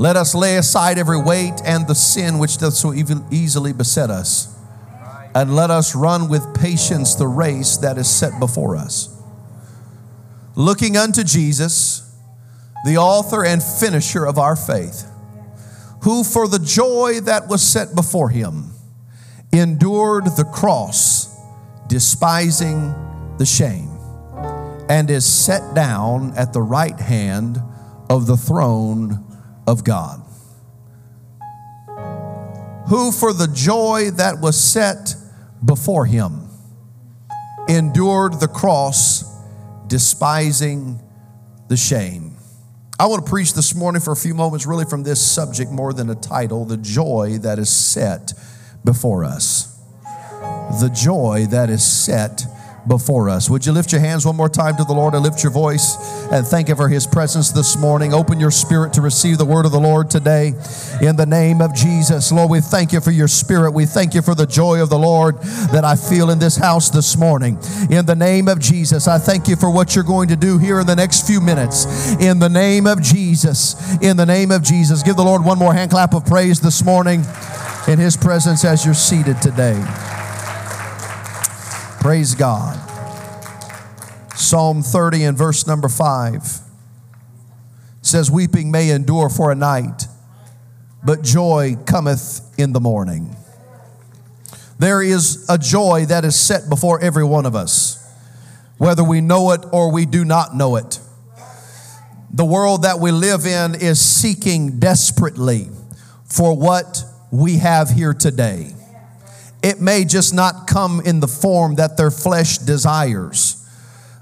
Let 0.00 0.16
us 0.16 0.34
lay 0.34 0.56
aside 0.56 0.96
every 0.96 1.20
weight 1.20 1.60
and 1.62 1.86
the 1.86 1.94
sin 1.94 2.38
which 2.38 2.56
doth 2.56 2.72
so 2.72 2.94
easily 2.94 3.74
beset 3.74 4.08
us. 4.08 4.56
And 5.34 5.54
let 5.54 5.70
us 5.70 5.94
run 5.94 6.30
with 6.30 6.54
patience 6.54 7.16
the 7.16 7.26
race 7.26 7.76
that 7.76 7.98
is 7.98 8.08
set 8.08 8.40
before 8.40 8.76
us. 8.76 9.14
Looking 10.56 10.96
unto 10.96 11.22
Jesus, 11.22 12.16
the 12.86 12.96
author 12.96 13.44
and 13.44 13.62
finisher 13.62 14.24
of 14.24 14.38
our 14.38 14.56
faith, 14.56 15.04
who 16.04 16.24
for 16.24 16.48
the 16.48 16.60
joy 16.60 17.20
that 17.24 17.48
was 17.48 17.60
set 17.60 17.94
before 17.94 18.30
him 18.30 18.70
endured 19.52 20.24
the 20.24 20.50
cross, 20.50 21.28
despising 21.88 22.94
the 23.36 23.44
shame, 23.44 23.90
and 24.88 25.10
is 25.10 25.26
set 25.26 25.74
down 25.74 26.32
at 26.38 26.54
the 26.54 26.62
right 26.62 26.98
hand 26.98 27.60
of 28.08 28.26
the 28.26 28.38
throne 28.38 29.26
of 29.70 29.84
God. 29.84 30.20
Who 32.88 33.12
for 33.12 33.32
the 33.32 33.48
joy 33.54 34.10
that 34.16 34.40
was 34.40 34.58
set 34.58 35.14
before 35.64 36.06
him 36.06 36.48
endured 37.68 38.40
the 38.40 38.48
cross, 38.48 39.24
despising 39.86 41.00
the 41.68 41.76
shame. 41.76 42.36
I 42.98 43.06
want 43.06 43.24
to 43.24 43.30
preach 43.30 43.54
this 43.54 43.76
morning 43.76 44.02
for 44.02 44.12
a 44.12 44.16
few 44.16 44.34
moments, 44.34 44.66
really 44.66 44.84
from 44.84 45.04
this 45.04 45.24
subject 45.24 45.70
more 45.70 45.92
than 45.92 46.10
a 46.10 46.16
title 46.16 46.64
the 46.64 46.76
joy 46.76 47.38
that 47.42 47.60
is 47.60 47.70
set 47.70 48.32
before 48.84 49.24
us. 49.24 49.80
The 50.80 50.90
joy 50.92 51.46
that 51.50 51.70
is 51.70 51.84
set 51.84 52.42
before 52.86 53.28
us. 53.28 53.50
Would 53.50 53.66
you 53.66 53.72
lift 53.72 53.92
your 53.92 54.00
hands 54.00 54.26
one 54.26 54.36
more 54.36 54.48
time 54.48 54.76
to 54.76 54.84
the 54.84 54.92
Lord 54.92 55.14
and 55.14 55.22
lift 55.22 55.42
your 55.42 55.52
voice 55.52 55.96
and 56.32 56.46
thank 56.46 56.68
Him 56.68 56.76
for 56.76 56.88
His 56.88 57.06
presence 57.06 57.50
this 57.50 57.76
morning? 57.76 58.12
Open 58.12 58.40
your 58.40 58.50
spirit 58.50 58.92
to 58.94 59.00
receive 59.00 59.38
the 59.38 59.44
word 59.44 59.66
of 59.66 59.72
the 59.72 59.80
Lord 59.80 60.10
today 60.10 60.54
in 61.00 61.16
the 61.16 61.26
name 61.26 61.60
of 61.60 61.74
Jesus. 61.74 62.32
Lord, 62.32 62.50
we 62.50 62.60
thank 62.60 62.92
you 62.92 63.00
for 63.00 63.10
your 63.10 63.28
spirit. 63.28 63.72
We 63.72 63.86
thank 63.86 64.14
you 64.14 64.22
for 64.22 64.34
the 64.34 64.46
joy 64.46 64.82
of 64.82 64.90
the 64.90 64.98
Lord 64.98 65.40
that 65.72 65.84
I 65.84 65.96
feel 65.96 66.30
in 66.30 66.38
this 66.38 66.56
house 66.56 66.90
this 66.90 67.16
morning. 67.16 67.58
In 67.90 68.06
the 68.06 68.16
name 68.16 68.48
of 68.48 68.58
Jesus, 68.58 69.08
I 69.08 69.18
thank 69.18 69.48
you 69.48 69.56
for 69.56 69.70
what 69.70 69.94
you're 69.94 70.04
going 70.04 70.28
to 70.28 70.36
do 70.36 70.58
here 70.58 70.80
in 70.80 70.86
the 70.86 70.96
next 70.96 71.26
few 71.26 71.40
minutes. 71.40 72.14
In 72.20 72.38
the 72.38 72.48
name 72.48 72.86
of 72.86 73.02
Jesus, 73.02 73.98
in 74.00 74.16
the 74.16 74.26
name 74.26 74.50
of 74.50 74.62
Jesus. 74.62 75.02
Give 75.02 75.16
the 75.16 75.24
Lord 75.24 75.44
one 75.44 75.58
more 75.58 75.74
hand 75.74 75.90
clap 75.90 76.14
of 76.14 76.24
praise 76.24 76.60
this 76.60 76.84
morning 76.84 77.24
in 77.88 77.98
His 77.98 78.16
presence 78.16 78.64
as 78.64 78.84
you're 78.84 78.94
seated 78.94 79.40
today. 79.42 79.80
Praise 82.00 82.34
God. 82.34 82.78
Psalm 84.34 84.82
30 84.82 85.24
and 85.24 85.36
verse 85.36 85.66
number 85.66 85.86
5 85.86 86.42
says, 88.00 88.30
Weeping 88.30 88.70
may 88.70 88.88
endure 88.88 89.28
for 89.28 89.52
a 89.52 89.54
night, 89.54 90.06
but 91.04 91.20
joy 91.20 91.76
cometh 91.86 92.40
in 92.58 92.72
the 92.72 92.80
morning. 92.80 93.36
There 94.78 95.02
is 95.02 95.44
a 95.50 95.58
joy 95.58 96.06
that 96.06 96.24
is 96.24 96.40
set 96.40 96.70
before 96.70 97.02
every 97.02 97.22
one 97.24 97.44
of 97.44 97.54
us, 97.54 98.02
whether 98.78 99.04
we 99.04 99.20
know 99.20 99.50
it 99.52 99.60
or 99.70 99.92
we 99.92 100.06
do 100.06 100.24
not 100.24 100.56
know 100.56 100.76
it. 100.76 100.98
The 102.32 102.46
world 102.46 102.84
that 102.84 102.98
we 102.98 103.12
live 103.12 103.44
in 103.44 103.74
is 103.74 104.00
seeking 104.00 104.78
desperately 104.78 105.68
for 106.24 106.56
what 106.56 107.04
we 107.30 107.58
have 107.58 107.90
here 107.90 108.14
today. 108.14 108.72
It 109.62 109.80
may 109.80 110.04
just 110.04 110.32
not 110.32 110.66
come 110.66 111.00
in 111.00 111.20
the 111.20 111.28
form 111.28 111.74
that 111.76 111.96
their 111.96 112.10
flesh 112.10 112.58
desires, 112.58 113.56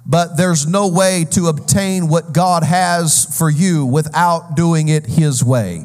but 0.05 0.36
there's 0.36 0.67
no 0.67 0.89
way 0.89 1.27
to 1.33 1.47
obtain 1.47 2.08
what 2.08 2.33
God 2.33 2.64
has 2.64 3.25
for 3.39 3.48
you 3.48 3.86
without 3.86 4.56
doing 4.56 4.89
it 4.89 5.06
His 5.06 5.45
way. 5.45 5.84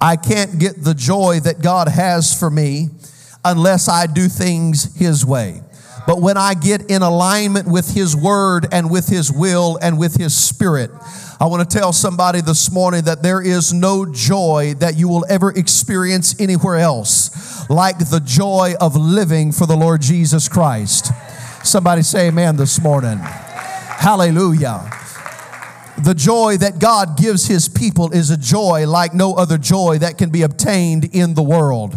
I 0.00 0.16
can't 0.16 0.58
get 0.58 0.84
the 0.84 0.94
joy 0.94 1.40
that 1.40 1.62
God 1.62 1.88
has 1.88 2.38
for 2.38 2.50
me 2.50 2.90
unless 3.44 3.88
I 3.88 4.06
do 4.06 4.28
things 4.28 4.94
His 4.96 5.24
way. 5.24 5.62
But 6.06 6.20
when 6.20 6.36
I 6.36 6.54
get 6.54 6.90
in 6.90 7.02
alignment 7.02 7.66
with 7.66 7.94
His 7.94 8.14
Word 8.14 8.66
and 8.72 8.90
with 8.90 9.08
His 9.08 9.32
will 9.32 9.78
and 9.80 9.98
with 9.98 10.16
His 10.16 10.36
Spirit, 10.36 10.90
I 11.40 11.46
want 11.46 11.68
to 11.68 11.78
tell 11.78 11.92
somebody 11.92 12.40
this 12.40 12.70
morning 12.70 13.04
that 13.04 13.22
there 13.22 13.40
is 13.40 13.72
no 13.72 14.06
joy 14.06 14.74
that 14.78 14.96
you 14.96 15.08
will 15.08 15.24
ever 15.28 15.50
experience 15.50 16.38
anywhere 16.40 16.76
else 16.76 17.68
like 17.70 17.98
the 17.98 18.20
joy 18.24 18.74
of 18.80 18.96
living 18.96 19.52
for 19.52 19.66
the 19.66 19.76
Lord 19.76 20.02
Jesus 20.02 20.48
Christ. 20.48 21.10
Somebody 21.64 22.02
say 22.02 22.28
amen 22.28 22.56
this 22.56 22.80
morning. 22.80 23.18
Hallelujah. 23.18 24.90
The 26.02 26.14
joy 26.14 26.56
that 26.56 26.80
God 26.80 27.16
gives 27.16 27.46
his 27.46 27.68
people 27.68 28.10
is 28.12 28.30
a 28.30 28.36
joy 28.36 28.86
like 28.88 29.14
no 29.14 29.34
other 29.34 29.56
joy 29.58 29.98
that 29.98 30.18
can 30.18 30.30
be 30.30 30.42
obtained 30.42 31.14
in 31.14 31.34
the 31.34 31.42
world. 31.42 31.92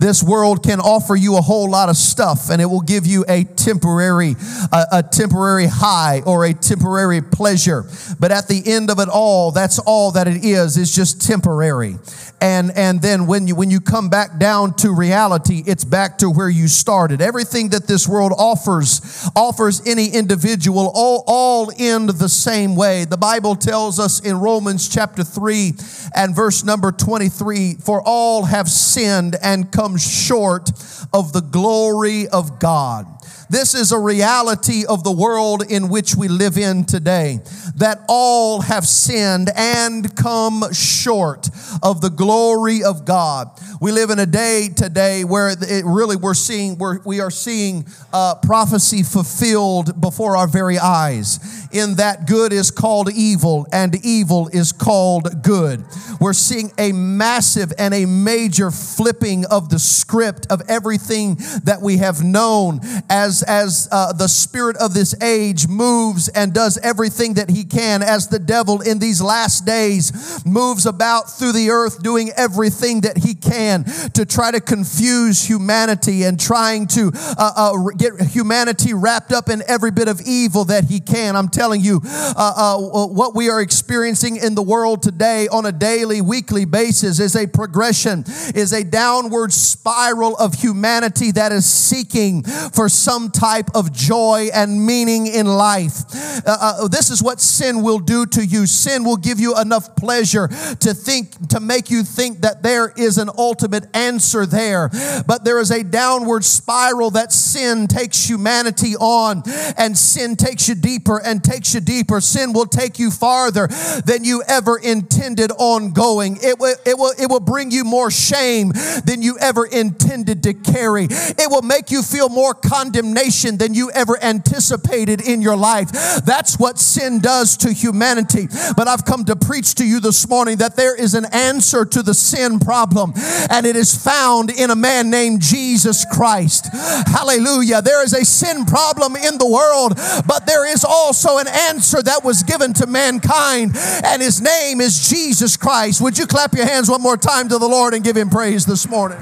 This 0.00 0.22
world 0.22 0.64
can 0.64 0.80
offer 0.80 1.14
you 1.14 1.36
a 1.36 1.42
whole 1.42 1.70
lot 1.70 1.90
of 1.90 1.96
stuff 1.96 2.48
and 2.50 2.62
it 2.62 2.66
will 2.66 2.80
give 2.80 3.06
you 3.06 3.24
a 3.28 3.44
temporary 3.44 4.36
a, 4.72 4.84
a 4.92 5.02
temporary 5.02 5.66
high 5.66 6.22
or 6.24 6.46
a 6.46 6.54
temporary 6.54 7.20
pleasure. 7.20 7.84
But 8.18 8.32
at 8.32 8.48
the 8.48 8.62
end 8.64 8.90
of 8.90 8.98
it 8.98 9.08
all, 9.08 9.50
that's 9.50 9.78
all 9.78 10.12
that 10.12 10.26
it 10.26 10.44
is 10.44 10.78
is 10.78 10.94
just 10.94 11.20
temporary. 11.20 11.96
And 12.40 12.72
and 12.76 13.00
then 13.00 13.26
when 13.26 13.46
you 13.46 13.54
when 13.54 13.70
you 13.70 13.80
come 13.80 14.08
back 14.08 14.38
down 14.38 14.74
to 14.78 14.92
reality, 14.92 15.62
it's 15.66 15.84
back 15.84 16.18
to 16.18 16.30
where 16.30 16.50
you 16.50 16.66
started. 16.68 17.20
Everything 17.20 17.68
that 17.68 17.86
this 17.86 18.08
world 18.08 18.32
offers 18.36 19.28
offers 19.36 19.86
any 19.86 20.08
individual 20.08 20.90
all 20.94 21.22
all 21.28 21.70
end 21.78 22.08
the 22.08 22.28
same 22.28 22.74
way. 22.74 23.04
The 23.04 23.16
Bible 23.16 23.41
Bible 23.42 23.56
tells 23.56 23.98
us 23.98 24.20
in 24.20 24.38
Romans 24.38 24.88
chapter 24.88 25.24
3 25.24 25.72
and 26.14 26.32
verse 26.32 26.62
number 26.62 26.92
23 26.92 27.74
For 27.74 28.00
all 28.00 28.44
have 28.44 28.68
sinned 28.68 29.34
and 29.42 29.72
come 29.72 29.96
short 29.96 30.70
of 31.12 31.32
the 31.32 31.40
glory 31.40 32.28
of 32.28 32.60
God. 32.60 33.04
This 33.50 33.74
is 33.74 33.92
a 33.92 33.98
reality 33.98 34.84
of 34.88 35.04
the 35.04 35.12
world 35.12 35.64
in 35.70 35.88
which 35.88 36.14
we 36.14 36.28
live 36.28 36.56
in 36.56 36.84
today. 36.84 37.40
That 37.76 38.00
all 38.08 38.62
have 38.62 38.86
sinned 38.86 39.50
and 39.56 40.14
come 40.16 40.72
short 40.72 41.48
of 41.82 42.00
the 42.00 42.10
glory 42.10 42.82
of 42.82 43.04
God. 43.04 43.50
We 43.80 43.92
live 43.92 44.10
in 44.10 44.18
a 44.18 44.26
day 44.26 44.68
today 44.74 45.24
where 45.24 45.50
it 45.50 45.84
really 45.84 46.16
we're 46.16 46.34
seeing 46.34 46.78
we're, 46.78 47.00
we 47.02 47.20
are 47.20 47.30
seeing 47.30 47.86
uh, 48.12 48.36
prophecy 48.36 49.02
fulfilled 49.02 50.00
before 50.00 50.36
our 50.36 50.46
very 50.46 50.78
eyes. 50.78 51.68
In 51.72 51.96
that 51.96 52.26
good 52.26 52.52
is 52.52 52.70
called 52.70 53.10
evil 53.12 53.66
and 53.72 53.96
evil 54.04 54.48
is 54.52 54.72
called 54.72 55.42
good. 55.42 55.84
We're 56.20 56.32
seeing 56.32 56.70
a 56.78 56.92
massive 56.92 57.72
and 57.78 57.92
a 57.92 58.06
major 58.06 58.70
flipping 58.70 59.46
of 59.46 59.68
the 59.68 59.78
script 59.78 60.46
of 60.50 60.62
everything 60.68 61.36
that 61.64 61.80
we 61.82 61.96
have 61.96 62.22
known 62.22 62.80
as 63.12 63.42
as 63.42 63.88
uh, 63.92 64.12
the 64.14 64.26
spirit 64.26 64.74
of 64.78 64.94
this 64.94 65.14
age 65.22 65.68
moves 65.68 66.28
and 66.28 66.54
does 66.54 66.78
everything 66.78 67.34
that 67.34 67.50
he 67.50 67.62
can, 67.62 68.02
as 68.02 68.28
the 68.28 68.38
devil 68.38 68.80
in 68.80 68.98
these 68.98 69.20
last 69.20 69.66
days 69.66 70.42
moves 70.46 70.86
about 70.86 71.28
through 71.30 71.52
the 71.52 71.68
earth 71.68 72.02
doing 72.02 72.30
everything 72.38 73.02
that 73.02 73.18
he 73.18 73.34
can 73.34 73.84
to 74.14 74.24
try 74.24 74.50
to 74.50 74.60
confuse 74.60 75.44
humanity 75.44 76.24
and 76.24 76.40
trying 76.40 76.86
to 76.86 77.12
uh, 77.14 77.52
uh, 77.54 77.90
get 77.98 78.18
humanity 78.18 78.94
wrapped 78.94 79.30
up 79.30 79.50
in 79.50 79.62
every 79.68 79.90
bit 79.90 80.08
of 80.08 80.20
evil 80.22 80.64
that 80.64 80.84
he 80.84 80.98
can. 80.98 81.36
I'm 81.36 81.48
telling 81.48 81.82
you, 81.82 82.00
uh, 82.04 82.34
uh, 82.36 83.06
what 83.06 83.34
we 83.34 83.50
are 83.50 83.60
experiencing 83.60 84.36
in 84.36 84.54
the 84.54 84.62
world 84.62 85.02
today 85.02 85.48
on 85.48 85.66
a 85.66 85.72
daily, 85.72 86.22
weekly 86.22 86.64
basis 86.64 87.20
is 87.20 87.36
a 87.36 87.46
progression, 87.46 88.24
is 88.54 88.72
a 88.72 88.82
downward 88.82 89.52
spiral 89.52 90.34
of 90.38 90.54
humanity 90.54 91.30
that 91.32 91.52
is 91.52 91.66
seeking 91.66 92.42
for 92.42 92.88
some 93.02 93.30
type 93.30 93.68
of 93.74 93.92
joy 93.92 94.48
and 94.54 94.86
meaning 94.86 95.26
in 95.26 95.46
life. 95.46 96.04
Uh, 96.46 96.56
uh, 96.84 96.88
this 96.88 97.10
is 97.10 97.22
what 97.22 97.40
sin 97.40 97.82
will 97.82 97.98
do 97.98 98.24
to 98.26 98.44
you. 98.44 98.66
Sin 98.66 99.04
will 99.04 99.16
give 99.16 99.40
you 99.40 99.58
enough 99.58 99.96
pleasure 99.96 100.48
to 100.48 100.94
think, 100.94 101.48
to 101.48 101.60
make 101.60 101.90
you 101.90 102.02
think 102.04 102.40
that 102.42 102.62
there 102.62 102.92
is 102.96 103.18
an 103.18 103.28
ultimate 103.36 103.84
answer 103.94 104.46
there. 104.46 104.88
But 105.26 105.44
there 105.44 105.58
is 105.58 105.70
a 105.70 105.82
downward 105.82 106.44
spiral 106.44 107.10
that 107.10 107.32
sin 107.32 107.88
takes 107.88 108.28
humanity 108.28 108.94
on, 108.96 109.42
and 109.76 109.98
sin 109.98 110.36
takes 110.36 110.68
you 110.68 110.74
deeper 110.74 111.20
and 111.20 111.42
takes 111.42 111.74
you 111.74 111.80
deeper. 111.80 112.20
Sin 112.20 112.52
will 112.52 112.66
take 112.66 112.98
you 112.98 113.10
farther 113.10 113.66
than 114.06 114.24
you 114.24 114.42
ever 114.46 114.78
intended 114.78 115.50
on 115.58 115.92
going. 115.92 116.38
It 116.42 116.58
will, 116.58 116.76
it 116.86 116.96
will, 116.96 117.14
it 117.18 117.28
will 117.28 117.40
bring 117.40 117.70
you 117.70 117.84
more 117.84 118.10
shame 118.10 118.72
than 119.04 119.22
you 119.22 119.38
ever 119.40 119.66
intended 119.66 120.42
to 120.44 120.54
carry. 120.54 121.08
It 121.10 121.50
will 121.50 121.62
make 121.62 121.90
you 121.90 122.02
feel 122.02 122.28
more 122.28 122.54
condemned 122.54 122.91
condemnation 122.92 123.56
than 123.56 123.74
you 123.74 123.90
ever 123.92 124.22
anticipated 124.22 125.20
in 125.20 125.40
your 125.40 125.56
life. 125.56 125.90
That's 126.24 126.58
what 126.58 126.78
sin 126.78 127.20
does 127.20 127.56
to 127.58 127.72
humanity. 127.72 128.48
But 128.76 128.88
I've 128.88 129.04
come 129.04 129.24
to 129.26 129.36
preach 129.36 129.74
to 129.76 129.84
you 129.84 130.00
this 130.00 130.28
morning 130.28 130.58
that 130.58 130.76
there 130.76 130.94
is 130.94 131.14
an 131.14 131.24
answer 131.32 131.84
to 131.84 132.02
the 132.02 132.14
sin 132.14 132.58
problem, 132.58 133.12
and 133.50 133.66
it 133.66 133.76
is 133.76 133.94
found 133.94 134.50
in 134.50 134.70
a 134.70 134.76
man 134.76 135.10
named 135.10 135.40
Jesus 135.40 136.04
Christ. 136.04 136.68
Hallelujah. 136.72 137.80
There 137.80 138.04
is 138.04 138.12
a 138.12 138.24
sin 138.24 138.66
problem 138.66 139.16
in 139.16 139.38
the 139.38 139.48
world, 139.48 139.94
but 140.26 140.46
there 140.46 140.70
is 140.70 140.84
also 140.84 141.38
an 141.38 141.48
answer 141.48 142.02
that 142.02 142.24
was 142.24 142.42
given 142.42 142.74
to 142.74 142.86
mankind, 142.86 143.72
and 144.04 144.20
his 144.20 144.40
name 144.40 144.80
is 144.80 145.08
Jesus 145.08 145.56
Christ. 145.56 146.00
Would 146.00 146.18
you 146.18 146.26
clap 146.26 146.54
your 146.54 146.66
hands 146.66 146.90
one 146.90 147.00
more 147.00 147.16
time 147.16 147.48
to 147.48 147.58
the 147.58 147.68
Lord 147.68 147.94
and 147.94 148.04
give 148.04 148.16
him 148.16 148.28
praise 148.28 148.66
this 148.66 148.88
morning? 148.88 149.20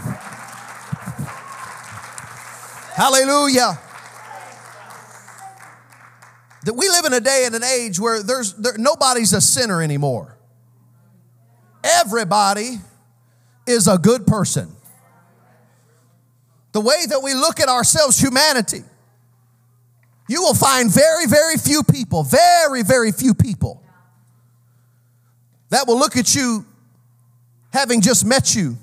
Hallelujah. 3.01 3.81
That 6.65 6.75
we 6.75 6.87
live 6.91 7.07
in 7.07 7.15
a 7.15 7.21
day 7.21 7.45
and 7.47 7.55
an 7.55 7.65
age 7.65 7.99
where 7.99 8.23
there's 8.23 8.53
there, 8.53 8.77
nobody's 8.77 9.33
a 9.33 9.41
sinner 9.41 9.81
anymore. 9.81 10.37
Everybody 11.83 12.79
is 13.67 13.89
a 13.89 13.97
good 13.97 14.27
person. 14.27 14.77
The 16.73 16.83
way 16.83 17.07
that 17.09 17.23
we 17.23 17.33
look 17.33 17.59
at 17.59 17.71
ourselves, 17.71 18.19
humanity, 18.19 18.83
you 20.29 20.43
will 20.43 20.53
find 20.53 20.93
very, 20.93 21.25
very 21.25 21.57
few 21.57 21.83
people, 21.83 22.23
very, 22.23 22.83
very 22.83 23.13
few 23.13 23.33
people 23.33 23.83
that 25.71 25.87
will 25.87 25.99
look 25.99 26.19
at 26.19 26.35
you 26.35 26.67
having 27.73 28.03
just 28.03 28.27
met 28.27 28.55
you 28.55 28.77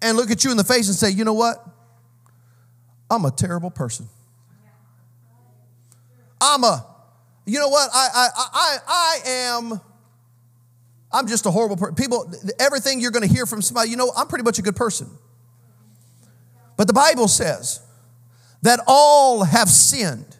and 0.00 0.16
look 0.16 0.30
at 0.30 0.44
you 0.44 0.50
in 0.50 0.56
the 0.56 0.64
face 0.64 0.88
and 0.88 0.96
say, 0.96 1.10
you 1.10 1.26
know 1.26 1.34
what? 1.34 1.69
I'm 3.10 3.24
a 3.24 3.30
terrible 3.30 3.70
person. 3.70 4.08
I'm 6.40 6.64
a, 6.64 6.86
you 7.44 7.58
know 7.58 7.68
what? 7.68 7.90
I, 7.92 8.08
I, 8.14 8.28
I, 8.36 8.78
I 8.88 9.18
am, 9.28 9.80
I'm 11.12 11.26
just 11.26 11.44
a 11.44 11.50
horrible 11.50 11.76
person. 11.76 11.96
People, 11.96 12.32
everything 12.58 13.00
you're 13.00 13.10
going 13.10 13.26
to 13.26 13.32
hear 13.32 13.44
from 13.46 13.60
somebody, 13.60 13.90
you 13.90 13.96
know, 13.96 14.12
I'm 14.16 14.28
pretty 14.28 14.44
much 14.44 14.58
a 14.58 14.62
good 14.62 14.76
person. 14.76 15.08
But 16.76 16.86
the 16.86 16.94
Bible 16.94 17.28
says 17.28 17.82
that 18.62 18.80
all 18.86 19.44
have 19.44 19.68
sinned 19.68 20.36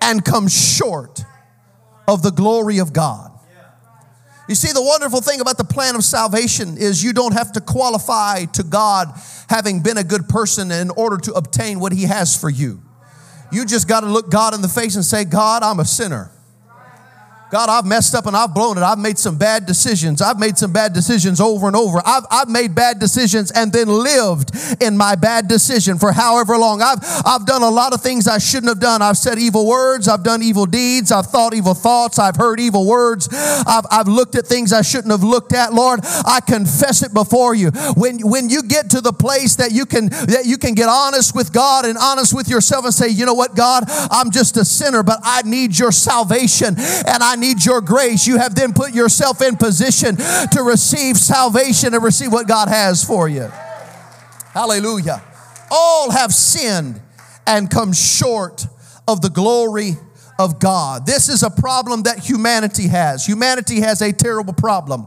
and 0.00 0.24
come 0.24 0.48
short 0.48 1.22
of 2.08 2.22
the 2.22 2.32
glory 2.32 2.78
of 2.78 2.92
God. 2.92 3.29
You 4.50 4.56
see, 4.56 4.72
the 4.72 4.82
wonderful 4.82 5.20
thing 5.20 5.40
about 5.40 5.58
the 5.58 5.64
plan 5.64 5.94
of 5.94 6.02
salvation 6.02 6.76
is 6.76 7.04
you 7.04 7.12
don't 7.12 7.34
have 7.34 7.52
to 7.52 7.60
qualify 7.60 8.46
to 8.46 8.64
God 8.64 9.06
having 9.48 9.80
been 9.80 9.96
a 9.96 10.02
good 10.02 10.28
person 10.28 10.72
in 10.72 10.90
order 10.90 11.18
to 11.18 11.34
obtain 11.34 11.78
what 11.78 11.92
He 11.92 12.02
has 12.02 12.36
for 12.36 12.50
you. 12.50 12.82
You 13.52 13.64
just 13.64 13.86
got 13.86 14.00
to 14.00 14.06
look 14.06 14.28
God 14.28 14.52
in 14.52 14.60
the 14.60 14.66
face 14.66 14.96
and 14.96 15.04
say, 15.04 15.24
God, 15.24 15.62
I'm 15.62 15.78
a 15.78 15.84
sinner. 15.84 16.32
God, 17.50 17.68
I've 17.68 17.84
messed 17.84 18.14
up 18.14 18.26
and 18.26 18.36
I've 18.36 18.54
blown 18.54 18.78
it. 18.78 18.82
I've 18.82 18.98
made 18.98 19.18
some 19.18 19.36
bad 19.36 19.66
decisions. 19.66 20.22
I've 20.22 20.38
made 20.38 20.56
some 20.56 20.72
bad 20.72 20.92
decisions 20.92 21.40
over 21.40 21.66
and 21.66 21.74
over. 21.74 22.00
I've, 22.04 22.24
I've 22.30 22.48
made 22.48 22.74
bad 22.74 23.00
decisions 23.00 23.50
and 23.50 23.72
then 23.72 23.88
lived 23.88 24.52
in 24.80 24.96
my 24.96 25.16
bad 25.16 25.48
decision 25.48 25.98
for 25.98 26.12
however 26.12 26.56
long. 26.56 26.80
I've, 26.80 27.00
I've 27.26 27.46
done 27.46 27.62
a 27.62 27.68
lot 27.68 27.92
of 27.92 28.02
things 28.02 28.28
I 28.28 28.38
shouldn't 28.38 28.68
have 28.68 28.78
done. 28.78 29.02
I've 29.02 29.18
said 29.18 29.38
evil 29.38 29.66
words. 29.66 30.06
I've 30.06 30.22
done 30.22 30.42
evil 30.42 30.64
deeds. 30.64 31.10
I've 31.10 31.26
thought 31.26 31.52
evil 31.52 31.74
thoughts. 31.74 32.20
I've 32.20 32.36
heard 32.36 32.60
evil 32.60 32.86
words. 32.86 33.28
I've, 33.32 33.84
I've 33.90 34.08
looked 34.08 34.36
at 34.36 34.46
things 34.46 34.72
I 34.72 34.82
shouldn't 34.82 35.10
have 35.10 35.24
looked 35.24 35.52
at. 35.52 35.74
Lord, 35.74 36.00
I 36.04 36.40
confess 36.46 37.02
it 37.02 37.12
before 37.12 37.54
you. 37.54 37.70
When, 37.96 38.20
when 38.20 38.48
you 38.48 38.62
get 38.62 38.90
to 38.90 39.00
the 39.00 39.12
place 39.12 39.56
that 39.56 39.72
you 39.72 39.86
can, 39.86 40.08
that 40.08 40.42
you 40.44 40.56
can 40.56 40.74
get 40.74 40.88
honest 40.88 41.34
with 41.34 41.52
God 41.52 41.84
and 41.84 41.98
honest 41.98 42.32
with 42.32 42.48
yourself 42.48 42.84
and 42.84 42.94
say, 42.94 43.08
you 43.08 43.26
know 43.26 43.34
what, 43.34 43.56
God, 43.56 43.84
I'm 43.88 44.30
just 44.30 44.56
a 44.56 44.64
sinner, 44.64 45.02
but 45.02 45.18
I 45.24 45.42
need 45.42 45.76
your 45.76 45.90
salvation 45.90 46.76
and 46.78 47.22
I 47.22 47.36
need 47.40 47.64
your 47.64 47.80
grace, 47.80 48.26
you 48.26 48.38
have 48.38 48.54
then 48.54 48.72
put 48.72 48.94
yourself 48.94 49.42
in 49.42 49.56
position 49.56 50.16
to 50.16 50.62
receive 50.62 51.16
salvation 51.16 51.94
and 51.94 52.02
receive 52.02 52.32
what 52.32 52.46
God 52.46 52.68
has 52.68 53.02
for 53.02 53.28
you. 53.28 53.50
Hallelujah. 54.52 55.22
All 55.70 56.10
have 56.10 56.32
sinned 56.32 57.00
and 57.46 57.70
come 57.70 57.92
short 57.92 58.66
of 59.08 59.20
the 59.22 59.30
glory 59.30 59.96
of 60.38 60.58
God. 60.58 61.06
This 61.06 61.28
is 61.28 61.42
a 61.42 61.50
problem 61.50 62.04
that 62.04 62.18
humanity 62.18 62.88
has. 62.88 63.26
Humanity 63.26 63.80
has 63.80 64.00
a 64.02 64.12
terrible 64.12 64.54
problem 64.54 65.06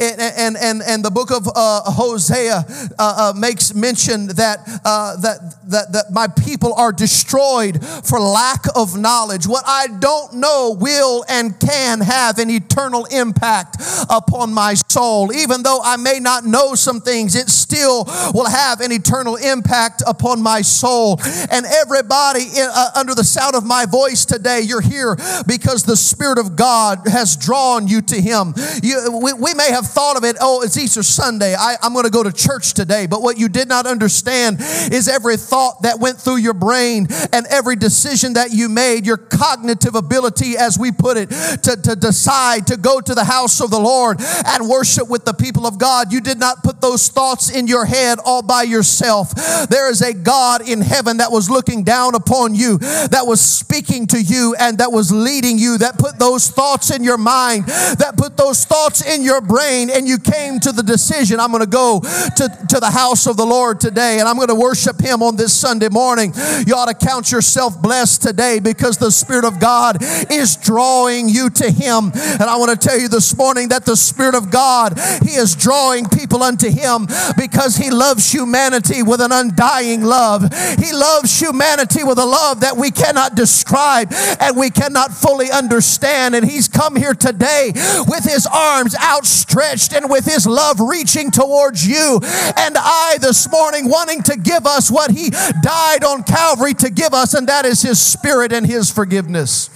and, 0.00 0.20
and, 0.20 0.56
and, 0.56 0.82
and 0.82 1.04
the 1.04 1.10
book 1.10 1.32
of 1.32 1.48
uh, 1.48 1.82
Hosea 1.90 2.64
uh, 2.98 3.32
uh, 3.32 3.32
makes 3.36 3.74
mention 3.74 4.28
that, 4.28 4.60
uh, 4.84 5.16
that, 5.16 5.56
that, 5.64 5.92
that 5.92 6.04
my 6.12 6.28
people 6.28 6.72
are 6.74 6.92
destroyed 6.92 7.84
for 7.84 8.20
lack 8.20 8.64
of 8.76 8.96
knowledge. 8.96 9.46
What 9.46 9.64
I 9.66 9.88
don't 9.98 10.34
know 10.34 10.76
will 10.78 11.24
and 11.28 11.58
can 11.58 12.00
have 12.00 12.38
an 12.38 12.48
eternal 12.48 13.06
impact 13.06 13.78
upon 14.08 14.52
my 14.52 14.74
soul. 14.74 15.34
Even 15.34 15.64
though 15.64 15.80
I 15.82 15.96
may 15.96 16.20
not 16.20 16.44
know 16.44 16.76
some 16.76 17.00
things, 17.00 17.34
it 17.34 17.48
still 17.48 18.04
will 18.32 18.48
have 18.48 18.80
an 18.80 18.92
eternal 18.92 19.34
impact 19.34 20.04
upon 20.06 20.42
my 20.42 20.62
soul. 20.62 21.20
And 21.50 21.66
everybody 21.66 22.42
in, 22.42 22.68
uh, 22.70 22.90
under 22.94 23.16
the 23.16 23.24
sound 23.24 23.56
of 23.56 23.64
my 23.64 23.84
voice 23.84 24.24
today, 24.24 24.60
you're 24.60 24.80
here 24.80 25.16
because 25.46 25.82
the 25.82 25.96
Spirit 25.96 26.38
of 26.38 26.54
God 26.54 27.00
has 27.06 27.36
drawn 27.36 27.88
you 27.88 28.00
to 28.02 28.20
Him. 28.20 28.54
You, 28.80 29.18
we, 29.20 29.32
we 29.32 29.54
may 29.54 29.72
have 29.72 29.87
thought 29.88 30.16
of 30.16 30.24
it, 30.24 30.36
oh, 30.40 30.62
it's 30.62 30.76
Easter 30.76 31.02
Sunday. 31.02 31.54
I, 31.54 31.76
I'm 31.82 31.92
going 31.92 32.04
to 32.04 32.10
go 32.10 32.22
to 32.22 32.32
church 32.32 32.74
today. 32.74 33.06
But 33.06 33.22
what 33.22 33.38
you 33.38 33.48
did 33.48 33.68
not 33.68 33.86
understand 33.86 34.58
is 34.60 35.08
every 35.08 35.36
thought 35.36 35.82
that 35.82 35.98
went 35.98 36.18
through 36.18 36.36
your 36.36 36.54
brain 36.54 37.06
and 37.32 37.46
every 37.46 37.76
decision 37.76 38.34
that 38.34 38.52
you 38.52 38.68
made, 38.68 39.06
your 39.06 39.16
cognitive 39.16 39.94
ability, 39.94 40.56
as 40.56 40.78
we 40.78 40.92
put 40.92 41.16
it, 41.16 41.30
to, 41.62 41.76
to 41.82 41.96
decide 41.96 42.66
to 42.68 42.76
go 42.76 43.00
to 43.00 43.14
the 43.14 43.24
house 43.24 43.60
of 43.60 43.70
the 43.70 43.80
Lord 43.80 44.20
and 44.20 44.68
worship 44.68 45.08
with 45.08 45.24
the 45.24 45.32
people 45.32 45.66
of 45.66 45.78
God. 45.78 46.12
You 46.12 46.20
did 46.20 46.38
not 46.38 46.62
put 46.62 46.80
those 46.80 47.08
thoughts 47.08 47.50
in 47.50 47.66
your 47.66 47.84
head 47.84 48.18
all 48.24 48.42
by 48.42 48.62
yourself. 48.62 49.34
There 49.68 49.90
is 49.90 50.02
a 50.02 50.12
God 50.12 50.68
in 50.68 50.80
heaven 50.80 51.18
that 51.18 51.32
was 51.32 51.48
looking 51.48 51.84
down 51.84 52.14
upon 52.14 52.54
you, 52.54 52.78
that 52.78 53.26
was 53.26 53.40
speaking 53.40 54.06
to 54.08 54.20
you, 54.20 54.54
and 54.58 54.78
that 54.78 54.92
was 54.92 55.10
leading 55.12 55.58
you, 55.58 55.78
that 55.78 55.98
put 55.98 56.18
those 56.18 56.50
thoughts 56.50 56.90
in 56.90 57.04
your 57.04 57.18
mind, 57.18 57.64
that 57.66 58.14
put 58.16 58.36
those 58.36 58.64
thoughts 58.64 59.04
in 59.04 59.22
your 59.22 59.40
brain 59.40 59.77
and 59.86 60.08
you 60.08 60.18
came 60.18 60.58
to 60.60 60.72
the 60.72 60.82
decision, 60.82 61.38
I'm 61.38 61.50
going 61.50 61.62
to 61.62 61.70
go 61.70 62.00
to, 62.00 62.66
to 62.68 62.80
the 62.80 62.90
house 62.90 63.26
of 63.26 63.36
the 63.36 63.46
Lord 63.46 63.80
today 63.80 64.18
and 64.18 64.28
I'm 64.28 64.36
going 64.36 64.48
to 64.48 64.54
worship 64.54 65.00
Him 65.00 65.22
on 65.22 65.36
this 65.36 65.52
Sunday 65.52 65.88
morning, 65.88 66.32
you 66.66 66.74
ought 66.74 66.86
to 66.86 67.06
count 67.06 67.30
yourself 67.30 67.80
blessed 67.80 68.22
today 68.22 68.58
because 68.58 68.98
the 68.98 69.10
Spirit 69.10 69.44
of 69.44 69.60
God 69.60 69.98
is 70.30 70.56
drawing 70.56 71.28
you 71.28 71.50
to 71.50 71.70
Him. 71.70 72.10
And 72.14 72.42
I 72.42 72.56
want 72.56 72.78
to 72.78 72.88
tell 72.88 72.98
you 72.98 73.08
this 73.08 73.36
morning 73.36 73.68
that 73.68 73.84
the 73.84 73.96
Spirit 73.96 74.34
of 74.34 74.50
God, 74.50 74.98
He 75.22 75.34
is 75.34 75.54
drawing 75.54 76.08
people 76.08 76.42
unto 76.42 76.70
Him 76.70 77.06
because 77.36 77.76
He 77.76 77.90
loves 77.90 78.32
humanity 78.32 79.02
with 79.02 79.20
an 79.20 79.32
undying 79.32 80.02
love. 80.02 80.42
He 80.78 80.92
loves 80.92 81.40
humanity 81.40 82.04
with 82.04 82.18
a 82.18 82.26
love 82.26 82.60
that 82.60 82.76
we 82.76 82.90
cannot 82.90 83.34
describe 83.34 84.12
and 84.40 84.56
we 84.56 84.70
cannot 84.70 85.12
fully 85.12 85.50
understand. 85.50 86.34
And 86.34 86.44
He's 86.44 86.68
come 86.68 86.96
here 86.96 87.14
today 87.14 87.72
with 88.06 88.24
His 88.24 88.46
arms 88.46 88.96
outstretched 88.96 89.67
outstretched 89.68 89.92
and 90.02 90.10
with 90.10 90.24
his 90.24 90.46
love 90.46 90.80
reaching 90.80 91.30
towards 91.30 91.86
you 91.86 92.20
and 92.56 92.76
I 92.78 93.18
this 93.20 93.50
morning, 93.50 93.88
wanting 93.88 94.22
to 94.24 94.36
give 94.36 94.66
us 94.66 94.90
what 94.90 95.10
he 95.10 95.30
died 95.30 96.04
on 96.04 96.22
Calvary 96.22 96.74
to 96.74 96.90
give 96.90 97.14
us, 97.14 97.34
and 97.34 97.48
that 97.48 97.64
is 97.64 97.82
his 97.82 98.00
spirit 98.00 98.52
and 98.52 98.66
his 98.66 98.90
forgiveness. 98.90 99.70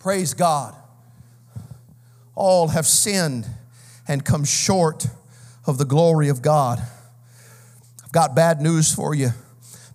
Praise 0.00 0.34
God. 0.34 0.74
All 2.34 2.68
have 2.68 2.86
sinned 2.86 3.46
and 4.06 4.24
come 4.24 4.44
short 4.44 5.08
of 5.66 5.78
the 5.78 5.84
glory 5.84 6.28
of 6.28 6.42
God. 6.42 6.80
I've 8.04 8.12
got 8.12 8.36
bad 8.36 8.60
news 8.60 8.94
for 8.94 9.14
you. 9.14 9.30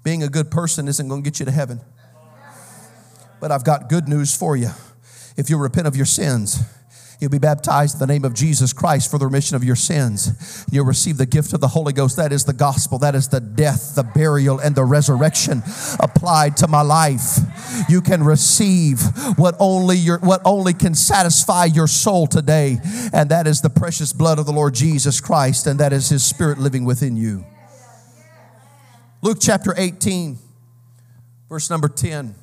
Being 0.03 0.23
a 0.23 0.27
good 0.27 0.49
person 0.49 0.87
isn't 0.87 1.07
going 1.07 1.23
to 1.23 1.29
get 1.29 1.39
you 1.39 1.45
to 1.45 1.51
heaven. 1.51 1.79
But 3.39 3.51
I've 3.51 3.63
got 3.63 3.89
good 3.89 4.07
news 4.07 4.35
for 4.35 4.57
you. 4.57 4.69
If 5.37 5.49
you 5.49 5.57
repent 5.57 5.87
of 5.87 5.95
your 5.95 6.05
sins, 6.05 6.61
You'll 7.21 7.29
be 7.29 7.37
baptized 7.37 7.93
in 7.93 7.99
the 7.99 8.07
name 8.07 8.25
of 8.25 8.33
Jesus 8.33 8.73
Christ 8.73 9.11
for 9.11 9.19
the 9.19 9.27
remission 9.27 9.55
of 9.55 9.63
your 9.63 9.75
sins. 9.75 10.65
You'll 10.71 10.87
receive 10.87 11.17
the 11.17 11.27
gift 11.27 11.53
of 11.53 11.61
the 11.61 11.67
Holy 11.67 11.93
Ghost. 11.93 12.17
That 12.17 12.33
is 12.33 12.45
the 12.45 12.53
gospel. 12.53 12.97
That 12.97 13.13
is 13.13 13.27
the 13.27 13.39
death, 13.39 13.93
the 13.93 14.01
burial, 14.01 14.57
and 14.57 14.73
the 14.73 14.83
resurrection 14.83 15.61
applied 15.99 16.57
to 16.57 16.67
my 16.67 16.81
life. 16.81 17.37
You 17.87 18.01
can 18.01 18.23
receive 18.23 19.01
what 19.37 19.55
only 19.59 19.97
your 19.97 20.17
what 20.17 20.41
only 20.45 20.73
can 20.73 20.95
satisfy 20.95 21.65
your 21.65 21.85
soul 21.85 22.25
today, 22.25 22.79
and 23.13 23.29
that 23.29 23.45
is 23.45 23.61
the 23.61 23.69
precious 23.69 24.13
blood 24.13 24.39
of 24.39 24.47
the 24.47 24.51
Lord 24.51 24.73
Jesus 24.73 25.21
Christ, 25.21 25.67
and 25.67 25.79
that 25.79 25.93
is 25.93 26.09
His 26.09 26.23
Spirit 26.23 26.57
living 26.57 26.85
within 26.85 27.15
you. 27.15 27.45
Luke 29.21 29.37
chapter 29.39 29.75
18, 29.77 30.39
verse 31.47 31.69
number 31.69 31.87
10 31.87 32.33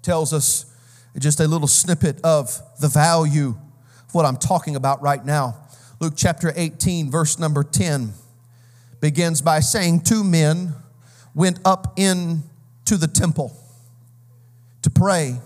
tells 0.00 0.32
us 0.32 0.71
just 1.18 1.40
a 1.40 1.46
little 1.46 1.68
snippet 1.68 2.20
of 2.22 2.58
the 2.80 2.88
value 2.88 3.54
of 4.06 4.14
what 4.14 4.24
I'm 4.24 4.36
talking 4.36 4.76
about 4.76 5.02
right 5.02 5.24
now. 5.24 5.56
Luke 6.00 6.14
chapter 6.16 6.52
18, 6.56 7.10
verse 7.10 7.38
number 7.38 7.62
10 7.62 8.12
begins 9.00 9.42
by 9.42 9.60
saying, 9.60 10.00
Two 10.00 10.24
men 10.24 10.74
went 11.34 11.58
up 11.64 11.98
into 11.98 12.96
the 12.96 13.06
temple 13.06 13.56
to 14.82 14.90
pray. 14.90 15.36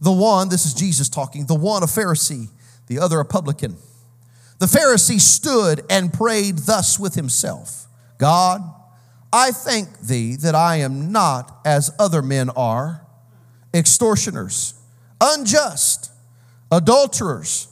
The 0.00 0.12
one, 0.12 0.48
this 0.48 0.66
is 0.66 0.74
Jesus 0.74 1.08
talking, 1.08 1.46
the 1.46 1.54
one 1.54 1.82
a 1.82 1.86
Pharisee, 1.86 2.48
the 2.86 2.98
other 2.98 3.20
a 3.20 3.24
publican. 3.24 3.76
The 4.58 4.66
Pharisee 4.66 5.20
stood 5.20 5.82
and 5.88 6.12
prayed 6.12 6.58
thus 6.58 6.98
with 6.98 7.14
himself 7.14 7.86
God, 8.18 8.62
I 9.32 9.52
thank 9.52 10.00
thee 10.00 10.36
that 10.36 10.54
I 10.54 10.76
am 10.76 11.12
not 11.12 11.60
as 11.64 11.90
other 11.98 12.20
men 12.20 12.50
are, 12.50 13.06
extortioners, 13.72 14.74
unjust, 15.20 16.10
adulterers, 16.70 17.68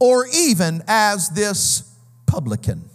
or 0.00 0.26
even 0.34 0.82
as 0.86 1.30
this 1.30 1.94
publican. 2.26 2.88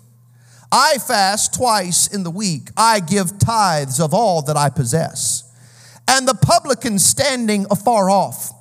I 0.71 0.97
fast 0.97 1.53
twice 1.53 2.07
in 2.07 2.23
the 2.23 2.31
week. 2.31 2.69
I 2.75 2.99
give 2.99 3.37
tithes 3.37 3.99
of 3.99 4.13
all 4.13 4.41
that 4.43 4.57
I 4.57 4.69
possess. 4.69 5.43
And 6.07 6.27
the 6.27 6.33
publican 6.33 6.97
standing 6.99 7.65
afar 7.69 8.09
off 8.09 8.51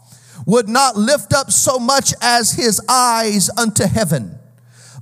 would 0.47 0.69
not 0.69 0.97
lift 0.97 1.33
up 1.33 1.51
so 1.51 1.79
much 1.79 2.13
as 2.21 2.53
his 2.53 2.81
eyes 2.89 3.51
unto 3.57 3.87
heaven, 3.87 4.39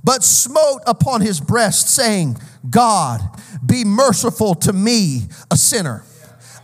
but 0.03 0.23
smote 0.23 0.81
upon 0.87 1.21
his 1.21 1.41
breast, 1.41 1.89
saying, 1.89 2.37
God, 2.69 3.21
be 3.65 3.83
merciful 3.83 4.55
to 4.55 4.73
me, 4.73 5.23
a 5.49 5.57
sinner. 5.57 6.03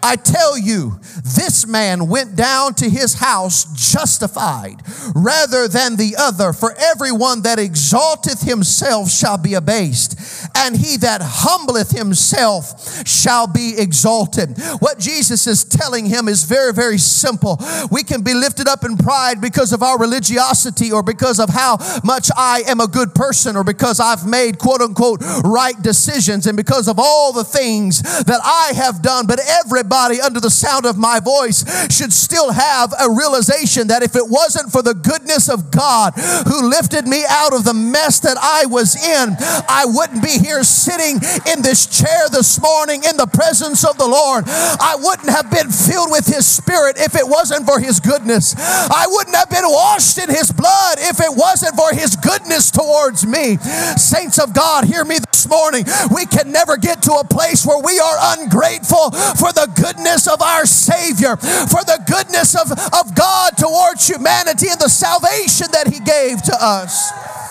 I 0.04 0.16
tell 0.16 0.58
you, 0.58 1.00
this 1.24 1.68
man 1.68 2.08
went 2.08 2.36
down 2.36 2.74
to 2.75 2.89
his 2.89 3.16
house 3.16 3.66
justified 3.92 4.82
rather 5.16 5.68
than 5.68 5.96
the 5.96 6.16
other. 6.18 6.54
For 6.54 6.74
everyone 6.77 7.42
that 7.42 7.60
exalteth 7.60 8.42
himself 8.42 9.10
shall 9.10 9.38
be 9.38 9.54
abased, 9.54 10.18
and 10.56 10.75
he 10.75 10.98
that 10.98 11.22
humbleth 11.24 11.92
himself 11.92 13.08
shall 13.08 13.48
be 13.48 13.75
exalted. 13.77 14.58
What 14.80 15.00
Jesus 15.00 15.48
is 15.48 15.63
telling 15.63 16.06
him 16.06 16.27
is 16.27 16.44
very, 16.44 16.74
very 16.74 16.98
simple. 16.98 17.60
We 17.92 18.04
can 18.04 18.22
be 18.22 18.34
lifted 18.34 18.68
up 18.68 18.84
in 18.84 18.98
pride 18.98 19.42
because 19.42 19.74
of 19.74 19.84
our 19.84 19.98
religiosity 19.98 20.92
or 20.92 21.04
because 21.04 21.39
of 21.39 21.50
how 21.50 21.77
much 22.04 22.30
I 22.36 22.63
am 22.68 22.80
a 22.80 22.88
good 22.88 23.13
person 23.16 23.56
or 23.56 23.63
because 23.63 24.00
I've 24.00 24.27
made 24.27 24.60
quote 24.60 24.82
unquote 24.82 25.22
right 25.44 25.80
decisions 25.82 26.48
and 26.48 26.56
because 26.56 26.88
of 26.88 27.00
all 27.00 27.34
the 27.34 27.44
things 27.44 28.01
that 28.01 28.39
I 28.44 28.74
have 28.75 29.01
done. 29.01 29.27
But 29.27 29.39
every 29.48 29.84
everybody 29.88 30.20
under 30.20 30.41
the 30.41 30.50
sound 30.50 30.86
of 30.86 30.98
my 30.98 31.20
voice 31.20 31.63
should 31.89 32.12
still 32.12 32.51
have 32.51 32.94
a 33.00 33.10
realization 33.10 33.88
that 33.88 34.03
if 34.03 34.17
it 34.17 34.27
wasn't 34.27 34.70
for 34.70 34.82
the 34.82 34.94
goodness 34.94 35.48
of 35.48 35.72
God 35.72 36.12
who 36.44 36.67
lifted 36.67 37.08
me 37.08 37.24
out 37.29 37.53
of 37.53 37.63
the 37.63 37.74
mess 37.74 38.20
that 38.20 38.36
I 38.36 38.65
was 38.65 39.00
in, 39.00 39.36
I 39.39 39.86
wouldn't 39.88 40.22
be 40.22 40.44
here 40.44 40.63
sitting 40.65 41.24
in 41.48 41.63
this 41.63 41.88
chair 41.88 42.27
this 42.29 42.60
morning 42.60 43.03
in 43.08 43.15
the 43.15 43.27
presence 43.32 43.88
of 43.88 43.98
the 43.98 44.08
Lord. 44.08 44.44
I 44.48 45.00
wouldn't 45.00 45.29
have 45.29 45.50
been 45.50 45.72
filled 45.72 46.12
with 46.12 46.27
His 46.27 46.46
Spirit 46.46 47.00
if 47.00 47.15
it 47.15 47.24
wasn't 47.24 47.65
for 47.65 47.79
His 47.79 48.01
goodness. 48.01 48.56
I 48.60 49.08
wouldn't 49.08 49.36
have 49.36 49.50
been 49.50 49.67
washed 49.67 50.17
in 50.17 50.27
His 50.27 50.51
blood 50.51 51.00
if 51.00 51.24
it 51.24 51.32
wasn't 51.32 51.79
for 51.79 51.96
His 51.96 52.17
goodness 52.17 52.72
towards 52.72 53.25
me. 53.25 53.56
Saints 53.96 54.38
of 54.38 54.53
God, 54.53 54.84
hear 54.84 55.06
me 55.06 55.20
this 55.32 55.48
morning. 55.48 55.86
We 56.12 56.25
can 56.25 56.51
never 56.51 56.75
get 56.75 57.01
to 57.03 57.13
a 57.13 57.24
place 57.24 57.65
where 57.65 57.79
we 57.79 58.00
are 58.00 58.36
ungrateful 58.36 59.15
for 59.39 59.56
the 59.56 59.70
goodness 59.79 60.27
of 60.27 60.41
our 60.41 60.65
Savior, 60.65 61.38
for 61.38 61.84
the 61.86 62.01
goodness 62.07 62.55
of, 62.55 62.72
of 62.72 63.15
God 63.15 63.57
towards 63.57 64.07
humanity 64.07 64.67
and 64.69 64.79
the 64.79 64.89
salvation 64.89 65.67
that 65.72 65.88
He 65.88 66.00
gave 66.00 66.41
to 66.43 66.55
us. 66.60 67.47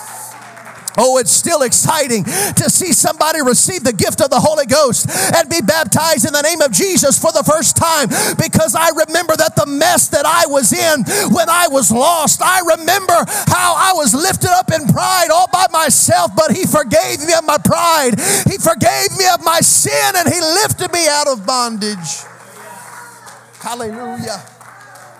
Oh, 0.97 1.17
it's 1.17 1.31
still 1.31 1.61
exciting 1.61 2.23
to 2.23 2.69
see 2.69 2.91
somebody 2.91 3.41
receive 3.41 3.83
the 3.83 3.93
gift 3.93 4.21
of 4.21 4.29
the 4.29 4.39
Holy 4.39 4.65
Ghost 4.65 5.09
and 5.35 5.49
be 5.49 5.61
baptized 5.61 6.25
in 6.25 6.33
the 6.33 6.41
name 6.41 6.61
of 6.61 6.71
Jesus 6.71 7.19
for 7.19 7.31
the 7.31 7.43
first 7.43 7.77
time 7.77 8.09
because 8.37 8.73
I 8.73 8.89
remember 8.89 9.35
that 9.37 9.55
the 9.55 9.65
mess 9.65 10.07
that 10.09 10.25
I 10.25 10.47
was 10.47 10.73
in 10.73 11.05
when 11.29 11.49
I 11.49 11.67
was 11.69 11.91
lost, 11.91 12.41
I 12.41 12.61
remember 12.77 13.13
how 13.47 13.77
I 13.77 13.93
was 13.93 14.13
lifted 14.13 14.49
up 14.49 14.71
in 14.73 14.87
pride 14.87 15.29
all 15.31 15.47
by 15.53 15.65
myself, 15.71 16.31
but 16.35 16.51
He 16.51 16.65
forgave 16.65 17.21
me 17.21 17.33
of 17.37 17.45
my 17.45 17.57
pride. 17.57 18.19
He 18.49 18.57
forgave 18.57 19.13
me 19.17 19.25
of 19.33 19.43
my 19.43 19.61
sin 19.61 20.13
and 20.15 20.27
He 20.27 20.39
lifted 20.41 20.91
me 20.91 21.07
out 21.07 21.27
of 21.27 21.45
bondage. 21.45 22.25
Hallelujah. 23.61 24.56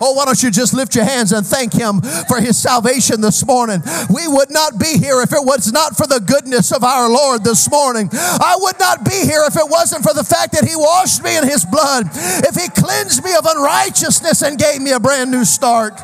Oh, 0.00 0.12
why 0.12 0.24
don't 0.24 0.40
you 0.42 0.50
just 0.50 0.74
lift 0.74 0.94
your 0.94 1.04
hands 1.04 1.32
and 1.32 1.46
thank 1.46 1.72
Him 1.72 2.00
for 2.28 2.40
His 2.40 2.56
salvation 2.56 3.20
this 3.20 3.44
morning? 3.44 3.82
We 4.10 4.28
would 4.28 4.50
not 4.50 4.78
be 4.78 4.98
here 4.98 5.20
if 5.22 5.32
it 5.32 5.42
was 5.42 5.72
not 5.72 5.96
for 5.96 6.06
the 6.06 6.20
goodness 6.20 6.72
of 6.72 6.84
our 6.84 7.08
Lord 7.08 7.42
this 7.44 7.70
morning. 7.70 8.08
I 8.12 8.56
would 8.58 8.78
not 8.78 9.04
be 9.04 9.24
here 9.24 9.44
if 9.46 9.56
it 9.56 9.68
wasn't 9.68 10.04
for 10.04 10.14
the 10.14 10.24
fact 10.24 10.52
that 10.52 10.64
He 10.64 10.76
washed 10.76 11.22
me 11.22 11.36
in 11.36 11.44
His 11.44 11.64
blood, 11.64 12.06
if 12.14 12.54
He 12.54 12.68
cleansed 12.68 13.24
me 13.24 13.34
of 13.34 13.44
unrighteousness 13.44 14.42
and 14.42 14.58
gave 14.58 14.80
me 14.80 14.92
a 14.92 15.00
brand 15.00 15.30
new 15.30 15.44
start. 15.44 15.98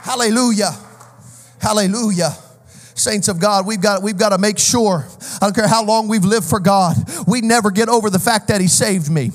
Hallelujah. 0.00 0.72
Hallelujah 1.60 2.36
saints 2.98 3.28
of 3.28 3.38
God, 3.38 3.66
we've 3.66 3.80
got, 3.80 4.02
we've 4.02 4.18
got 4.18 4.30
to 4.30 4.38
make 4.38 4.58
sure, 4.58 5.06
I 5.40 5.46
don't 5.46 5.54
care 5.54 5.68
how 5.68 5.84
long 5.84 6.08
we've 6.08 6.24
lived 6.24 6.46
for 6.46 6.60
God, 6.60 6.96
we 7.26 7.40
never 7.40 7.70
get 7.70 7.88
over 7.88 8.10
the 8.10 8.18
fact 8.18 8.48
that 8.48 8.60
He 8.60 8.66
saved 8.66 9.10
me. 9.10 9.30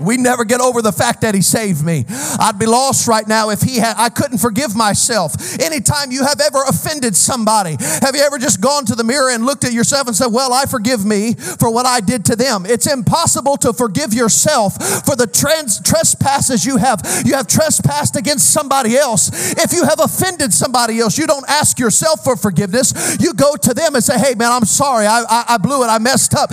We 0.00 0.16
never 0.16 0.44
get 0.44 0.60
over 0.60 0.82
the 0.82 0.92
fact 0.92 1.20
that 1.22 1.34
he 1.34 1.42
saved 1.42 1.84
me. 1.84 2.04
I'd 2.38 2.58
be 2.58 2.66
lost 2.66 3.06
right 3.08 3.26
now 3.26 3.50
if 3.50 3.62
he 3.62 3.78
had, 3.78 3.94
I 3.96 4.08
couldn't 4.08 4.38
forgive 4.38 4.74
myself. 4.76 5.34
Anytime 5.60 6.10
you 6.10 6.24
have 6.24 6.40
ever 6.40 6.62
offended 6.68 7.16
somebody, 7.16 7.76
have 8.02 8.14
you 8.14 8.22
ever 8.22 8.38
just 8.38 8.60
gone 8.60 8.84
to 8.86 8.94
the 8.94 9.04
mirror 9.04 9.30
and 9.30 9.46
looked 9.46 9.64
at 9.64 9.72
yourself 9.72 10.06
and 10.06 10.16
said, 10.16 10.28
Well, 10.28 10.52
I 10.52 10.66
forgive 10.66 11.04
me 11.04 11.34
for 11.34 11.72
what 11.72 11.86
I 11.86 12.00
did 12.00 12.24
to 12.26 12.36
them? 12.36 12.66
It's 12.66 12.86
impossible 12.86 13.56
to 13.58 13.72
forgive 13.72 14.12
yourself 14.12 14.74
for 15.04 15.16
the 15.16 15.26
trans- 15.26 15.80
trespasses 15.80 16.64
you 16.64 16.76
have. 16.76 17.00
You 17.24 17.34
have 17.34 17.46
trespassed 17.46 18.16
against 18.16 18.50
somebody 18.50 18.96
else. 18.96 19.30
If 19.52 19.72
you 19.72 19.84
have 19.84 20.00
offended 20.00 20.52
somebody 20.52 20.98
else, 21.00 21.18
you 21.18 21.26
don't 21.26 21.48
ask 21.48 21.78
yourself 21.78 22.24
for 22.24 22.36
forgiveness. 22.36 23.18
You 23.20 23.34
go 23.34 23.56
to 23.56 23.74
them 23.74 23.94
and 23.94 24.02
say, 24.02 24.18
Hey, 24.18 24.34
man, 24.34 24.52
I'm 24.52 24.64
sorry. 24.64 25.06
I, 25.06 25.24
I, 25.28 25.44
I 25.50 25.58
blew 25.58 25.84
it. 25.84 25.88
I 25.88 25.98
messed 25.98 26.34
up. 26.34 26.50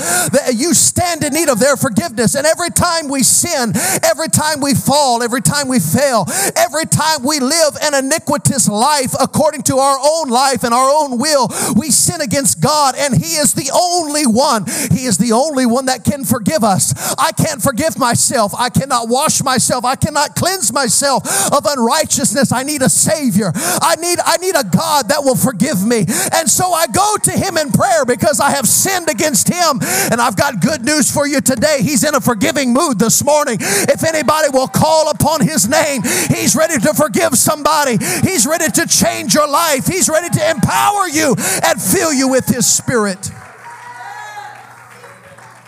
You 0.54 0.74
stand 0.74 1.24
in 1.24 1.34
need 1.34 1.50
of 1.50 1.60
their 1.60 1.78
forgiveness. 1.78 2.36
And 2.36 2.46
every 2.46 2.70
time 2.70 3.08
we 3.08 3.24
sin, 3.32 3.74
every 4.04 4.30
time 4.30 4.62
we 4.62 4.74
fall, 4.74 5.24
every 5.24 5.42
time 5.42 5.68
we 5.68 5.80
fail, 5.80 6.26
every 6.56 6.86
time 6.86 7.24
we 7.24 7.40
live 7.40 7.78
an 7.82 7.94
iniquitous 7.94 8.68
life 8.68 9.14
according 9.20 9.64
to 9.64 9.78
our 9.78 9.98
own 10.02 10.30
life 10.30 10.64
and 10.64 10.74
our 10.74 10.90
own 10.90 11.18
will, 11.18 11.50
we 11.76 11.90
sin 11.90 12.22
against 12.22 12.62
God, 12.62 12.96
and 12.98 13.16
He 13.16 13.36
is 13.36 13.54
the 13.54 13.72
only 13.74 14.26
one. 14.26 14.66
He 14.92 15.06
is 15.06 15.18
the 15.18 15.32
only 15.32 15.66
one 15.66 15.86
that 15.86 16.04
can 16.04 16.26
forgive 16.26 16.64
us. 16.64 16.94
I 17.18 17.32
can't 17.32 17.62
forgive 17.62 17.98
myself. 17.98 18.54
I 18.58 18.70
cannot 18.70 19.08
wash 19.08 19.44
myself. 19.44 19.86
I 19.86 19.96
cannot 19.96 20.36
cleanse 20.36 20.74
myself 20.74 21.24
of 21.52 21.66
unrighteousness. 21.66 22.52
I 22.52 22.64
need 22.64 22.82
a 22.82 22.90
Savior. 22.90 23.52
I 23.56 23.96
need, 24.00 24.20
I 24.24 24.38
need 24.38 24.56
a 24.56 24.64
God 24.64 25.10
that 25.10 25.24
will 25.24 25.36
forgive 25.36 25.86
me. 25.86 26.06
And 26.34 26.50
so 26.50 26.72
I 26.72 26.88
go 26.88 27.16
to 27.24 27.32
Him 27.32 27.58
in 27.58 27.72
prayer 27.72 28.06
because 28.06 28.40
I 28.40 28.52
have 28.52 28.68
sinned 28.68 29.10
against 29.10 29.48
Him. 29.48 29.80
And 30.12 30.20
I've 30.20 30.36
got 30.36 30.62
good 30.62 30.84
news 30.84 31.12
for 31.12 31.28
you 31.28 31.42
today. 31.42 31.80
He's 31.82 32.04
in 32.04 32.16
a 32.16 32.22
forgiving 32.22 32.74
mood 32.74 33.00
this 33.00 33.21
morning. 33.24 33.58
If 33.60 34.04
anybody 34.04 34.50
will 34.50 34.68
call 34.68 35.10
upon 35.10 35.42
his 35.42 35.68
name, 35.68 36.02
he's 36.04 36.56
ready 36.56 36.80
to 36.80 36.94
forgive 36.94 37.38
somebody. 37.38 37.98
He's 38.24 38.46
ready 38.46 38.70
to 38.72 38.88
change 38.88 39.34
your 39.34 39.48
life. 39.48 39.88
He's 39.88 40.10
ready 40.10 40.30
to 40.30 40.50
empower 40.50 41.08
you 41.08 41.36
and 41.66 41.82
fill 41.82 42.14
you 42.14 42.28
with 42.28 42.48
his 42.48 42.66
spirit. 42.66 43.30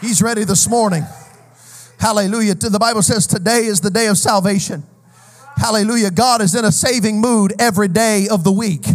He's 0.01 0.21
ready 0.21 0.43
this 0.43 0.69
morning. 0.69 1.05
Hallelujah. 1.99 2.55
The 2.55 2.79
Bible 2.79 3.01
says 3.01 3.25
today 3.25 3.65
is 3.65 3.79
the 3.79 3.89
day 3.89 4.07
of 4.07 4.17
salvation. 4.17 4.83
Hallelujah. 5.57 6.11
God 6.11 6.41
is 6.41 6.55
in 6.55 6.65
a 6.65 6.71
saving 6.71 7.21
mood 7.21 7.53
every 7.57 7.87
day 7.87 8.27
of 8.27 8.43
the 8.43 8.51
week. 8.51 8.85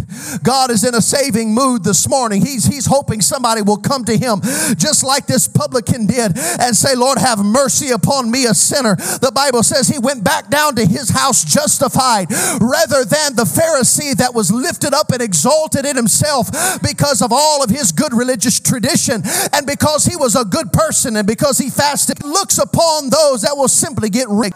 God 0.43 0.69
is 0.69 0.83
in 0.83 0.93
a 0.93 1.01
saving 1.01 1.53
mood 1.53 1.83
this 1.83 2.07
morning. 2.07 2.45
He's, 2.45 2.65
he's 2.65 2.85
hoping 2.85 3.21
somebody 3.21 3.61
will 3.61 3.77
come 3.77 4.05
to 4.05 4.15
him 4.15 4.41
just 4.77 5.03
like 5.03 5.25
this 5.25 5.47
publican 5.47 6.05
did 6.05 6.37
and 6.37 6.75
say, 6.75 6.95
Lord, 6.95 7.17
have 7.17 7.43
mercy 7.43 7.89
upon 7.89 8.29
me, 8.29 8.45
a 8.45 8.53
sinner. 8.53 8.95
The 8.95 9.31
Bible 9.33 9.63
says 9.63 9.87
he 9.87 9.99
went 9.99 10.23
back 10.23 10.49
down 10.49 10.75
to 10.75 10.85
his 10.85 11.09
house 11.09 11.43
justified 11.43 12.31
rather 12.61 13.03
than 13.03 13.35
the 13.35 13.45
Pharisee 13.45 14.15
that 14.17 14.35
was 14.35 14.51
lifted 14.51 14.93
up 14.93 15.11
and 15.11 15.21
exalted 15.21 15.85
in 15.85 15.95
himself 15.95 16.49
because 16.83 17.21
of 17.21 17.31
all 17.31 17.63
of 17.63 17.69
his 17.69 17.91
good 17.91 18.13
religious 18.13 18.59
tradition 18.59 19.23
and 19.53 19.65
because 19.65 20.05
he 20.05 20.15
was 20.15 20.35
a 20.35 20.45
good 20.45 20.71
person 20.71 21.15
and 21.15 21.25
because 21.25 21.57
he 21.57 21.69
fasted. 21.69 22.23
Looks 22.23 22.57
upon 22.57 23.09
those 23.09 23.41
that 23.41 23.55
will 23.55 23.67
simply 23.67 24.09
get 24.09 24.27
rich. 24.29 24.53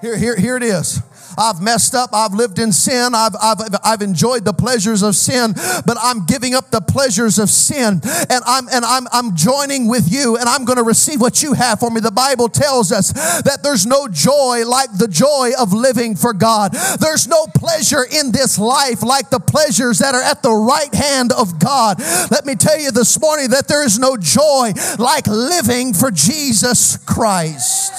Here, 0.00 0.16
here, 0.16 0.36
here 0.36 0.56
it 0.56 0.62
is. 0.62 1.00
I've 1.38 1.60
messed 1.60 1.94
up. 1.94 2.10
I've 2.12 2.34
lived 2.34 2.58
in 2.58 2.72
sin. 2.72 3.14
I've, 3.14 3.34
I've, 3.40 3.58
I've 3.84 4.02
enjoyed 4.02 4.44
the 4.44 4.52
pleasures 4.52 5.02
of 5.02 5.14
sin, 5.16 5.54
but 5.54 5.96
I'm 6.00 6.26
giving 6.26 6.54
up 6.54 6.70
the 6.70 6.80
pleasures 6.80 7.38
of 7.38 7.50
sin 7.50 8.00
and 8.04 8.42
I'm, 8.46 8.68
and 8.68 8.84
I'm, 8.84 9.06
I'm 9.12 9.36
joining 9.36 9.88
with 9.88 10.10
you 10.10 10.36
and 10.36 10.48
I'm 10.48 10.64
going 10.64 10.78
to 10.78 10.84
receive 10.84 11.20
what 11.20 11.42
you 11.42 11.52
have 11.54 11.80
for 11.80 11.90
me. 11.90 12.00
The 12.00 12.10
Bible 12.10 12.48
tells 12.48 12.92
us 12.92 13.12
that 13.42 13.60
there's 13.62 13.86
no 13.86 14.08
joy 14.08 14.64
like 14.66 14.96
the 14.96 15.08
joy 15.08 15.52
of 15.58 15.72
living 15.72 16.16
for 16.16 16.32
God. 16.32 16.72
There's 17.00 17.28
no 17.28 17.46
pleasure 17.54 18.04
in 18.04 18.32
this 18.32 18.58
life 18.58 19.02
like 19.02 19.30
the 19.30 19.40
pleasures 19.40 19.98
that 19.98 20.14
are 20.14 20.22
at 20.22 20.42
the 20.42 20.52
right 20.52 20.94
hand 20.94 21.32
of 21.32 21.58
God. 21.58 22.00
Let 22.30 22.46
me 22.46 22.54
tell 22.54 22.78
you 22.78 22.90
this 22.90 23.20
morning 23.20 23.50
that 23.50 23.68
there 23.68 23.84
is 23.84 23.98
no 23.98 24.16
joy 24.16 24.72
like 24.98 25.26
living 25.26 25.94
for 25.94 26.10
Jesus 26.10 26.96
Christ. 26.98 27.92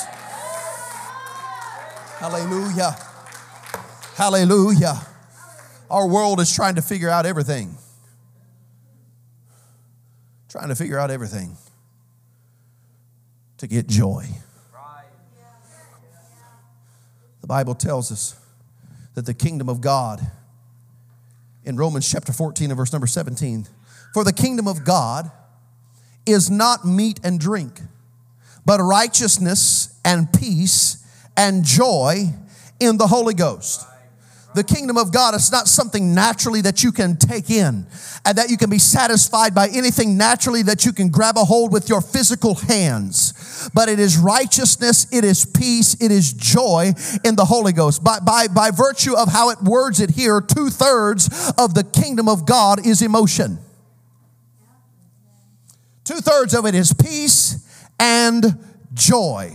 Hallelujah. 2.20 2.96
Hallelujah. 4.16 5.02
Our 5.90 6.08
world 6.08 6.40
is 6.40 6.54
trying 6.54 6.76
to 6.76 6.84
figure 6.84 7.10
out 7.10 7.26
everything. 7.26 7.76
Trying 10.50 10.70
to 10.70 10.76
figure 10.76 11.00
out 11.00 11.10
everything 11.10 11.58
to 13.58 13.68
get 13.68 13.88
joy. 13.88 14.26
The 17.42 17.48
Bible 17.48 17.74
tells 17.74 18.12
us 18.12 18.40
that 19.16 19.26
the 19.26 19.34
kingdom 19.34 19.68
of 19.68 19.82
God, 19.82 20.22
in 21.66 21.76
Romans 21.76 22.10
chapter 22.10 22.32
14 22.32 22.70
and 22.70 22.78
verse 22.78 22.94
number 22.94 23.08
17, 23.08 23.68
for 24.14 24.24
the 24.24 24.32
kingdom 24.32 24.68
of 24.68 24.86
God 24.86 25.32
is 26.26 26.52
not 26.52 26.86
meat 26.86 27.20
and 27.24 27.40
drink, 27.40 27.82
but 28.64 28.80
righteousness 28.80 30.00
and 30.06 30.32
peace 30.32 31.04
and 31.36 31.64
joy 31.64 32.26
in 32.80 32.98
the 32.98 33.08
Holy 33.08 33.34
Ghost. 33.34 33.88
The 34.56 34.64
kingdom 34.64 34.98
of 34.98 35.12
God 35.12 35.34
is 35.36 35.52
not 35.52 35.68
something 35.68 36.14
naturally 36.14 36.62
that 36.62 36.84
you 36.84 36.92
can 36.92 37.18
take 37.18 37.50
in 37.50 37.88
and 38.26 38.38
that 38.38 38.50
you 38.50 38.58
can 38.58 38.70
be 38.70 38.78
satisfied 38.78 39.56
by 39.56 39.68
anything 39.70 40.18
naturally 40.18 40.62
that 40.64 40.86
you 40.86 40.94
can 40.94 41.10
grab 41.10 41.38
a 41.38 41.44
hold 41.44 41.72
with 41.72 41.90
your 41.90 42.02
physical 42.02 42.56
hands. 42.56 43.70
But 43.74 43.90
it 43.90 44.00
is 44.00 44.18
righteousness, 44.18 45.08
it 45.12 45.24
is 45.24 45.46
peace, 45.46 45.96
it 46.02 46.12
is 46.12 46.34
joy 46.34 46.94
in 47.24 47.36
the 47.36 47.46
Holy 47.46 47.74
Ghost. 47.74 48.04
By, 48.04 48.20
by, 48.20 48.48
by 48.48 48.72
virtue 48.72 49.16
of 49.16 49.30
how 49.30 49.50
it 49.50 49.62
words 49.62 50.00
it 50.00 50.12
here, 50.12 50.42
two 50.42 50.70
thirds 50.70 51.54
of 51.58 51.74
the 51.74 51.84
kingdom 51.84 52.30
of 52.30 52.46
God 52.46 52.86
is 52.86 53.02
emotion. 53.02 53.60
Two 56.04 56.20
thirds 56.20 56.54
of 56.54 56.66
it 56.66 56.76
is 56.76 56.94
peace 56.94 57.66
and 58.00 58.58
joy. 58.94 59.54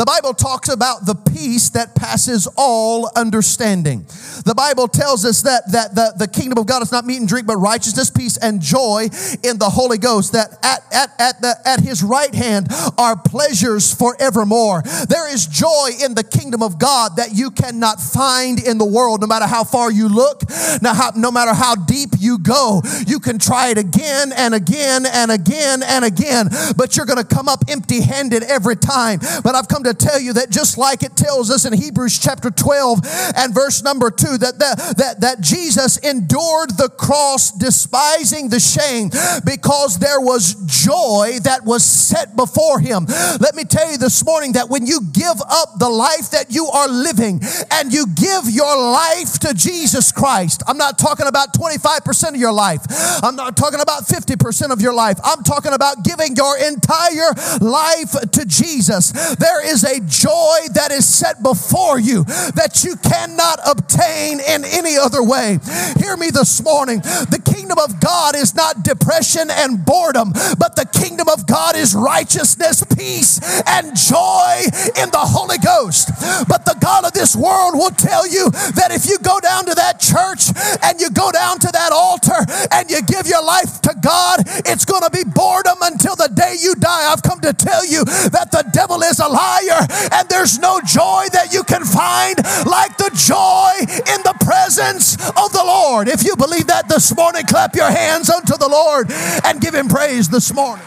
The 0.00 0.06
Bible 0.06 0.32
talks 0.32 0.70
about 0.70 1.04
the 1.04 1.14
peace 1.14 1.68
that 1.70 1.94
passes 1.94 2.48
all 2.56 3.10
understanding. 3.14 4.06
The 4.46 4.54
Bible 4.56 4.88
tells 4.88 5.26
us 5.26 5.42
that, 5.42 5.70
that 5.72 5.94
the, 5.94 6.14
the 6.16 6.26
kingdom 6.26 6.56
of 6.56 6.64
God 6.64 6.82
is 6.82 6.90
not 6.90 7.04
meat 7.04 7.18
and 7.18 7.28
drink, 7.28 7.46
but 7.46 7.58
righteousness, 7.58 8.08
peace, 8.08 8.38
and 8.38 8.62
joy 8.62 9.10
in 9.42 9.58
the 9.58 9.68
Holy 9.68 9.98
Ghost. 9.98 10.32
That 10.32 10.56
at, 10.62 10.80
at, 10.90 11.10
at, 11.20 11.42
the, 11.42 11.54
at 11.66 11.80
his 11.80 12.02
right 12.02 12.34
hand 12.34 12.68
are 12.96 13.14
pleasures 13.14 13.92
forevermore. 13.92 14.82
There 15.06 15.30
is 15.30 15.46
joy 15.46 15.90
in 16.02 16.14
the 16.14 16.24
kingdom 16.24 16.62
of 16.62 16.78
God 16.78 17.16
that 17.16 17.34
you 17.34 17.50
cannot 17.50 18.00
find 18.00 18.58
in 18.58 18.78
the 18.78 18.86
world, 18.86 19.20
no 19.20 19.26
matter 19.26 19.46
how 19.46 19.64
far 19.64 19.92
you 19.92 20.08
look, 20.08 20.48
no, 20.80 20.94
how, 20.94 21.12
no 21.14 21.30
matter 21.30 21.52
how 21.52 21.74
deep 21.74 22.14
you 22.18 22.38
go. 22.38 22.80
You 23.06 23.20
can 23.20 23.38
try 23.38 23.68
it 23.68 23.76
again 23.76 24.32
and 24.34 24.54
again 24.54 25.04
and 25.04 25.30
again 25.30 25.82
and 25.82 26.06
again, 26.06 26.48
but 26.74 26.96
you're 26.96 27.04
going 27.04 27.22
to 27.22 27.34
come 27.34 27.50
up 27.50 27.64
empty 27.68 28.00
handed 28.00 28.44
every 28.44 28.76
time. 28.76 29.20
But 29.44 29.54
I've 29.54 29.68
come 29.68 29.84
to 29.84 29.89
tell 29.94 30.20
you 30.20 30.32
that 30.34 30.50
just 30.50 30.78
like 30.78 31.02
it 31.02 31.16
tells 31.16 31.50
us 31.50 31.64
in 31.64 31.72
Hebrews 31.72 32.18
chapter 32.18 32.50
12 32.50 33.00
and 33.36 33.54
verse 33.54 33.82
number 33.82 34.10
2 34.10 34.38
that, 34.38 34.58
that, 34.58 34.96
that, 34.96 35.20
that 35.20 35.40
Jesus 35.40 35.96
endured 35.98 36.76
the 36.76 36.88
cross 36.88 37.50
despising 37.52 38.48
the 38.48 38.60
shame 38.60 39.10
because 39.44 39.98
there 39.98 40.20
was 40.20 40.54
joy 40.66 41.38
that 41.44 41.64
was 41.64 41.84
set 41.84 42.36
before 42.36 42.80
him. 42.80 43.06
Let 43.40 43.54
me 43.54 43.64
tell 43.64 43.90
you 43.90 43.98
this 43.98 44.24
morning 44.24 44.52
that 44.52 44.68
when 44.68 44.86
you 44.86 45.00
give 45.12 45.40
up 45.48 45.78
the 45.78 45.88
life 45.88 46.30
that 46.30 46.46
you 46.50 46.66
are 46.66 46.88
living 46.88 47.40
and 47.70 47.92
you 47.92 48.06
give 48.06 48.50
your 48.50 48.76
life 48.76 49.38
to 49.40 49.54
Jesus 49.54 50.12
Christ, 50.12 50.62
I'm 50.66 50.78
not 50.78 50.98
talking 50.98 51.26
about 51.26 51.54
25% 51.54 52.30
of 52.30 52.36
your 52.36 52.52
life. 52.52 52.80
I'm 53.22 53.36
not 53.36 53.56
talking 53.56 53.80
about 53.80 54.04
50% 54.04 54.70
of 54.70 54.80
your 54.80 54.94
life. 54.94 55.18
I'm 55.24 55.42
talking 55.42 55.72
about 55.72 56.04
giving 56.04 56.36
your 56.36 56.56
entire 56.58 57.32
life 57.60 58.12
to 58.12 58.44
Jesus. 58.44 59.12
There 59.36 59.66
is 59.66 59.79
a 59.84 60.00
joy 60.00 60.58
that 60.74 60.90
is 60.90 61.06
set 61.06 61.42
before 61.42 61.98
you 61.98 62.24
that 62.54 62.82
you 62.84 62.96
cannot 62.96 63.60
obtain 63.66 64.40
in 64.40 64.64
any 64.64 64.96
other 64.96 65.22
way. 65.22 65.58
Hear 65.98 66.16
me 66.16 66.30
this 66.30 66.62
morning. 66.62 67.00
The 67.00 67.40
kingdom 67.44 67.78
of 67.78 68.00
God 68.00 68.36
is 68.36 68.54
not 68.54 68.82
depression 68.82 69.50
and 69.50 69.84
boredom, 69.84 70.32
but 70.58 70.76
the 70.76 70.88
kingdom 70.92 71.28
of 71.28 71.46
God 71.46 71.76
is 71.76 71.94
righteousness, 71.94 72.84
peace, 72.96 73.40
and 73.66 73.96
joy 73.96 74.62
in 74.96 75.10
the 75.10 75.24
Holy 75.24 75.58
Ghost. 75.58 76.10
But 76.48 76.64
the 76.64 76.76
God 76.80 77.04
of 77.04 77.12
this 77.12 77.36
world 77.36 77.74
will 77.74 77.94
tell 77.94 78.26
you 78.26 78.50
that 78.50 78.90
if 78.90 79.08
you 79.08 79.18
go 79.18 79.40
down 79.40 79.66
to 79.66 79.74
that 79.74 80.00
church 80.00 80.50
and 80.82 81.00
you 81.00 81.10
go 81.10 81.30
down 81.32 81.58
to 81.60 81.70
that 81.72 81.92
altar 81.92 82.40
and 82.72 82.90
you 82.90 83.02
give 83.02 83.26
your 83.26 83.44
life 83.44 83.80
to 83.82 83.94
God, 84.00 84.42
it's 84.66 84.84
going 84.84 85.02
to 85.02 85.10
be 85.10 85.24
boredom 85.24 85.78
until 85.82 86.16
the 86.16 86.28
day 86.28 86.56
you 86.60 86.74
die. 86.74 87.12
I've 87.12 87.22
come 87.22 87.40
to 87.40 87.52
tell 87.52 87.84
you 87.84 88.04
that 88.04 88.50
the 88.50 88.64
devil 88.72 89.02
is 89.02 89.18
a 89.20 89.28
liar 89.60 89.86
and 90.12 90.28
there's 90.28 90.58
no 90.58 90.80
joy 90.80 91.26
that 91.32 91.52
you 91.52 91.62
can 91.64 91.84
find 91.84 92.36
like 92.66 92.96
the 92.96 93.10
joy 93.14 93.72
in 94.14 94.22
the 94.22 94.34
presence 94.44 95.14
of 95.14 95.52
the 95.52 95.62
Lord. 95.64 96.08
If 96.08 96.24
you 96.24 96.36
believe 96.36 96.66
that 96.68 96.88
this 96.88 97.14
morning, 97.16 97.44
clap 97.46 97.74
your 97.74 97.90
hands 97.90 98.30
unto 98.30 98.56
the 98.56 98.68
Lord 98.68 99.10
and 99.44 99.60
give 99.60 99.74
him 99.74 99.88
praise 99.88 100.28
this 100.28 100.52
morning. 100.54 100.86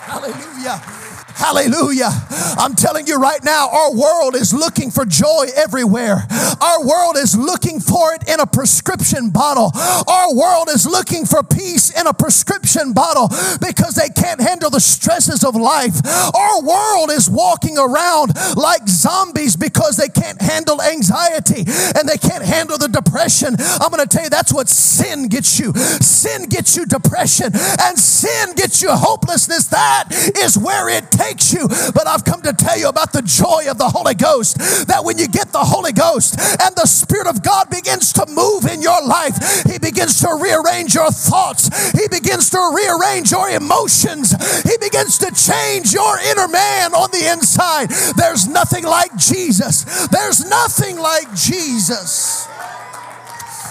Hallelujah. 0.00 1.07
Hallelujah. 1.38 2.10
I'm 2.58 2.74
telling 2.74 3.06
you 3.06 3.16
right 3.16 3.38
now, 3.44 3.68
our 3.70 3.94
world 3.94 4.34
is 4.34 4.52
looking 4.52 4.90
for 4.90 5.04
joy 5.04 5.46
everywhere. 5.54 6.26
Our 6.60 6.84
world 6.84 7.16
is 7.16 7.38
looking 7.38 7.78
for 7.78 8.12
it 8.14 8.28
in 8.28 8.40
a 8.40 8.46
prescription 8.46 9.30
bottle. 9.30 9.70
Our 10.08 10.34
world 10.34 10.68
is 10.68 10.84
looking 10.84 11.26
for 11.26 11.44
peace 11.44 11.94
in 11.96 12.08
a 12.08 12.12
prescription 12.12 12.92
bottle 12.92 13.28
because 13.62 13.94
they 13.94 14.08
can't 14.08 14.40
handle 14.40 14.68
the 14.68 14.80
stresses 14.80 15.44
of 15.44 15.54
life. 15.54 15.94
Our 16.34 16.60
world 16.60 17.10
is 17.12 17.30
walking 17.30 17.78
around 17.78 18.34
like 18.56 18.88
zombies 18.88 19.54
because 19.54 19.96
they 19.96 20.08
can't 20.08 20.42
handle 20.42 20.82
anxiety 20.82 21.62
and 21.94 22.08
they 22.08 22.18
can't 22.18 22.44
handle 22.44 22.78
the 22.78 22.88
depression. 22.88 23.54
I'm 23.78 23.92
going 23.92 24.02
to 24.02 24.08
tell 24.08 24.24
you 24.24 24.30
that's 24.30 24.52
what 24.52 24.68
sin 24.68 25.28
gets 25.28 25.60
you. 25.60 25.72
Sin 26.02 26.48
gets 26.48 26.76
you 26.76 26.84
depression 26.84 27.52
and 27.54 27.96
sin 27.96 28.54
gets 28.56 28.82
you 28.82 28.90
hopelessness. 28.90 29.68
That 29.68 30.08
is 30.36 30.58
where 30.58 30.88
it 30.88 31.12
takes 31.12 31.27
you. 31.52 31.68
But 31.68 32.06
I've 32.06 32.24
come 32.24 32.42
to 32.42 32.52
tell 32.52 32.78
you 32.78 32.88
about 32.88 33.12
the 33.12 33.22
joy 33.22 33.70
of 33.70 33.78
the 33.78 33.88
Holy 33.88 34.14
Ghost. 34.14 34.58
That 34.88 35.04
when 35.04 35.18
you 35.18 35.28
get 35.28 35.52
the 35.52 35.64
Holy 35.64 35.92
Ghost 35.92 36.38
and 36.38 36.74
the 36.76 36.86
Spirit 36.86 37.26
of 37.26 37.42
God 37.42 37.70
begins 37.70 38.12
to 38.14 38.26
move 38.26 38.64
in 38.64 38.82
your 38.82 39.04
life, 39.04 39.36
He 39.64 39.78
begins 39.78 40.20
to 40.20 40.38
rearrange 40.40 40.94
your 40.94 41.10
thoughts, 41.10 41.68
He 41.92 42.08
begins 42.08 42.50
to 42.50 42.60
rearrange 42.74 43.30
your 43.30 43.48
emotions, 43.50 44.32
He 44.64 44.76
begins 44.78 45.18
to 45.18 45.30
change 45.32 45.92
your 45.92 46.18
inner 46.18 46.48
man 46.48 46.94
on 46.94 47.10
the 47.10 47.30
inside. 47.32 47.90
There's 48.16 48.48
nothing 48.48 48.84
like 48.84 49.16
Jesus. 49.16 49.84
There's 50.08 50.48
nothing 50.48 50.98
like 50.98 51.34
Jesus. 51.34 52.48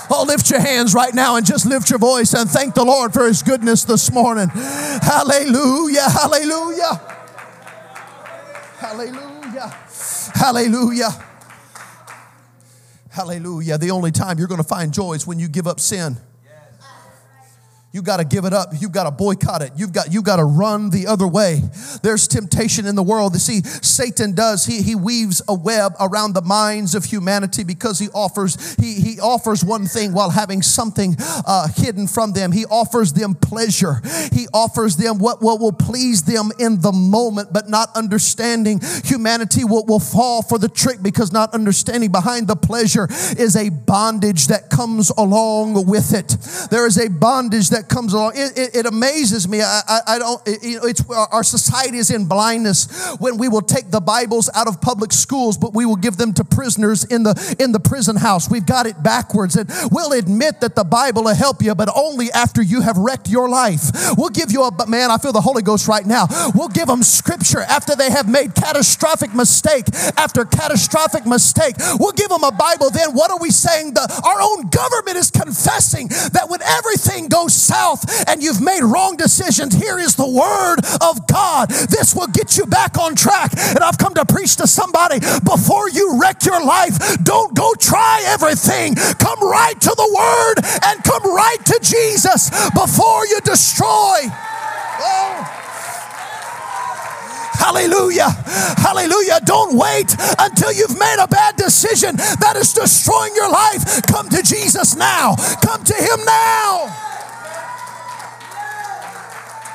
Oh, 0.09 0.23
lift 0.25 0.49
your 0.49 0.61
hands 0.61 0.93
right 0.93 1.13
now 1.13 1.35
and 1.35 1.45
just 1.45 1.65
lift 1.65 1.89
your 1.89 1.99
voice 1.99 2.33
and 2.33 2.49
thank 2.49 2.75
the 2.75 2.85
Lord 2.85 3.13
for 3.13 3.27
His 3.27 3.43
goodness 3.43 3.83
this 3.83 4.11
morning. 4.11 4.49
Hallelujah, 4.49 6.09
hallelujah. 6.09 7.16
Hallelujah. 8.77 9.75
Hallelujah. 10.35 11.25
Hallelujah. 13.09 13.77
The 13.79 13.89
only 13.89 14.11
time 14.11 14.37
you're 14.37 14.47
going 14.47 14.61
to 14.61 14.67
find 14.67 14.93
joy 14.93 15.13
is 15.13 15.25
when 15.25 15.39
you 15.39 15.47
give 15.47 15.65
up 15.65 15.79
sin. 15.79 16.17
You 17.93 18.01
got 18.01 18.17
to 18.17 18.25
give 18.25 18.45
it 18.45 18.53
up. 18.53 18.69
You've 18.79 18.91
got 18.91 19.05
to 19.05 19.11
boycott 19.11 19.61
it. 19.61 19.71
You've 19.75 19.93
got 19.93 20.11
you 20.11 20.21
got 20.21 20.35
to 20.35 20.43
run 20.43 20.89
the 20.89 21.07
other 21.07 21.27
way. 21.27 21.61
There's 22.03 22.27
temptation 22.27 22.85
in 22.85 22.95
the 22.95 23.03
world. 23.03 23.33
You 23.33 23.39
see, 23.39 23.61
Satan 23.61 24.35
does. 24.35 24.65
He 24.65 24.81
he 24.81 24.93
weaves 24.93 25.41
a 25.47 25.53
web 25.53 25.93
around 25.99 26.33
the 26.33 26.41
minds 26.41 26.95
of 26.95 27.05
humanity 27.05 27.63
because 27.63 27.97
he 27.97 28.09
offers 28.13 28.75
he 28.75 28.95
he 28.95 29.19
offers 29.19 29.63
one 29.63 29.85
thing 29.85 30.13
while 30.13 30.29
having 30.29 30.61
something 30.61 31.15
uh, 31.19 31.69
hidden 31.75 32.07
from 32.07 32.33
them. 32.33 32.51
He 32.51 32.65
offers 32.65 33.13
them 33.13 33.35
pleasure. 33.35 34.01
He 34.33 34.47
offers 34.53 34.97
them 34.97 35.19
what, 35.19 35.41
what 35.41 35.59
will 35.59 35.71
please 35.71 36.23
them 36.23 36.51
in 36.59 36.81
the 36.81 36.91
moment, 36.91 37.53
but 37.53 37.69
not 37.69 37.89
understanding 37.95 38.81
humanity 39.03 39.63
will, 39.63 39.85
will 39.85 39.99
fall 39.99 40.41
for 40.41 40.57
the 40.57 40.69
trick 40.69 41.01
because 41.01 41.31
not 41.31 41.53
understanding 41.53 42.11
behind 42.11 42.47
the 42.47 42.55
pleasure 42.55 43.07
is 43.37 43.55
a 43.55 43.69
bondage 43.69 44.47
that 44.47 44.69
comes 44.69 45.09
along 45.17 45.85
with 45.87 46.13
it. 46.13 46.37
There 46.69 46.85
is 46.85 46.97
a 46.97 47.09
bondage 47.09 47.69
that 47.69 47.86
comes 47.89 48.13
along. 48.13 48.33
It, 48.35 48.57
it, 48.57 48.75
it 48.75 48.85
amazes 48.85 49.47
me. 49.47 49.61
I, 49.61 49.81
I, 49.87 49.99
I 50.07 50.19
don't, 50.19 50.41
it, 50.47 50.59
it's, 50.63 51.09
our 51.09 51.43
society 51.43 51.97
is 51.97 52.11
in 52.11 52.27
blindness 52.27 53.15
when 53.19 53.37
we 53.37 53.47
will 53.47 53.61
take 53.61 53.91
the 53.91 53.99
Bibles 53.99 54.49
out 54.55 54.67
of 54.67 54.81
public 54.81 55.11
schools, 55.11 55.57
but 55.57 55.73
we 55.73 55.85
will 55.85 55.95
give 55.95 56.17
them 56.17 56.33
to 56.33 56.43
prisoners 56.43 57.03
in 57.05 57.23
the, 57.23 57.55
in 57.59 57.71
the 57.71 57.79
prison 57.79 58.15
house. 58.15 58.49
We've 58.49 58.65
got 58.65 58.85
it 58.85 59.01
backwards. 59.01 59.55
And 59.55 59.69
we'll 59.91 60.13
admit 60.13 60.61
that 60.61 60.75
the 60.75 60.83
Bible 60.83 61.23
will 61.23 61.35
help 61.35 61.61
you, 61.61 61.75
but 61.75 61.89
only 61.95 62.31
after 62.31 62.61
you 62.61 62.81
have 62.81 62.97
wrecked 62.97 63.29
your 63.29 63.49
life. 63.49 63.91
We'll 64.17 64.29
give 64.29 64.51
you 64.51 64.63
a, 64.63 64.71
but 64.71 64.89
man, 64.89 65.11
I 65.11 65.17
feel 65.17 65.31
the 65.31 65.41
Holy 65.41 65.61
Ghost 65.61 65.87
right 65.87 66.05
now. 66.05 66.27
We'll 66.53 66.69
give 66.69 66.87
them 66.87 67.03
scripture 67.03 67.61
after 67.61 67.95
they 67.95 68.11
have 68.11 68.29
made 68.29 68.55
catastrophic 68.55 69.33
mistake 69.33 69.85
after 70.17 70.45
catastrophic 70.45 71.25
mistake. 71.25 71.75
We'll 71.99 72.11
give 72.11 72.29
them 72.29 72.43
a 72.43 72.51
Bible. 72.51 72.89
Then 72.89 73.11
what 73.11 73.31
are 73.31 73.39
we 73.39 73.51
saying? 73.51 73.93
The, 73.93 74.01
our 74.25 74.41
own 74.41 74.69
government 74.69 75.17
is 75.17 75.31
confessing 75.31 76.07
that 76.07 76.47
when 76.49 76.61
everything 76.61 77.27
goes 77.27 77.53
south 77.67 78.27
and 78.27 78.41
you've 78.41 78.61
made 78.61 78.81
wrong 78.81 79.17
decisions, 79.17 79.75
here 79.75 79.99
is 79.99 80.15
the 80.15 80.27
word 80.27 80.79
of 81.01 81.27
God. 81.27 81.69
This 81.91 82.15
will 82.15 82.27
get 82.27 82.57
you 82.57 82.65
back 82.65 82.97
on 82.97 83.15
track. 83.15 83.51
And 83.57 83.79
I've 83.79 83.97
come 83.97 84.13
to 84.15 84.25
preach 84.25 84.55
to 84.57 84.67
somebody 84.67 85.19
before 85.43 85.89
you 85.89 86.19
wreck 86.19 86.45
your 86.45 86.63
life, 86.63 86.97
don't 87.23 87.55
go 87.55 87.73
try 87.79 88.23
everything. 88.27 88.95
Come 88.95 89.39
right 89.41 89.79
to 89.79 89.93
the 89.95 90.09
word 90.15 90.55
and 90.85 91.03
come 91.03 91.23
right 91.23 91.61
to 91.65 91.79
Jesus 91.83 92.49
before 92.71 93.25
you 93.27 93.39
destroy. 93.41 94.19
Oh. 94.99 95.57
Hallelujah. 97.57 98.29
Hallelujah. 98.77 99.39
Don't 99.43 99.75
wait 99.75 100.15
until 100.39 100.71
you've 100.71 100.97
made 100.97 101.17
a 101.19 101.27
bad 101.27 101.55
decision 101.57 102.15
that 102.15 102.55
is 102.55 102.71
destroying 102.71 103.35
your 103.35 103.49
life. 103.49 104.01
Come 104.03 104.29
to 104.29 104.41
Jesus 104.43 104.95
now. 104.95 105.35
Come 105.61 105.83
to 105.83 105.93
Him 105.93 106.19
now. 106.23 107.16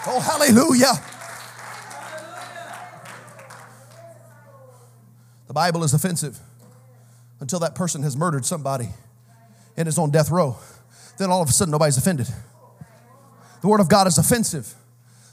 Oh, 0.05 0.21
hallelujah. 0.21 0.93
The 5.47 5.53
Bible 5.55 5.85
is 5.85 5.95
offensive 5.95 6.39
until 7.41 7.61
that 7.61 7.75
person 7.75 8.03
has 8.03 8.17
murdered 8.17 8.45
somebody 8.45 8.89
and 9.77 9.87
is 9.87 9.99
on 9.99 10.11
death 10.11 10.31
row. 10.31 10.57
Then 11.19 11.31
all 11.31 11.43
of 11.43 11.49
a 11.49 11.53
sudden, 11.53 11.71
nobody's 11.71 11.99
offended. 11.99 12.27
The 13.61 13.69
Word 13.69 13.81
of 13.81 13.89
God 13.89 14.07
is 14.07 14.19
offensive 14.19 14.75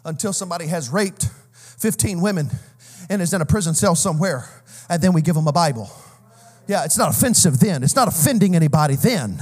until 0.06 0.34
somebody 0.34 0.68
has 0.68 0.90
raped 0.90 1.30
15 1.54 2.22
women 2.22 2.50
and 3.10 3.22
is 3.22 3.34
in 3.34 3.42
a 3.42 3.46
prison 3.46 3.74
cell 3.74 3.96
somewhere, 3.96 4.48
and 4.90 5.02
then 5.02 5.14
we 5.14 5.22
give 5.22 5.36
them 5.36 5.48
a 5.48 5.52
Bible. 5.52 5.90
Yeah, 6.70 6.86
it's 6.86 7.00
not 7.00 7.10
offensive 7.10 7.60
then. 7.60 7.82
It's 7.82 7.96
not 7.96 8.08
offending 8.08 8.56
anybody 8.56 8.96
then, 8.96 9.42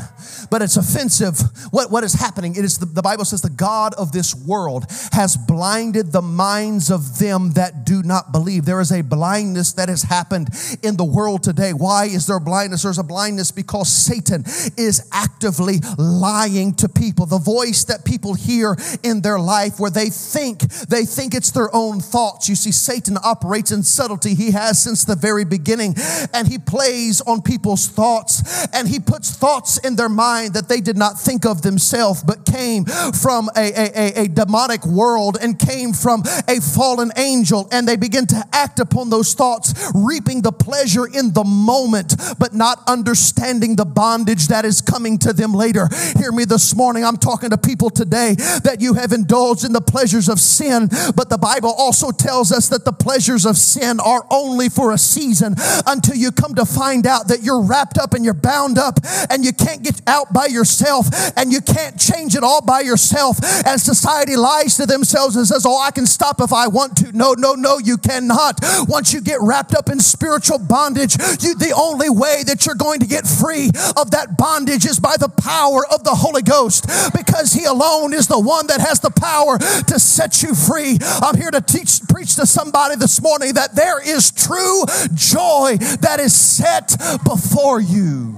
but 0.50 0.62
it's 0.62 0.78
offensive. 0.78 1.38
What, 1.72 1.92
what 1.92 2.06
is 2.06 2.14
happening? 2.14 2.56
It 2.56 2.64
is 2.64 2.78
the, 2.78 2.86
the 2.86 3.02
Bible 3.02 3.26
says 3.26 3.42
the 3.42 3.50
God 3.50 3.94
of 3.96 4.14
this 4.14 4.34
world 4.34 4.86
has 5.12 5.36
blinded 5.36 6.14
the 6.14 6.22
minds 6.22 6.90
of 6.90 7.20
them 7.20 7.52
that 7.52 7.86
do 7.86 8.02
not 8.02 8.32
believe. 8.32 8.64
There 8.64 8.80
is 8.80 8.94
a 8.94 9.02
blindness 9.02 9.74
that 9.74 9.90
has 9.90 10.04
happened 10.04 10.48
in 10.82 10.96
the 10.96 11.04
world 11.04 11.44
today. 11.44 11.74
Why 11.74 12.06
is 12.06 12.28
there 12.28 12.40
blindness? 12.40 12.84
There's 12.84 12.98
a 12.98 13.04
blindness 13.04 13.52
because 13.52 13.90
Satan 13.90 14.46
is 14.78 15.06
actively 15.12 15.80
lying 15.98 16.76
to 16.76 16.88
people. 16.88 17.26
The 17.26 17.40
voice 17.40 17.84
that 17.86 18.06
people 18.06 18.36
hear 18.36 18.78
in 19.04 19.20
their 19.20 19.38
life 19.38 19.82
where 19.82 19.92
they 19.92 20.10
think, 20.10 20.62
they 20.88 21.04
think 21.04 21.36
it's 21.36 21.52
their 21.52 21.76
own 21.76 22.00
thoughts. 22.00 22.48
You 22.48 22.56
see, 22.56 22.72
Satan 22.72 23.18
operates 23.22 23.74
in 23.74 23.84
subtlety. 23.84 24.34
He 24.34 24.52
has 24.52 24.82
since 24.82 25.04
the 25.04 25.18
very 25.18 25.44
beginning, 25.44 25.96
and 26.34 26.48
he 26.48 26.58
plays 26.58 27.17
on 27.22 27.42
people's 27.42 27.88
thoughts 27.88 28.68
and 28.74 28.88
he 28.88 29.00
puts 29.00 29.32
thoughts 29.32 29.78
in 29.80 29.96
their 29.96 30.10
mind 30.10 30.54
that 30.54 30.68
they 30.68 30.82
did 30.82 30.98
not 30.98 31.20
think 31.20 31.46
of 31.46 31.62
themselves 31.62 32.24
but 32.24 32.46
came 32.46 32.86
from 32.86 33.50
a, 33.56 33.72
a, 33.72 33.92
a, 33.96 34.24
a 34.24 34.28
demonic 34.28 34.86
world 34.86 35.38
and 35.42 35.58
came 35.60 35.94
from 35.94 36.24
a 36.48 36.60
fallen 36.60 37.12
angel 37.18 37.68
and 37.72 37.88
they 37.88 37.96
begin 37.96 38.26
to 38.26 38.44
act 38.54 38.80
upon 38.80 39.10
those 39.10 39.34
thoughts 39.34 39.74
reaping 39.94 40.42
the 40.42 40.52
pleasure 40.52 41.06
in 41.06 41.34
the 41.34 41.44
moment 41.44 42.16
but 42.40 42.54
not 42.54 42.80
understanding 42.88 43.76
the 43.76 43.86
bondage 43.86 44.48
that 44.48 44.66
is 44.66 44.82
coming 44.82 45.18
to 45.18 45.34
them 45.34 45.54
later. 45.54 45.88
Hear 46.18 46.32
me 46.32 46.46
this 46.46 46.76
morning. 46.76 47.04
I'm 47.04 47.18
talking 47.18 47.50
to 47.50 47.58
people 47.58 47.90
today 47.90 48.36
that 48.64 48.78
you 48.80 48.94
have 48.96 49.12
indulged 49.12 49.64
in 49.64 49.74
the 49.74 49.82
pleasures 49.82 50.30
of 50.30 50.40
sin 50.40 50.90
but 51.16 51.30
the 51.30 51.38
bible 51.38 51.74
also 51.78 52.12
tells 52.12 52.52
us 52.52 52.70
that 52.70 52.86
the 52.86 52.92
pleasures 52.92 53.46
of 53.46 53.58
sin 53.58 54.00
are 54.00 54.26
only 54.30 54.70
for 54.70 54.92
a 54.92 54.98
season 54.98 55.56
until 55.86 56.16
you 56.16 56.32
come 56.32 56.56
to 56.56 56.66
find 56.66 57.07
out 57.08 57.30
that 57.30 57.42
you're 57.42 57.62
wrapped 57.62 57.98
up 57.98 58.14
and 58.14 58.24
you're 58.24 58.34
bound 58.34 58.78
up 58.78 59.00
and 59.30 59.44
you 59.44 59.54
can't 59.54 59.84
get 59.84 60.02
out 60.08 60.34
by 60.34 60.46
yourself 60.46 61.08
and 61.36 61.52
you 61.52 61.62
can't 61.62 62.00
change 62.00 62.36
it 62.36 62.44
all 62.44 62.62
by 62.62 62.82
yourself. 62.82 63.38
And 63.66 63.80
society 63.80 64.36
lies 64.36 64.76
to 64.78 64.86
themselves 64.86 65.36
and 65.36 65.48
says, 65.48 65.66
Oh, 65.66 65.80
I 65.80 65.92
can 65.92 66.06
stop 66.06 66.42
if 66.42 66.54
I 66.54 66.68
want 66.68 66.98
to. 66.98 67.12
No, 67.12 67.34
no, 67.34 67.54
no, 67.54 67.80
you 67.80 67.98
cannot. 67.98 68.60
Once 68.88 69.14
you 69.14 69.22
get 69.22 69.40
wrapped 69.42 69.74
up 69.74 69.90
in 69.90 70.00
spiritual 70.00 70.60
bondage, 70.60 71.16
you, 71.42 71.56
the 71.56 71.74
only 71.76 72.10
way 72.10 72.44
that 72.46 72.66
you're 72.66 72.76
going 72.76 73.00
to 73.00 73.08
get 73.08 73.26
free 73.26 73.70
of 73.96 74.12
that 74.12 74.38
bondage 74.38 74.86
is 74.86 75.00
by 75.00 75.16
the 75.18 75.30
power 75.30 75.86
of 75.88 76.04
the 76.04 76.16
Holy 76.16 76.42
Ghost 76.42 76.86
because 77.16 77.54
He 77.54 77.66
alone 77.66 78.14
is 78.14 78.28
the 78.28 78.40
one 78.40 78.68
that 78.68 78.82
has 78.82 79.00
the 79.00 79.12
power 79.12 79.58
to 79.58 80.00
set 80.00 80.44
you 80.44 80.54
free. 80.54 80.98
I'm 81.02 81.36
here 81.36 81.52
to 81.52 81.62
teach, 81.62 82.02
preach 82.08 82.36
to 82.36 82.46
somebody 82.46 82.96
this 82.96 83.22
morning 83.22 83.54
that 83.54 83.76
there 83.76 84.02
is 84.02 84.32
true 84.32 84.84
joy 85.14 85.78
that 86.02 86.20
is 86.20 86.34
set 86.34 86.97
before 87.24 87.80
you. 87.80 88.37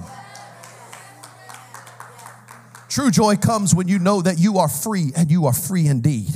True 2.89 3.11
joy 3.11 3.35
comes 3.35 3.75
when 3.75 3.87
you 3.87 3.99
know 3.99 4.19
that 4.23 4.39
you 4.39 4.57
are 4.57 4.67
free 4.67 5.11
and 5.15 5.29
you 5.29 5.45
are 5.45 5.53
free 5.53 5.85
indeed. 5.85 6.31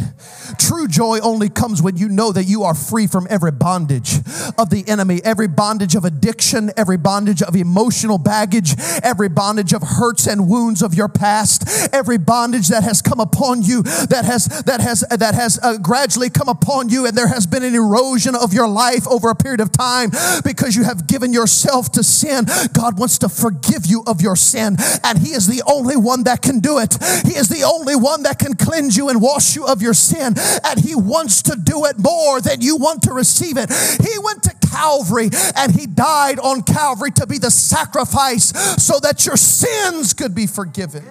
True 0.60 0.88
joy 0.88 1.20
only 1.24 1.50
comes 1.50 1.82
when 1.82 1.98
you 1.98 2.08
know 2.08 2.32
that 2.32 2.44
you 2.44 2.62
are 2.62 2.76
free 2.76 3.08
from 3.08 3.26
every 3.28 3.52
bondage 3.52 4.18
of 4.60 4.70
the 4.70 4.84
enemy, 4.88 5.20
every 5.24 5.48
bondage 5.48 5.96
of 5.96 6.06
addiction, 6.06 6.70
every 6.78 6.98
bondage 6.98 7.42
of 7.42 7.56
emotional 7.56 8.20
baggage, 8.20 8.76
every 9.02 9.30
bondage 9.30 9.74
of 9.74 9.82
hurts 9.82 10.28
and 10.28 10.48
wounds 10.48 10.84
of 10.84 10.94
your 10.94 11.10
past, 11.10 11.92
every 11.92 12.20
bondage 12.20 12.68
that 12.68 12.84
has 12.84 13.02
come 13.02 13.20
upon 13.20 13.64
you 13.64 13.82
that 13.82 14.24
has 14.24 14.46
that 14.66 14.80
has 14.80 15.00
that 15.10 15.34
has 15.34 15.60
uh, 15.64 15.80
gradually 15.80 16.30
come 16.30 16.50
upon 16.50 16.88
you 16.88 17.08
and 17.08 17.18
there 17.18 17.30
has 17.30 17.48
been 17.48 17.64
an 17.64 17.74
erosion 17.74 18.36
of 18.36 18.54
your 18.54 18.68
life 18.68 19.08
over 19.08 19.32
a 19.32 19.36
period 19.36 19.60
of 19.60 19.72
time 19.72 20.12
because 20.44 20.76
you 20.76 20.84
have 20.84 21.08
given 21.08 21.34
yourself 21.34 21.92
to 21.92 22.04
sin. 22.04 22.46
God 22.74 23.00
wants 23.00 23.18
to 23.20 23.30
forgive 23.30 23.88
you 23.88 24.04
of 24.06 24.22
your 24.22 24.36
sin 24.36 24.78
and 25.04 25.18
he 25.18 25.30
is 25.30 25.48
the 25.48 25.64
only 25.66 25.98
one 25.98 26.24
that 26.26 26.43
can 26.44 26.60
do 26.60 26.78
it. 26.78 26.94
He 27.26 27.36
is 27.36 27.50
the 27.50 27.64
only 27.64 27.96
one 27.96 28.24
that 28.24 28.38
can 28.38 28.54
cleanse 28.56 28.96
you 28.96 29.10
and 29.10 29.22
wash 29.22 29.56
you 29.56 29.66
of 29.66 29.82
your 29.82 29.94
sin. 29.94 30.36
And 30.64 30.80
He 30.80 30.94
wants 30.94 31.42
to 31.44 31.56
do 31.56 31.86
it 31.86 31.98
more 31.98 32.42
than 32.42 32.62
you 32.62 32.76
want 32.76 33.02
to 33.04 33.14
receive 33.14 33.58
it. 33.58 33.72
He 33.72 34.20
went 34.20 34.44
to 34.44 34.54
Calvary 34.70 35.30
and 35.56 35.72
He 35.72 35.88
died 35.88 36.40
on 36.40 36.62
Calvary 36.64 37.12
to 37.12 37.26
be 37.26 37.38
the 37.38 37.50
sacrifice 37.50 38.50
so 38.84 39.00
that 39.00 39.26
your 39.26 39.38
sins 39.38 40.14
could 40.14 40.36
be 40.36 40.46
forgiven, 40.46 41.04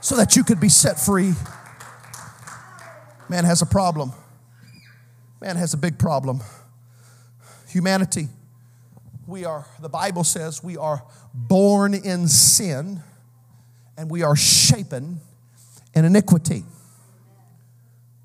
so 0.00 0.16
that 0.16 0.36
you 0.36 0.44
could 0.44 0.60
be 0.60 0.68
set 0.70 0.98
free. 0.98 1.34
Man 3.28 3.44
has 3.44 3.60
a 3.62 3.66
problem. 3.66 4.12
Man 5.40 5.56
has 5.56 5.74
a 5.74 5.76
big 5.76 5.98
problem. 5.98 6.40
Humanity, 7.68 8.28
we 9.26 9.44
are, 9.44 9.64
the 9.80 9.88
Bible 9.88 10.24
says, 10.24 10.62
we 10.62 10.76
are 10.76 11.04
born 11.32 11.94
in 11.94 12.26
sin 12.26 13.02
and 14.00 14.10
we 14.10 14.22
are 14.22 14.34
shapen 14.34 15.20
in 15.94 16.06
iniquity. 16.06 16.64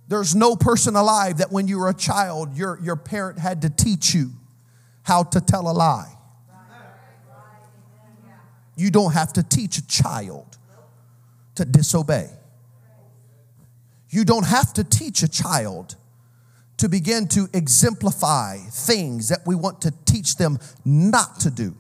There's 0.08 0.34
no 0.34 0.56
person 0.56 0.96
alive 0.96 1.40
that 1.40 1.52
when 1.52 1.68
you 1.68 1.80
were 1.80 1.90
a 1.90 1.94
child, 1.94 2.56
your, 2.56 2.80
your 2.82 2.96
parent 2.96 3.40
had 3.40 3.62
to 3.64 3.70
teach 3.70 4.16
you 4.16 4.32
how 5.04 5.24
to 5.24 5.42
tell 5.42 5.70
a 5.70 5.74
lie. 5.74 6.14
You 8.78 8.90
don't 8.90 9.14
have 9.14 9.34
to 9.34 9.44
teach 9.44 9.78
a 9.78 9.86
child 9.86 10.58
to 11.56 11.66
disobey. 11.66 12.30
You 14.10 14.24
don't 14.24 14.46
have 14.46 14.72
to 14.74 14.86
teach 14.86 15.24
a 15.24 15.28
child 15.28 15.98
to 16.78 16.88
begin 16.88 17.28
to 17.30 17.50
exemplify 17.54 18.60
things 18.60 19.28
that 19.28 19.40
we 19.46 19.56
want 19.56 19.82
to 19.82 19.94
teach 20.06 20.38
them 20.38 20.58
not 20.86 21.42
to 21.42 21.52
do 21.52 21.76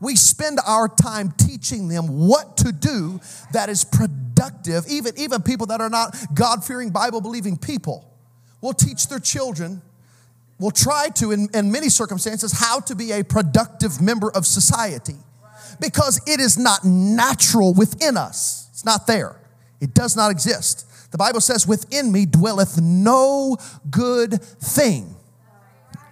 we 0.00 0.16
spend 0.16 0.58
our 0.66 0.88
time 0.88 1.32
teaching 1.32 1.88
them 1.88 2.06
what 2.06 2.56
to 2.58 2.72
do 2.72 3.20
that 3.52 3.68
is 3.68 3.84
productive, 3.84 4.84
even, 4.88 5.12
even 5.18 5.42
people 5.42 5.66
that 5.66 5.80
are 5.80 5.90
not 5.90 6.16
God 6.34 6.64
fearing, 6.64 6.90
Bible 6.90 7.20
believing 7.20 7.56
people 7.56 8.08
will 8.60 8.72
teach 8.72 9.08
their 9.08 9.18
children, 9.18 9.82
will 10.58 10.70
try 10.70 11.08
to, 11.16 11.32
in, 11.32 11.48
in 11.54 11.72
many 11.72 11.88
circumstances, 11.88 12.52
how 12.52 12.80
to 12.80 12.94
be 12.94 13.12
a 13.12 13.24
productive 13.24 14.00
member 14.00 14.30
of 14.30 14.46
society 14.46 15.16
because 15.80 16.20
it 16.26 16.40
is 16.40 16.58
not 16.58 16.84
natural 16.84 17.74
within 17.74 18.16
us. 18.16 18.68
It's 18.70 18.84
not 18.84 19.06
there, 19.06 19.40
it 19.80 19.94
does 19.94 20.16
not 20.16 20.30
exist. 20.30 20.84
The 21.10 21.18
Bible 21.18 21.40
says, 21.40 21.66
Within 21.66 22.12
me 22.12 22.26
dwelleth 22.26 22.80
no 22.80 23.56
good 23.90 24.42
thing. 24.42 25.14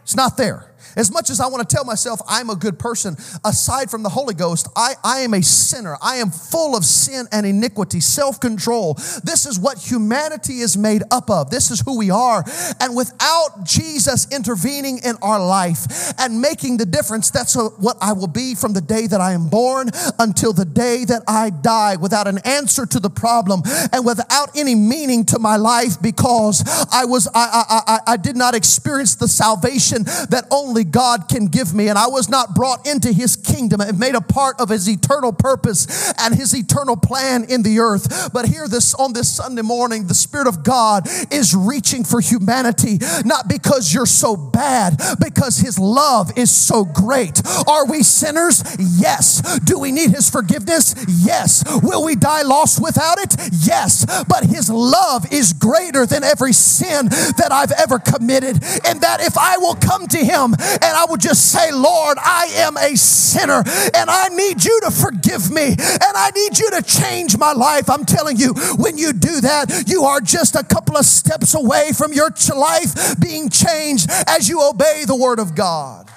It's 0.02 0.16
not 0.16 0.36
there. 0.36 0.72
As 0.96 1.10
much 1.10 1.30
as 1.30 1.40
I 1.40 1.46
want 1.48 1.68
to 1.68 1.74
tell 1.74 1.84
myself 1.84 2.20
I'm 2.28 2.50
a 2.50 2.56
good 2.56 2.78
person, 2.78 3.16
aside 3.44 3.90
from 3.90 4.02
the 4.02 4.08
Holy 4.08 4.34
Ghost, 4.34 4.68
I, 4.76 4.94
I 5.02 5.20
am 5.20 5.34
a 5.34 5.42
sinner. 5.42 5.96
I 6.02 6.16
am 6.16 6.30
full 6.30 6.76
of 6.76 6.84
sin 6.84 7.26
and 7.32 7.46
iniquity, 7.46 8.00
self 8.00 8.40
control. 8.40 8.94
This 9.24 9.46
is 9.46 9.58
what 9.58 9.78
humanity 9.78 10.60
is 10.60 10.76
made 10.76 11.02
up 11.10 11.30
of. 11.30 11.50
This 11.50 11.70
is 11.70 11.80
who 11.80 11.98
we 11.98 12.10
are. 12.10 12.44
And 12.80 12.96
without 12.96 13.64
Jesus 13.64 14.30
intervening 14.32 14.98
in 15.04 15.16
our 15.22 15.44
life 15.44 16.12
and 16.18 16.40
making 16.40 16.76
the 16.76 16.86
difference, 16.86 17.30
that's 17.30 17.54
what 17.54 17.96
I 18.00 18.12
will 18.12 18.26
be 18.26 18.54
from 18.54 18.72
the 18.72 18.80
day 18.80 19.06
that 19.06 19.20
I 19.20 19.32
am 19.32 19.48
born 19.48 19.90
until 20.18 20.52
the 20.52 20.64
day 20.64 21.04
that 21.04 21.22
I 21.26 21.50
die, 21.50 21.96
without 21.96 22.26
an 22.26 22.38
answer 22.44 22.86
to 22.86 23.00
the 23.00 23.10
problem 23.10 23.62
and 23.92 24.04
without 24.04 24.56
any 24.56 24.74
meaning 24.74 25.24
to 25.26 25.38
my 25.38 25.56
life 25.56 26.00
because 26.00 26.62
I 26.92 27.04
was 27.04 27.28
I, 27.34 27.64
I, 27.68 27.80
I, 27.86 28.12
I 28.12 28.16
did 28.16 28.36
not 28.36 28.54
experience 28.54 29.14
the 29.14 29.28
salvation 29.28 30.04
that 30.04 30.46
only 30.50 30.75
God 30.84 31.28
can 31.28 31.46
give 31.46 31.74
me. 31.74 31.88
And 31.88 31.98
I 31.98 32.08
was 32.08 32.28
not 32.28 32.54
brought 32.54 32.86
into 32.86 33.12
his 33.12 33.36
kingdom 33.36 33.80
and 33.80 33.98
made 33.98 34.14
a 34.14 34.20
part 34.20 34.60
of 34.60 34.68
his 34.68 34.88
eternal 34.88 35.32
purpose 35.32 36.12
and 36.18 36.34
his 36.34 36.54
eternal 36.54 36.96
plan 36.96 37.44
in 37.44 37.62
the 37.62 37.80
earth. 37.80 38.30
But 38.32 38.46
here 38.46 38.68
this 38.68 38.94
on 38.94 39.12
this 39.12 39.32
Sunday 39.32 39.62
morning, 39.62 40.06
the 40.06 40.14
Spirit 40.14 40.46
of 40.46 40.62
God 40.62 41.08
is 41.30 41.54
reaching 41.54 42.04
for 42.04 42.20
humanity, 42.20 42.98
not 43.24 43.48
because 43.48 43.92
you're 43.92 44.06
so 44.06 44.36
bad, 44.36 45.00
because 45.20 45.58
his 45.58 45.78
love 45.78 46.36
is 46.36 46.50
so 46.50 46.84
great. 46.84 47.40
Are 47.68 47.86
we 47.86 48.02
sinners? 48.02 48.62
Yes. 48.78 49.58
Do 49.60 49.78
we 49.78 49.92
need 49.92 50.10
his 50.10 50.30
forgiveness? 50.30 50.94
Yes. 51.08 51.64
Will 51.82 52.04
we 52.04 52.14
die 52.14 52.42
lost 52.42 52.82
without 52.82 53.18
it? 53.18 53.36
Yes. 53.52 54.04
But 54.28 54.44
his 54.44 54.70
love 54.70 55.32
is 55.32 55.52
greater 55.52 56.06
than 56.06 56.24
every 56.24 56.52
sin 56.52 57.06
that 57.06 57.48
I've 57.50 57.72
ever 57.72 57.98
committed. 57.98 58.62
And 58.84 59.00
that 59.00 59.18
if 59.20 59.36
I 59.38 59.58
will 59.58 59.74
come 59.74 60.06
to 60.08 60.18
him 60.18 60.54
and 60.58 60.84
I 60.84 61.06
would 61.08 61.20
just 61.20 61.52
say, 61.52 61.72
Lord, 61.72 62.18
I 62.20 62.46
am 62.56 62.76
a 62.76 62.96
sinner 62.96 63.62
and 63.94 64.10
I 64.10 64.28
need 64.28 64.64
you 64.64 64.80
to 64.84 64.90
forgive 64.90 65.50
me 65.50 65.68
and 65.68 66.14
I 66.16 66.30
need 66.34 66.58
you 66.58 66.70
to 66.72 66.82
change 66.82 67.36
my 67.38 67.52
life. 67.52 67.88
I'm 67.90 68.04
telling 68.04 68.36
you, 68.36 68.54
when 68.76 68.98
you 68.98 69.12
do 69.12 69.40
that, 69.40 69.84
you 69.86 70.04
are 70.04 70.20
just 70.20 70.56
a 70.56 70.64
couple 70.64 70.96
of 70.96 71.04
steps 71.04 71.54
away 71.54 71.92
from 71.96 72.12
your 72.12 72.30
life 72.54 73.18
being 73.20 73.48
changed 73.48 74.08
as 74.26 74.48
you 74.48 74.62
obey 74.62 75.04
the 75.06 75.16
word 75.16 75.38
of 75.38 75.54
God. 75.54 76.10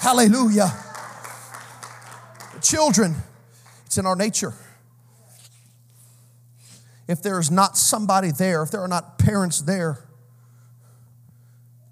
Hallelujah. 0.00 0.72
Children, 2.62 3.16
it's 3.86 3.98
in 3.98 4.06
our 4.06 4.16
nature. 4.16 4.54
If 7.06 7.22
there 7.22 7.38
is 7.40 7.50
not 7.50 7.76
somebody 7.76 8.30
there, 8.30 8.62
if 8.62 8.70
there 8.70 8.80
are 8.80 8.88
not 8.88 9.18
parents 9.18 9.60
there, 9.62 9.98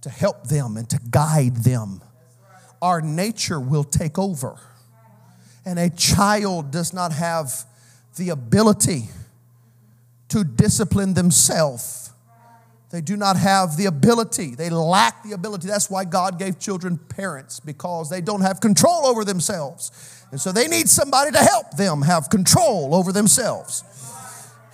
to 0.03 0.11
help 0.11 0.47
them 0.47 0.77
and 0.77 0.89
to 0.91 1.01
guide 1.11 1.57
them. 1.57 2.01
Our 2.81 3.01
nature 3.01 3.61
will 3.61 3.85
take 3.85 4.19
over. 4.19 4.59
And 5.65 5.79
a 5.79 5.91
child 5.91 6.71
does 6.71 6.93
not 6.93 7.13
have 7.13 7.65
the 8.17 8.31
ability 8.31 9.09
to 10.29 10.45
discipline 10.45 11.15
themselves. 11.15 12.13
They 12.91 13.01
do 13.03 13.17
not 13.17 13.37
have 13.37 13.77
the 13.77 13.87
ability. 13.87 14.55
They 14.55 14.71
lack 14.71 15.23
the 15.23 15.33
ability. 15.33 15.69
That's 15.69 15.91
why 15.91 16.05
God 16.05 16.39
gave 16.39 16.59
children 16.59 16.97
parents, 16.97 17.61
because 17.61 18.09
they 18.09 18.23
don't 18.23 18.41
have 18.41 18.61
control 18.61 19.07
over 19.07 19.25
themselves. 19.25 20.25
And 20.31 20.41
so 20.41 20.53
they 20.53 20.69
need 20.69 20.89
somebody 20.89 21.31
to 21.33 21.39
help 21.39 21.77
them 21.77 22.03
have 22.03 22.31
control 22.31 22.95
over 22.95 23.13
themselves. 23.13 23.85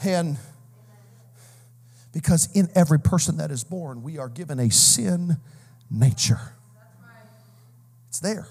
And 0.05 0.37
because 2.15 2.49
in 2.55 2.69
every 2.77 3.01
person 3.01 3.39
that 3.39 3.51
is 3.51 3.65
born, 3.65 4.05
we 4.05 4.19
are 4.19 4.29
given 4.29 4.61
a 4.61 4.71
sin 4.71 5.37
nature. 5.91 6.41
It's 8.09 8.21
there. 8.21 8.47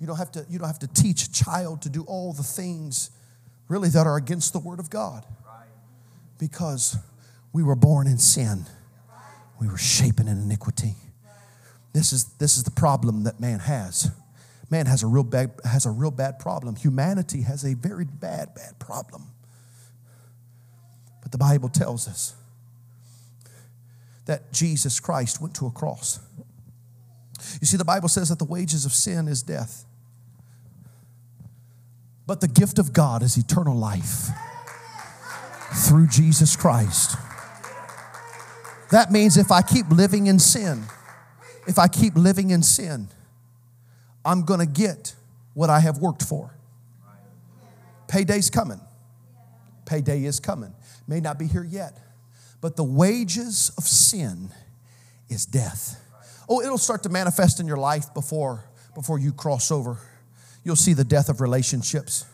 You 0.00 0.06
don't 0.06 0.16
have 0.16 0.32
to, 0.32 0.44
you 0.50 0.58
don't 0.58 0.66
have 0.66 0.80
to 0.80 0.88
teach 0.88 1.22
a 1.22 1.32
child 1.32 1.82
to 1.82 1.88
do 1.88 2.02
all 2.02 2.32
the 2.32 2.42
things 2.42 3.10
really 3.68 3.88
that 3.90 4.06
are 4.06 4.16
against 4.16 4.52
the 4.52 4.58
Word 4.58 4.80
of 4.80 4.90
God. 4.90 5.24
Because 6.38 6.98
we 7.52 7.62
were 7.62 7.76
born 7.76 8.06
in 8.06 8.18
sin. 8.18 8.66
We 9.58 9.68
were 9.68 9.78
shapen 9.78 10.28
in 10.28 10.38
iniquity. 10.38 10.94
This 11.94 12.12
is, 12.12 12.24
this 12.38 12.58
is 12.58 12.64
the 12.64 12.70
problem 12.72 13.22
that 13.22 13.40
man 13.40 13.60
has. 13.60 14.10
Man 14.68 14.84
has 14.86 15.02
a 15.02 15.06
real 15.06 15.22
bad, 15.22 15.52
has 15.64 15.86
a 15.86 15.90
real 15.90 16.10
bad 16.10 16.40
problem. 16.40 16.76
Humanity 16.76 17.42
has 17.42 17.64
a 17.64 17.74
very 17.74 18.04
bad, 18.04 18.54
bad 18.54 18.78
problem. 18.78 19.28
But 21.26 21.32
the 21.32 21.38
Bible 21.38 21.68
tells 21.68 22.06
us 22.06 22.36
that 24.26 24.52
Jesus 24.52 25.00
Christ 25.00 25.40
went 25.40 25.56
to 25.56 25.66
a 25.66 25.72
cross. 25.72 26.20
You 27.60 27.66
see, 27.66 27.76
the 27.76 27.84
Bible 27.84 28.08
says 28.08 28.28
that 28.28 28.38
the 28.38 28.44
wages 28.44 28.84
of 28.84 28.92
sin 28.92 29.26
is 29.26 29.42
death, 29.42 29.84
but 32.28 32.40
the 32.40 32.46
gift 32.46 32.78
of 32.78 32.92
God 32.92 33.24
is 33.24 33.36
eternal 33.36 33.76
life 33.76 34.28
through 35.88 36.06
Jesus 36.06 36.54
Christ. 36.54 37.16
That 38.92 39.10
means 39.10 39.36
if 39.36 39.50
I 39.50 39.62
keep 39.62 39.90
living 39.90 40.28
in 40.28 40.38
sin, 40.38 40.84
if 41.66 41.76
I 41.76 41.88
keep 41.88 42.14
living 42.14 42.50
in 42.50 42.62
sin, 42.62 43.08
I'm 44.24 44.44
going 44.44 44.60
to 44.60 44.66
get 44.66 45.16
what 45.54 45.70
I 45.70 45.80
have 45.80 45.98
worked 45.98 46.22
for. 46.22 46.56
Payday's 48.06 48.48
coming. 48.48 48.80
Payday 49.86 50.24
is 50.24 50.38
coming 50.38 50.72
may 51.06 51.20
not 51.20 51.38
be 51.38 51.46
here 51.46 51.64
yet. 51.64 51.98
But 52.60 52.76
the 52.76 52.84
wages 52.84 53.70
of 53.76 53.84
sin 53.84 54.50
is 55.28 55.46
death. 55.46 56.02
Oh, 56.48 56.60
it'll 56.60 56.78
start 56.78 57.02
to 57.02 57.08
manifest 57.08 57.60
in 57.60 57.66
your 57.66 57.76
life 57.76 58.12
before, 58.14 58.64
before 58.94 59.18
you 59.18 59.32
cross 59.32 59.70
over. 59.70 59.98
You'll 60.64 60.76
see 60.76 60.94
the 60.94 61.04
death 61.04 61.28
of 61.28 61.40
relationships. 61.40 62.24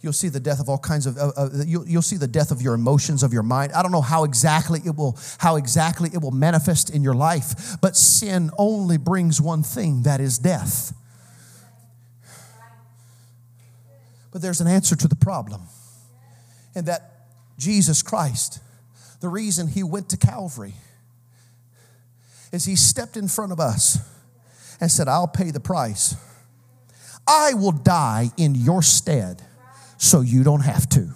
You'll 0.00 0.12
see 0.12 0.28
the 0.28 0.40
death 0.40 0.58
of 0.58 0.68
all 0.68 0.78
kinds 0.78 1.06
of. 1.06 1.16
Uh, 1.16 1.30
uh, 1.36 1.48
you'll, 1.64 1.86
you'll 1.86 2.02
see 2.02 2.16
the 2.16 2.26
death 2.26 2.50
of 2.50 2.60
your 2.60 2.74
emotions, 2.74 3.22
of 3.22 3.32
your 3.32 3.44
mind. 3.44 3.72
I 3.72 3.82
don't 3.82 3.92
know 3.92 4.00
how 4.00 4.24
exactly 4.24 4.80
it 4.84 4.96
will, 4.96 5.16
how 5.38 5.54
exactly 5.54 6.10
it 6.12 6.20
will 6.20 6.32
manifest 6.32 6.90
in 6.90 7.04
your 7.04 7.14
life, 7.14 7.80
but 7.80 7.96
sin 7.96 8.50
only 8.58 8.96
brings 8.96 9.40
one 9.40 9.62
thing, 9.62 10.02
that 10.02 10.20
is 10.20 10.38
death. 10.38 10.92
But 14.32 14.42
there's 14.42 14.60
an 14.60 14.66
answer 14.66 14.96
to 14.96 15.06
the 15.06 15.14
problem, 15.14 15.62
and 16.74 16.86
that 16.86 17.11
Jesus 17.62 18.02
Christ, 18.02 18.58
the 19.20 19.28
reason 19.28 19.68
he 19.68 19.84
went 19.84 20.08
to 20.08 20.16
Calvary 20.16 20.74
is 22.50 22.64
he 22.64 22.74
stepped 22.74 23.16
in 23.16 23.28
front 23.28 23.52
of 23.52 23.60
us 23.60 23.98
and 24.80 24.90
said, 24.90 25.06
I'll 25.06 25.28
pay 25.28 25.52
the 25.52 25.60
price. 25.60 26.16
I 27.24 27.54
will 27.54 27.70
die 27.70 28.30
in 28.36 28.56
your 28.56 28.82
stead 28.82 29.42
so 29.96 30.22
you 30.22 30.42
don't 30.42 30.62
have 30.62 30.88
to. 30.88 31.14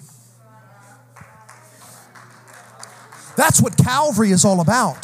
That's 3.36 3.60
what 3.60 3.76
Calvary 3.76 4.30
is 4.30 4.44
all 4.44 4.60
about. 4.60 5.02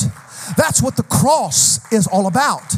That's 0.57 0.81
what 0.81 0.97
the 0.97 1.03
cross 1.03 1.93
is 1.93 2.07
all 2.07 2.29
about. 2.29 2.77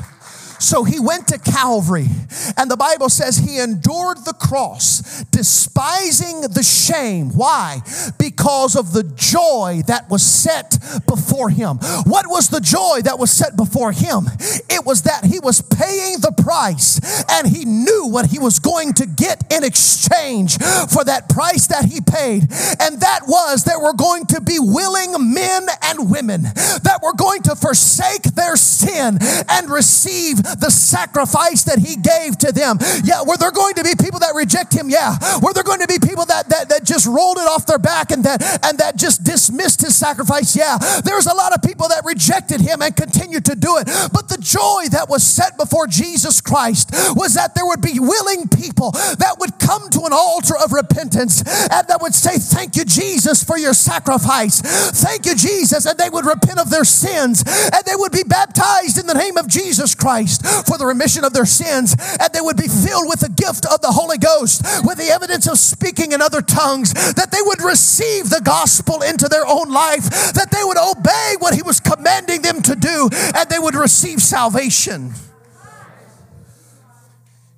So 0.58 0.84
he 0.84 1.00
went 1.00 1.28
to 1.28 1.38
Calvary, 1.38 2.08
and 2.56 2.70
the 2.70 2.76
Bible 2.76 3.08
says 3.08 3.36
he 3.36 3.58
endured 3.58 4.24
the 4.24 4.32
cross, 4.32 5.24
despising 5.24 6.42
the 6.42 6.62
shame. 6.62 7.30
Why? 7.30 7.82
Because 8.18 8.76
of 8.76 8.92
the 8.92 9.02
joy 9.02 9.82
that 9.86 10.08
was 10.10 10.22
set 10.22 10.78
before 11.06 11.50
him. 11.50 11.78
What 12.04 12.26
was 12.28 12.48
the 12.48 12.60
joy 12.60 13.02
that 13.02 13.18
was 13.18 13.30
set 13.30 13.56
before 13.56 13.92
him? 13.92 14.26
It 14.70 14.84
was 14.84 15.02
that 15.02 15.24
he 15.24 15.40
was 15.40 15.60
paying 15.60 16.20
the 16.20 16.32
price, 16.32 17.00
and 17.30 17.46
he 17.46 17.64
knew 17.64 18.06
what 18.08 18.26
he 18.26 18.38
was 18.38 18.58
going 18.58 18.94
to 18.94 19.06
get 19.06 19.44
in 19.52 19.64
exchange 19.64 20.58
for 20.58 21.04
that 21.04 21.28
price 21.28 21.66
that 21.68 21.86
he 21.86 22.00
paid. 22.00 22.42
And 22.80 23.00
that 23.00 23.20
was 23.26 23.64
there 23.64 23.80
were 23.80 23.94
going 23.94 24.26
to 24.26 24.40
be 24.40 24.58
willing 24.58 25.34
men 25.34 25.66
and 25.82 26.10
women 26.10 26.42
that 26.42 27.00
were 27.02 27.14
going 27.14 27.42
to 27.42 27.56
forsake 27.56 28.22
their 28.34 28.56
sin 28.56 29.18
and 29.48 29.70
receive 29.70 30.38
the 30.58 30.70
sacrifice 30.70 31.64
that 31.64 31.78
he 31.78 31.96
gave 31.96 32.38
to 32.38 32.52
them. 32.52 32.78
Yeah, 33.02 33.22
were 33.22 33.36
there 33.36 33.52
going 33.52 33.74
to 33.74 33.84
be 33.84 33.94
people 33.98 34.20
that 34.20 34.34
reject 34.34 34.72
him? 34.72 34.90
Yeah. 34.90 35.16
Were 35.40 35.52
there 35.52 35.64
going 35.64 35.80
to 35.80 35.86
be 35.86 35.98
people 35.98 36.26
that, 36.26 36.48
that, 36.50 36.68
that 36.68 36.84
just 36.84 37.06
rolled 37.06 37.38
it 37.38 37.48
off 37.48 37.66
their 37.66 37.78
back 37.78 38.10
and 38.10 38.24
that, 38.24 38.42
and 38.64 38.78
that 38.78 38.96
just 38.96 39.24
dismissed 39.24 39.80
his 39.80 39.96
sacrifice? 39.96 40.56
Yeah. 40.56 40.78
There's 41.04 41.26
a 41.26 41.34
lot 41.34 41.52
of 41.52 41.62
people 41.62 41.88
that 41.88 42.04
rejected 42.04 42.60
him 42.60 42.82
and 42.82 42.94
continued 42.94 43.44
to 43.46 43.56
do 43.56 43.76
it. 43.78 43.86
But 44.12 44.28
the 44.28 44.38
joy 44.38 44.88
that 44.90 45.08
was 45.08 45.22
set 45.22 45.56
before 45.56 45.86
Jesus 45.86 46.40
Christ 46.40 46.90
was 47.16 47.34
that 47.34 47.54
there 47.54 47.66
would 47.66 47.80
be 47.80 47.98
willing 47.98 48.48
people 48.48 48.92
that 48.92 49.36
would 49.38 49.58
come 49.58 49.88
to 49.90 50.04
an 50.04 50.12
altar 50.12 50.56
of 50.56 50.72
repentance 50.72 51.42
and 51.42 51.88
that 51.88 51.98
would 52.00 52.14
say, 52.14 52.38
Thank 52.38 52.76
you, 52.76 52.84
Jesus, 52.84 53.42
for 53.42 53.56
your 53.56 53.74
sacrifice. 53.74 54.60
Thank 54.60 55.26
you, 55.26 55.34
Jesus. 55.34 55.86
And 55.86 55.98
they 55.98 56.10
would 56.10 56.26
repent 56.26 56.58
of 56.58 56.70
their 56.70 56.84
sins 56.84 57.42
and 57.46 57.84
they 57.84 57.96
would 57.96 58.12
be 58.12 58.22
baptized 58.22 58.98
in 58.98 59.06
the 59.06 59.14
name 59.14 59.36
of 59.36 59.48
Jesus 59.48 59.94
Christ. 59.94 60.33
Christ 60.42 60.66
for 60.66 60.78
the 60.78 60.86
remission 60.86 61.24
of 61.24 61.32
their 61.32 61.46
sins, 61.46 61.96
and 62.20 62.32
they 62.32 62.40
would 62.40 62.56
be 62.56 62.68
filled 62.68 63.08
with 63.08 63.20
the 63.20 63.28
gift 63.28 63.66
of 63.66 63.80
the 63.80 63.92
Holy 63.92 64.18
Ghost, 64.18 64.62
with 64.84 64.98
the 64.98 65.08
evidence 65.12 65.46
of 65.48 65.58
speaking 65.58 66.12
in 66.12 66.22
other 66.22 66.42
tongues, 66.42 66.92
that 67.14 67.30
they 67.30 67.42
would 67.42 67.62
receive 67.62 68.30
the 68.30 68.40
gospel 68.44 69.02
into 69.02 69.28
their 69.28 69.46
own 69.46 69.70
life, 69.70 70.32
that 70.34 70.50
they 70.50 70.62
would 70.62 70.78
obey 70.78 71.34
what 71.38 71.54
He 71.54 71.62
was 71.62 71.80
commanding 71.80 72.42
them 72.42 72.62
to 72.62 72.76
do, 72.76 73.08
and 73.34 73.48
they 73.48 73.58
would 73.58 73.74
receive 73.74 74.20
salvation. 74.20 75.12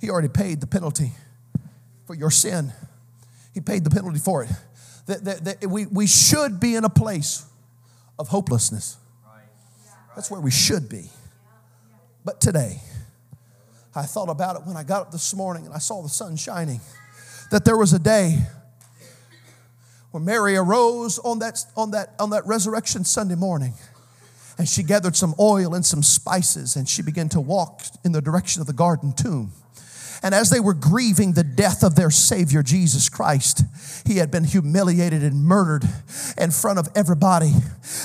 He 0.01 0.11
already 0.11 0.29
paid 0.29 0.61
the 0.61 0.67
penalty 0.67 1.13
for 2.07 2.15
your 2.15 2.31
sin. 2.31 2.73
He 3.55 3.61
paid 3.61 3.85
the 3.85 3.91
penalty 3.91 4.19
for 4.19 4.45
it. 4.45 4.51
That, 5.07 5.25
that, 5.25 5.45
that 5.45 5.67
we, 5.67 5.87
we 5.87 6.07
should 6.07 6.61
be 6.61 6.75
in 6.75 6.85
a 6.85 6.91
place 6.91 7.47
of 8.19 8.29
hopelessness. 8.29 8.99
That's 10.15 10.31
where 10.31 10.41
we 10.41 10.51
should 10.51 10.89
be. 10.89 11.11
But 12.27 12.41
today, 12.41 12.81
I 13.95 14.03
thought 14.03 14.29
about 14.29 14.57
it 14.57 14.63
when 14.67 14.77
I 14.77 14.83
got 14.83 15.03
up 15.03 15.13
this 15.13 15.33
morning 15.33 15.65
and 15.65 15.73
I 15.73 15.79
saw 15.79 16.03
the 16.03 16.09
sun 16.09 16.37
shining. 16.37 16.81
That 17.53 17.65
there 17.65 17.77
was 17.77 17.93
a 17.93 18.01
day 18.01 18.37
when 20.11 20.25
Mary 20.25 20.57
arose 20.57 21.21
on 21.21 21.39
that, 21.39 21.65
on 21.77 21.93
that, 21.93 22.15
on 22.19 22.31
that 22.31 22.45
resurrection 22.45 23.05
Sunday 23.05 23.37
morning 23.37 23.75
and 24.59 24.69
she 24.69 24.83
gathered 24.83 25.15
some 25.15 25.37
oil 25.39 25.73
and 25.73 25.87
some 25.87 26.03
spices 26.03 26.75
and 26.75 26.89
she 26.89 27.01
began 27.01 27.29
to 27.29 27.41
walk 27.41 27.83
in 28.05 28.11
the 28.11 28.21
direction 28.21 28.61
of 28.61 28.67
the 28.67 28.73
garden 28.73 29.13
tomb. 29.13 29.53
And 30.23 30.35
as 30.35 30.51
they 30.51 30.61
were 30.61 30.75
grieving 30.75 31.33
the 31.33 31.45
death 31.45 31.83
of 31.83 31.95
their 31.95 32.11
Savior, 32.11 32.63
Jesus 32.63 33.09
Christ, 33.09 33.63
he 34.07 34.19
had 34.19 34.31
been 34.31 34.45
humiliated 34.45 35.23
and 35.23 35.45
murdered 35.45 35.85
in 36.39 36.51
front 36.51 36.79
of 36.79 36.89
everybody. 36.95 37.53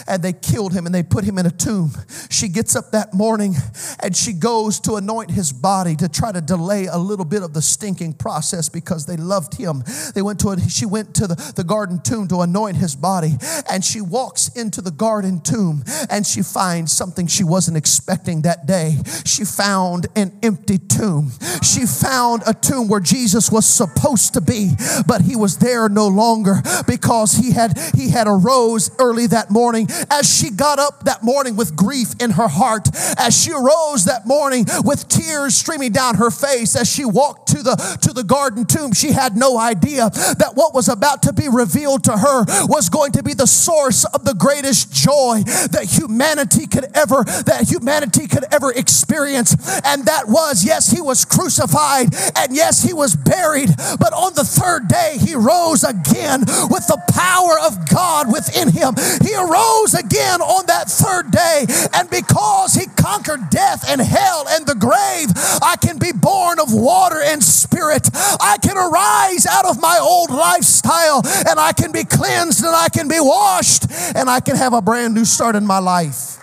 And 0.07 0.21
they 0.21 0.33
killed 0.33 0.73
him 0.73 0.85
and 0.85 0.93
they 0.93 1.03
put 1.03 1.23
him 1.23 1.37
in 1.37 1.45
a 1.45 1.51
tomb. 1.51 1.91
She 2.29 2.47
gets 2.47 2.75
up 2.75 2.91
that 2.91 3.13
morning 3.13 3.55
and 4.01 4.15
she 4.15 4.33
goes 4.33 4.79
to 4.81 4.95
anoint 4.95 5.31
his 5.31 5.51
body 5.51 5.95
to 5.95 6.09
try 6.09 6.31
to 6.31 6.41
delay 6.41 6.85
a 6.85 6.97
little 6.97 7.25
bit 7.25 7.43
of 7.43 7.53
the 7.53 7.61
stinking 7.61 8.13
process 8.13 8.69
because 8.69 9.05
they 9.05 9.17
loved 9.17 9.55
him. 9.55 9.83
They 10.13 10.21
went 10.21 10.39
to 10.41 10.49
a, 10.49 10.59
she 10.69 10.85
went 10.85 11.15
to 11.15 11.27
the, 11.27 11.53
the 11.55 11.63
garden 11.63 12.01
tomb 12.01 12.27
to 12.29 12.41
anoint 12.41 12.77
his 12.77 12.95
body. 12.95 13.33
And 13.69 13.83
she 13.83 14.01
walks 14.01 14.49
into 14.55 14.81
the 14.81 14.91
garden 14.91 15.41
tomb 15.41 15.83
and 16.09 16.25
she 16.25 16.41
finds 16.41 16.91
something 16.91 17.27
she 17.27 17.43
wasn't 17.43 17.77
expecting 17.77 18.41
that 18.43 18.65
day. 18.65 18.97
She 19.25 19.45
found 19.45 20.07
an 20.15 20.37
empty 20.43 20.77
tomb. 20.77 21.31
She 21.61 21.85
found 22.01 22.43
a 22.47 22.53
tomb 22.53 22.87
where 22.87 22.99
Jesus 22.99 23.51
was 23.51 23.65
supposed 23.65 24.33
to 24.33 24.41
be, 24.41 24.71
but 25.05 25.21
he 25.21 25.35
was 25.35 25.57
there 25.57 25.87
no 25.87 26.07
longer 26.07 26.61
because 26.87 27.33
he 27.33 27.51
had 27.51 27.77
he 27.95 28.09
had 28.09 28.27
arose 28.27 28.91
early 28.99 29.27
that 29.27 29.51
morning. 29.51 29.87
As 30.09 30.29
she 30.29 30.49
got 30.49 30.79
up 30.79 31.05
that 31.05 31.23
morning 31.23 31.55
with 31.55 31.75
grief 31.75 32.09
in 32.19 32.31
her 32.31 32.47
heart, 32.47 32.89
as 33.17 33.39
she 33.39 33.51
arose 33.51 34.05
that 34.05 34.25
morning 34.25 34.65
with 34.83 35.07
tears 35.07 35.55
streaming 35.55 35.91
down 35.91 36.15
her 36.15 36.31
face, 36.31 36.75
as 36.75 36.91
she 36.91 37.05
walked 37.05 37.49
to 37.49 37.63
the 37.63 37.75
to 38.01 38.13
the 38.13 38.23
garden 38.23 38.65
tomb, 38.65 38.93
she 38.93 39.11
had 39.11 39.37
no 39.37 39.57
idea 39.57 40.09
that 40.09 40.53
what 40.55 40.73
was 40.73 40.89
about 40.89 41.23
to 41.23 41.33
be 41.33 41.47
revealed 41.47 42.03
to 42.05 42.17
her 42.17 42.45
was 42.65 42.89
going 42.89 43.11
to 43.11 43.23
be 43.23 43.33
the 43.33 43.47
source 43.47 44.05
of 44.05 44.25
the 44.25 44.33
greatest 44.33 44.91
joy 44.93 45.41
that 45.71 45.85
humanity 45.85 46.65
could 46.65 46.85
ever 46.95 47.23
that 47.45 47.67
humanity 47.69 48.27
could 48.27 48.45
ever 48.51 48.71
experience 48.71 49.53
and 49.85 50.05
that 50.05 50.27
was 50.27 50.63
yes 50.65 50.89
he 50.89 51.01
was 51.01 51.25
crucified 51.25 51.90
died, 51.91 52.15
and 52.35 52.55
yes, 52.55 52.83
he 52.83 52.93
was 52.93 53.15
buried, 53.15 53.69
but 53.99 54.13
on 54.13 54.33
the 54.33 54.43
third 54.43 54.87
day, 54.87 55.17
he 55.19 55.35
rose 55.35 55.83
again 55.83 56.41
with 56.69 56.87
the 56.87 57.01
power 57.11 57.59
of 57.65 57.89
God 57.89 58.31
within 58.31 58.69
him. 58.69 58.95
He 59.21 59.35
arose 59.35 59.93
again 59.93 60.41
on 60.41 60.65
that 60.67 60.89
third 60.89 61.31
day, 61.31 61.65
and 61.93 62.09
because 62.09 62.73
he 62.73 62.87
conquered 62.95 63.49
death 63.49 63.87
and 63.87 64.01
hell 64.01 64.45
and 64.49 64.65
the 64.65 64.75
grave, 64.75 65.29
I 65.61 65.75
can 65.81 65.97
be 65.97 66.11
born 66.11 66.59
of 66.59 66.73
water 66.73 67.21
and 67.21 67.43
spirit. 67.43 68.09
I 68.13 68.57
can 68.61 68.77
arise 68.77 69.45
out 69.45 69.65
of 69.65 69.79
my 69.79 69.99
old 70.01 70.29
lifestyle, 70.29 71.21
and 71.47 71.59
I 71.59 71.73
can 71.73 71.91
be 71.91 72.03
cleansed, 72.03 72.63
and 72.63 72.75
I 72.75 72.89
can 72.89 73.07
be 73.07 73.19
washed, 73.19 73.85
and 74.15 74.29
I 74.29 74.39
can 74.39 74.55
have 74.55 74.73
a 74.73 74.81
brand 74.81 75.13
new 75.13 75.25
start 75.25 75.55
in 75.55 75.65
my 75.65 75.79
life. 75.79 76.37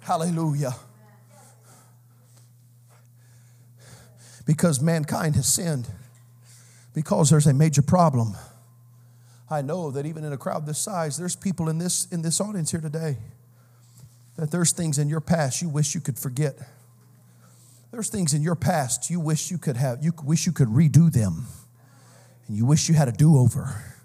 Hallelujah. 0.00 0.76
Because 4.46 4.80
mankind 4.80 5.34
has 5.34 5.46
sinned, 5.46 5.88
because 6.94 7.28
there's 7.28 7.46
a 7.46 7.52
major 7.52 7.82
problem. 7.82 8.36
I 9.50 9.62
know 9.62 9.90
that 9.90 10.06
even 10.06 10.24
in 10.24 10.32
a 10.32 10.38
crowd 10.38 10.66
this 10.66 10.78
size, 10.78 11.16
there's 11.16 11.36
people 11.36 11.68
in 11.68 11.78
this, 11.78 12.06
in 12.10 12.22
this 12.22 12.40
audience 12.40 12.70
here 12.70 12.80
today 12.80 13.18
that 14.36 14.50
there's 14.50 14.72
things 14.72 14.98
in 14.98 15.08
your 15.08 15.20
past 15.20 15.62
you 15.62 15.68
wish 15.68 15.94
you 15.94 16.00
could 16.00 16.18
forget. 16.18 16.56
There's 17.90 18.10
things 18.10 18.34
in 18.34 18.42
your 18.42 18.54
past 18.54 19.08
you 19.10 19.18
wish 19.18 19.50
you 19.50 19.58
could 19.58 19.76
have, 19.76 20.04
you 20.04 20.12
wish 20.24 20.46
you 20.46 20.52
could 20.52 20.68
redo 20.68 21.12
them. 21.12 21.46
And 22.46 22.56
you 22.56 22.64
wish 22.64 22.88
you 22.88 22.94
had 22.94 23.08
a 23.08 23.12
do 23.12 23.38
over 23.38 23.95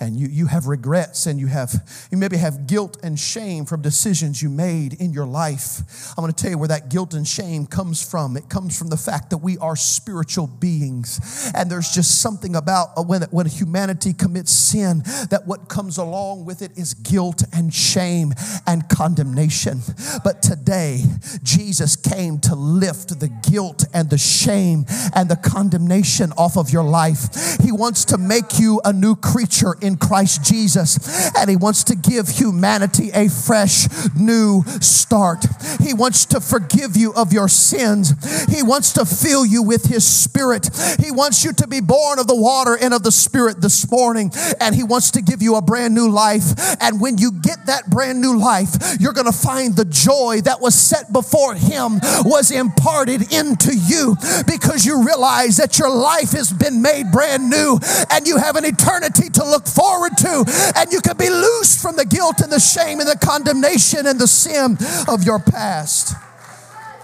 and 0.00 0.16
you, 0.16 0.28
you 0.28 0.46
have 0.46 0.66
regrets 0.66 1.26
and 1.26 1.38
you 1.38 1.46
have 1.46 1.72
you 2.10 2.18
maybe 2.18 2.36
have 2.36 2.66
guilt 2.66 2.98
and 3.02 3.18
shame 3.18 3.64
from 3.64 3.82
decisions 3.82 4.42
you 4.42 4.50
made 4.50 4.94
in 4.94 5.12
your 5.12 5.26
life. 5.26 6.12
I'm 6.16 6.22
going 6.22 6.32
to 6.32 6.42
tell 6.42 6.50
you 6.50 6.58
where 6.58 6.68
that 6.68 6.88
guilt 6.88 7.14
and 7.14 7.26
shame 7.26 7.66
comes 7.66 8.08
from. 8.08 8.36
It 8.36 8.48
comes 8.48 8.78
from 8.78 8.88
the 8.88 8.96
fact 8.96 9.30
that 9.30 9.38
we 9.38 9.56
are 9.58 9.76
spiritual 9.76 10.46
beings. 10.46 11.52
And 11.54 11.70
there's 11.70 11.90
just 11.90 12.20
something 12.20 12.56
about 12.56 12.88
uh, 12.96 13.02
when, 13.02 13.22
when 13.30 13.46
humanity 13.46 14.12
commits 14.12 14.52
sin 14.52 15.02
that 15.30 15.42
what 15.46 15.68
comes 15.68 15.98
along 15.98 16.44
with 16.44 16.62
it 16.62 16.76
is 16.76 16.94
guilt 16.94 17.42
and 17.52 17.72
shame 17.72 18.32
and 18.66 18.88
condemnation. 18.88 19.80
But 20.22 20.42
today 20.42 21.02
jesus 21.42 21.96
came 21.96 22.38
to 22.38 22.54
lift 22.54 23.20
the 23.20 23.28
guilt 23.28 23.84
and 23.92 24.10
the 24.10 24.18
shame 24.18 24.84
and 25.14 25.28
the 25.28 25.36
condemnation 25.36 26.32
off 26.36 26.56
of 26.56 26.70
your 26.70 26.84
life. 26.84 27.58
He 27.62 27.72
wants 27.72 28.04
to 28.06 28.18
make 28.18 28.58
you 28.58 28.80
a 28.84 28.92
new 28.92 29.16
creature 29.16 29.76
in 29.84 29.96
Christ 29.96 30.42
Jesus. 30.44 31.30
And 31.36 31.50
He 31.50 31.56
wants 31.56 31.84
to 31.84 31.94
give 31.94 32.28
humanity 32.28 33.10
a 33.12 33.28
fresh 33.28 33.86
new 34.16 34.64
start. 34.80 35.44
He 35.80 35.94
wants 35.94 36.24
to 36.26 36.40
forgive 36.40 36.96
you 36.96 37.12
of 37.14 37.32
your 37.32 37.48
sins. 37.48 38.12
He 38.46 38.62
wants 38.62 38.92
to 38.94 39.04
fill 39.04 39.44
you 39.44 39.62
with 39.62 39.86
His 39.86 40.06
Spirit. 40.06 40.70
He 40.98 41.10
wants 41.10 41.44
you 41.44 41.52
to 41.52 41.68
be 41.68 41.80
born 41.80 42.18
of 42.18 42.26
the 42.26 42.36
water 42.36 42.76
and 42.80 42.94
of 42.94 43.02
the 43.02 43.12
Spirit 43.12 43.60
this 43.60 43.90
morning. 43.90 44.32
And 44.60 44.74
He 44.74 44.82
wants 44.82 45.10
to 45.12 45.22
give 45.22 45.42
you 45.42 45.56
a 45.56 45.62
brand 45.62 45.94
new 45.94 46.10
life. 46.10 46.44
And 46.80 47.00
when 47.00 47.18
you 47.18 47.32
get 47.32 47.66
that 47.66 47.90
brand 47.90 48.20
new 48.20 48.38
life, 48.38 48.96
you're 48.98 49.12
going 49.12 49.30
to 49.30 49.32
find 49.32 49.76
the 49.76 49.84
joy 49.84 50.40
that 50.44 50.60
was 50.60 50.74
set 50.74 51.12
before 51.12 51.54
Him 51.54 52.00
was 52.24 52.50
imparted 52.50 53.32
into 53.32 53.76
you 53.76 54.16
because 54.46 54.84
you 54.84 55.04
realize 55.04 55.56
that 55.56 55.78
your 55.78 55.90
life 55.90 56.32
has 56.32 56.52
been 56.52 56.82
made 56.82 57.10
brand 57.12 57.50
new 57.50 57.78
and 58.10 58.26
you 58.26 58.38
have 58.38 58.56
an 58.56 58.64
eternity 58.64 59.28
to 59.30 59.44
look 59.44 59.66
forward 59.74 60.16
to. 60.18 60.44
And 60.76 60.92
you 60.92 61.00
can 61.00 61.16
be 61.16 61.28
loosed 61.28 61.82
from 61.82 61.96
the 61.96 62.04
guilt 62.04 62.40
and 62.40 62.52
the 62.52 62.60
shame 62.60 63.00
and 63.00 63.08
the 63.08 63.18
condemnation 63.18 64.06
and 64.06 64.18
the 64.18 64.28
sin 64.28 64.78
of 65.08 65.24
your 65.24 65.38
past. 65.38 66.14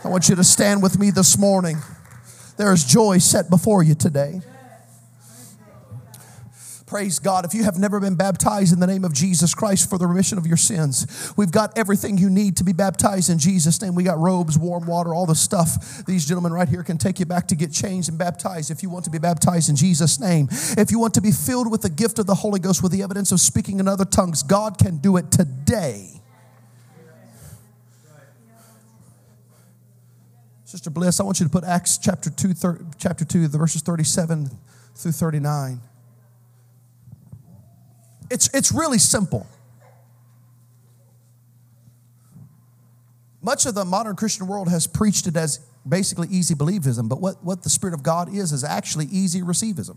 I 0.05 0.09
want 0.09 0.29
you 0.29 0.37
to 0.37 0.45
stand 0.45 0.83
with 0.83 0.99
me 0.99 1.11
this 1.11 1.37
morning. 1.37 1.79
There 2.57 2.73
is 2.73 2.85
joy 2.85 3.19
set 3.19 3.51
before 3.51 3.83
you 3.83 3.95
today. 3.95 4.41
Praise 6.91 7.21
God. 7.21 7.45
If 7.45 7.55
you 7.55 7.63
have 7.63 7.79
never 7.79 8.01
been 8.01 8.17
baptized 8.17 8.73
in 8.73 8.81
the 8.81 8.87
name 8.89 9.05
of 9.05 9.13
Jesus 9.13 9.55
Christ 9.55 9.89
for 9.89 9.97
the 9.97 10.09
remission 10.09 10.39
of 10.39 10.47
your 10.49 10.57
sins, 10.57 11.33
we've 11.37 11.53
got 11.53 11.79
everything 11.79 12.19
you 12.19 12.29
need 12.29 12.57
to 12.57 12.65
be 12.65 12.73
baptized 12.73 13.31
in 13.31 13.39
Jesus' 13.39 13.81
name. 13.81 13.95
We 13.95 14.03
got 14.03 14.19
robes, 14.19 14.59
warm 14.59 14.87
water, 14.87 15.15
all 15.15 15.25
the 15.25 15.37
stuff. 15.37 16.05
These 16.05 16.27
gentlemen 16.27 16.53
right 16.53 16.69
here 16.69 16.83
can 16.83 16.99
take 16.99 17.21
you 17.21 17.27
back 17.27 17.47
to 17.47 17.55
get 17.55 17.71
changed 17.71 18.09
and 18.09 18.19
baptized 18.19 18.73
if 18.73 18.83
you 18.83 18.91
want 18.91 19.05
to 19.05 19.11
be 19.13 19.21
baptized 19.21 19.69
in 19.69 19.77
Jesus' 19.77 20.19
name. 20.19 20.49
If 20.51 20.91
you 20.91 20.99
want 20.99 21.15
to 21.15 21.21
be 21.21 21.31
filled 21.31 21.71
with 21.71 21.83
the 21.83 21.91
gift 21.91 22.19
of 22.19 22.27
the 22.27 22.35
Holy 22.35 22.59
Ghost 22.59 22.83
with 22.83 22.91
the 22.91 23.05
evidence 23.05 23.31
of 23.31 23.39
speaking 23.39 23.79
in 23.79 23.87
other 23.87 24.05
tongues, 24.05 24.43
God 24.43 24.77
can 24.77 24.97
do 24.97 25.17
it 25.17 25.31
today. 25.31 26.21
Sister 30.65 30.91
Bliss, 30.91 31.21
I 31.21 31.23
want 31.23 31.39
you 31.39 31.47
to 31.47 31.53
put 31.53 31.63
Acts 31.63 31.99
chapter 31.99 32.31
2, 32.31 32.53
thir- 32.53 32.85
chapter 32.99 33.25
2, 33.25 33.47
the 33.47 33.59
verses 33.59 33.81
37 33.81 34.51
through 34.97 35.13
39. 35.13 35.83
It's, 38.31 38.49
it's 38.55 38.73
really 38.73 38.99
simple. 38.99 39.47
Much 43.43 43.67
of 43.67 43.75
the 43.75 43.85
modern 43.85 44.17
Christian 44.17 44.47
world 44.47 44.69
has 44.69 44.87
preached 44.87 45.27
it 45.27 45.37
as 45.37 45.61
basically 45.89 46.29
easy 46.29 46.55
believism, 46.55 47.09
but 47.09 47.21
what, 47.21 47.43
what 47.43 47.63
the 47.63 47.71
Spirit 47.71 47.95
of 47.95 48.03
God 48.03 48.33
is, 48.33 48.53
is 48.53 48.65
actually 48.65 49.07
easy 49.07 49.41
receivism. 49.41 49.97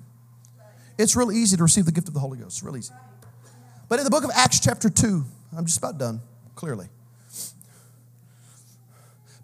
It's 0.98 1.16
really 1.16 1.36
easy 1.36 1.58
to 1.58 1.64
receive 1.64 1.86
the 1.86 1.92
gift 1.92 2.08
of 2.08 2.14
the 2.14 2.20
Holy 2.20 2.38
Ghost. 2.38 2.58
It's 2.58 2.64
real 2.64 2.78
easy. 2.78 2.94
But 3.90 4.00
in 4.00 4.06
the 4.06 4.12
book 4.12 4.24
of 4.24 4.32
Acts, 4.34 4.60
chapter 4.60 4.90
2, 4.90 5.24
I'm 5.58 5.66
just 5.66 5.78
about 5.78 5.98
done, 5.98 6.22
clearly. 6.56 6.88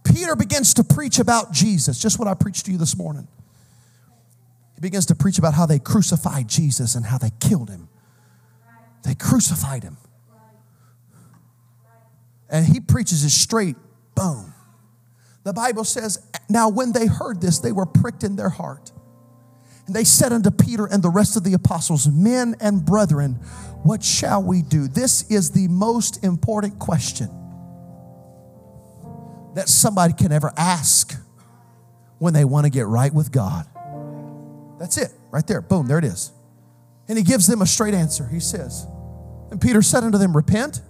Peter 0.04 0.36
begins 0.36 0.74
to 0.76 0.84
preach 0.84 1.20
about 1.20 1.52
Jesus, 1.52 2.00
just 2.00 2.18
what 2.18 2.28
I 2.28 2.34
preached 2.34 2.66
to 2.66 2.72
you 2.72 2.78
this 2.78 2.98
morning. 2.98 3.28
He 4.76 4.82
begins 4.82 5.06
to 5.08 5.16
preach 5.16 5.38
about 5.38 5.54
how 5.54 5.66
they 5.66 5.78
crucified 5.78 6.48
Jesus 6.48 6.96
and 6.96 7.06
how 7.06 7.18
they 7.18 7.32
killed 7.42 7.70
him. 7.70 7.89
They 9.04 9.16
crucified 9.16 9.84
him. 9.84 9.98
And 12.50 12.66
he 12.66 12.80
preaches 12.80 13.24
it 13.24 13.30
straight, 13.30 13.76
boom. 14.16 14.54
The 15.44 15.54
Bible 15.54 15.84
says, 15.84 16.20
Now 16.50 16.70
when 16.70 16.92
they 16.92 17.06
heard 17.06 17.42
this, 17.42 17.60
they 17.60 17.72
were 17.72 17.86
pricked 17.86 18.24
in 18.24 18.36
their 18.36 18.50
heart. 18.50 18.92
And 19.88 19.96
they 19.96 20.04
said 20.04 20.34
unto 20.34 20.52
Peter 20.52 20.86
and 20.86 21.02
the 21.02 21.10
rest 21.10 21.36
of 21.36 21.44
the 21.44 21.54
apostles, 21.54 22.08
Men 22.08 22.56
and 22.60 22.86
brethren, 22.86 23.34
what 23.84 24.04
shall 24.04 24.44
we 24.44 24.62
do? 24.62 24.88
This 24.88 25.30
is 25.32 25.52
the 25.52 25.68
most 25.68 26.24
important 26.24 26.78
question 26.80 27.30
that 29.56 29.68
somebody 29.68 30.14
can 30.14 30.32
ever 30.32 30.54
ask 30.58 31.16
when 32.20 32.34
they 32.34 32.46
want 32.46 32.66
to 32.66 32.70
get 32.70 32.86
right 32.86 33.14
with 33.14 33.32
God. 33.32 33.66
That's 34.78 34.98
it, 34.98 35.12
right 35.32 35.46
there. 35.48 35.62
Boom, 35.62 35.88
there 35.88 35.98
it 35.98 36.06
is. 36.06 36.32
And 37.10 37.18
he 37.18 37.24
gives 37.24 37.48
them 37.48 37.62
a 37.62 37.66
straight 37.66 37.96
answer. 37.96 38.28
He 38.28 38.40
says, 38.40 38.86
And 39.50 39.60
Peter 39.60 39.82
said 39.82 40.04
unto 40.04 40.20
them, 40.20 40.36
Repent 40.36 40.82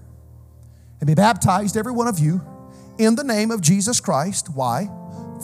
and 1.00 1.08
be 1.08 1.16
baptized, 1.16 1.78
every 1.78 1.94
one 1.94 2.10
of 2.10 2.20
you, 2.20 2.42
in 2.98 3.16
the 3.16 3.24
name 3.24 3.52
of 3.52 3.62
Jesus 3.62 4.02
Christ. 4.02 4.50
Why? 4.54 4.90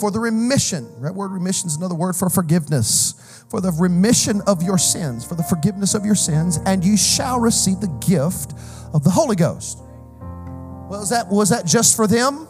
For 0.01 0.11
the 0.11 0.19
remission. 0.19 1.01
That 1.01 1.15
word 1.15 1.31
remission 1.31 1.67
is 1.67 1.77
another 1.77 1.95
word 1.95 2.17
for 2.17 2.29
forgiveness. 2.29 3.45
For 3.49 3.61
the 3.61 3.71
remission 3.71 4.41
of 4.47 4.61
your 4.61 4.77
sins, 4.77 5.23
for 5.23 5.35
the 5.35 5.43
forgiveness 5.43 5.93
of 5.93 6.05
your 6.05 6.15
sins, 6.15 6.59
and 6.65 6.83
you 6.83 6.97
shall 6.97 7.39
receive 7.39 7.79
the 7.79 7.99
gift 8.05 8.53
of 8.93 9.05
the 9.05 9.09
Holy 9.09 9.37
Ghost. 9.37 9.77
Well, 9.79 10.99
was 10.99 11.09
that, 11.09 11.27
was 11.29 11.49
that 11.49 11.65
just 11.65 11.95
for 11.95 12.05
them? 12.05 12.47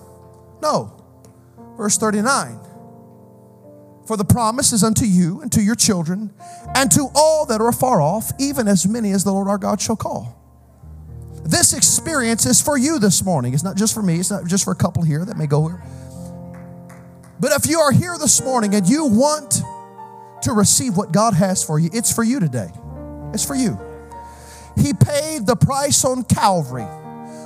No. 0.64 0.92
Verse 1.78 1.98
39 1.98 2.65
For 4.06 4.18
the 4.18 4.26
promise 4.26 4.72
is 4.72 4.84
unto 4.84 5.06
you 5.06 5.42
and 5.42 5.52
to 5.54 5.62
your 5.62 5.76
children 5.76 6.32
and 6.76 6.92
to 6.92 7.08
all 7.16 7.46
that 7.48 7.60
are 7.60 7.70
afar 7.70 8.02
off, 8.02 8.32
even 8.40 8.68
as 8.68 8.88
many 8.88 9.12
as 9.12 9.24
the 9.24 9.32
Lord 9.32 9.48
our 9.48 9.58
God 9.58 9.82
shall 9.82 9.96
call. 9.96 10.42
This 11.44 11.74
experience 11.74 12.46
is 12.46 12.62
for 12.62 12.78
you 12.78 13.00
this 13.00 13.24
morning. 13.24 13.54
It's 13.54 13.64
not 13.64 13.78
just 13.78 13.94
for 13.94 14.02
me, 14.02 14.20
it's 14.20 14.32
not 14.32 14.46
just 14.46 14.64
for 14.64 14.72
a 14.72 14.76
couple 14.76 15.04
here 15.04 15.26
that 15.26 15.38
may 15.38 15.48
go 15.48 15.68
here. 15.68 15.84
But 17.40 17.52
if 17.52 17.68
you 17.68 17.80
are 17.80 17.92
here 17.92 18.18
this 18.20 18.44
morning 18.44 18.74
and 18.76 18.88
you 18.88 19.06
want 19.06 19.62
to 20.44 20.54
receive 20.54 20.98
what 20.98 21.12
God 21.12 21.34
has 21.34 21.64
for 21.64 21.80
you, 21.80 21.90
it's 21.94 22.14
for 22.14 22.24
you 22.24 22.40
today. 22.40 22.70
It's 23.34 23.46
for 23.46 23.56
you. 23.56 23.80
He 24.78 24.94
paid 24.94 25.46
the 25.46 25.56
price 25.56 26.04
on 26.06 26.24
Calvary 26.24 26.88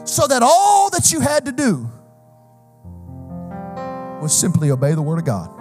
so 0.06 0.28
that 0.28 0.42
all 0.44 0.90
that 0.92 1.12
you 1.12 1.20
had 1.20 1.46
to 1.46 1.52
do 1.52 1.90
was 4.22 4.38
simply 4.38 4.72
obey 4.72 4.94
the 4.94 5.02
Word 5.02 5.20
of 5.20 5.26
God. 5.26 5.59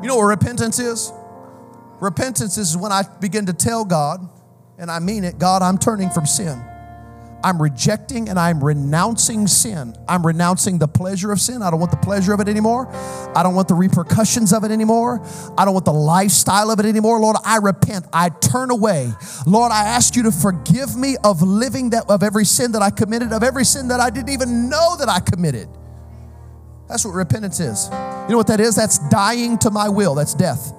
You 0.00 0.08
know 0.08 0.16
what 0.16 0.24
repentance 0.24 0.78
is? 0.78 1.12
Repentance 2.00 2.56
is 2.56 2.76
when 2.76 2.92
I 2.92 3.02
begin 3.20 3.46
to 3.46 3.52
tell 3.52 3.84
God, 3.84 4.20
and 4.78 4.90
I 4.90 5.00
mean 5.00 5.24
it, 5.24 5.38
God, 5.38 5.62
I'm 5.62 5.76
turning 5.76 6.10
from 6.10 6.24
sin. 6.24 6.62
I'm 7.42 7.62
rejecting 7.62 8.28
and 8.28 8.38
I'm 8.38 8.62
renouncing 8.62 9.46
sin. 9.46 9.94
I'm 10.08 10.26
renouncing 10.26 10.78
the 10.78 10.88
pleasure 10.88 11.30
of 11.30 11.40
sin. 11.40 11.62
I 11.62 11.70
don't 11.70 11.78
want 11.78 11.92
the 11.92 11.98
pleasure 11.98 12.32
of 12.32 12.40
it 12.40 12.48
anymore. 12.48 12.88
I 13.34 13.42
don't 13.44 13.54
want 13.54 13.68
the 13.68 13.74
repercussions 13.74 14.52
of 14.52 14.64
it 14.64 14.72
anymore. 14.72 15.24
I 15.56 15.64
don't 15.64 15.74
want 15.74 15.84
the 15.84 15.92
lifestyle 15.92 16.70
of 16.70 16.80
it 16.80 16.86
anymore. 16.86 17.20
Lord, 17.20 17.36
I 17.44 17.58
repent. 17.58 18.06
I 18.12 18.30
turn 18.30 18.70
away. 18.70 19.12
Lord, 19.46 19.70
I 19.70 19.84
ask 19.84 20.16
you 20.16 20.24
to 20.24 20.32
forgive 20.32 20.96
me 20.96 21.16
of 21.22 21.40
living 21.40 21.90
that 21.90 22.10
of 22.10 22.24
every 22.24 22.44
sin 22.44 22.72
that 22.72 22.82
I 22.82 22.90
committed, 22.90 23.32
of 23.32 23.44
every 23.44 23.64
sin 23.64 23.88
that 23.88 24.00
I 24.00 24.10
didn't 24.10 24.30
even 24.30 24.68
know 24.68 24.96
that 24.96 25.08
I 25.08 25.20
committed. 25.20 25.68
That's 26.88 27.04
what 27.04 27.12
repentance 27.12 27.60
is. 27.60 27.88
You 27.92 28.30
know 28.30 28.36
what 28.38 28.46
that 28.46 28.60
is? 28.60 28.74
That's 28.74 28.98
dying 29.10 29.58
to 29.58 29.70
my 29.70 29.88
will. 29.88 30.14
That's 30.14 30.34
death. 30.34 30.72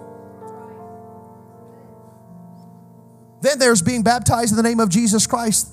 Then 3.42 3.60
there's 3.60 3.82
being 3.82 4.04
baptized 4.04 4.52
in 4.52 4.58
the 4.58 4.64
name 4.64 4.80
of 4.80 4.90
Jesus 4.90 5.26
Christ. 5.26 5.72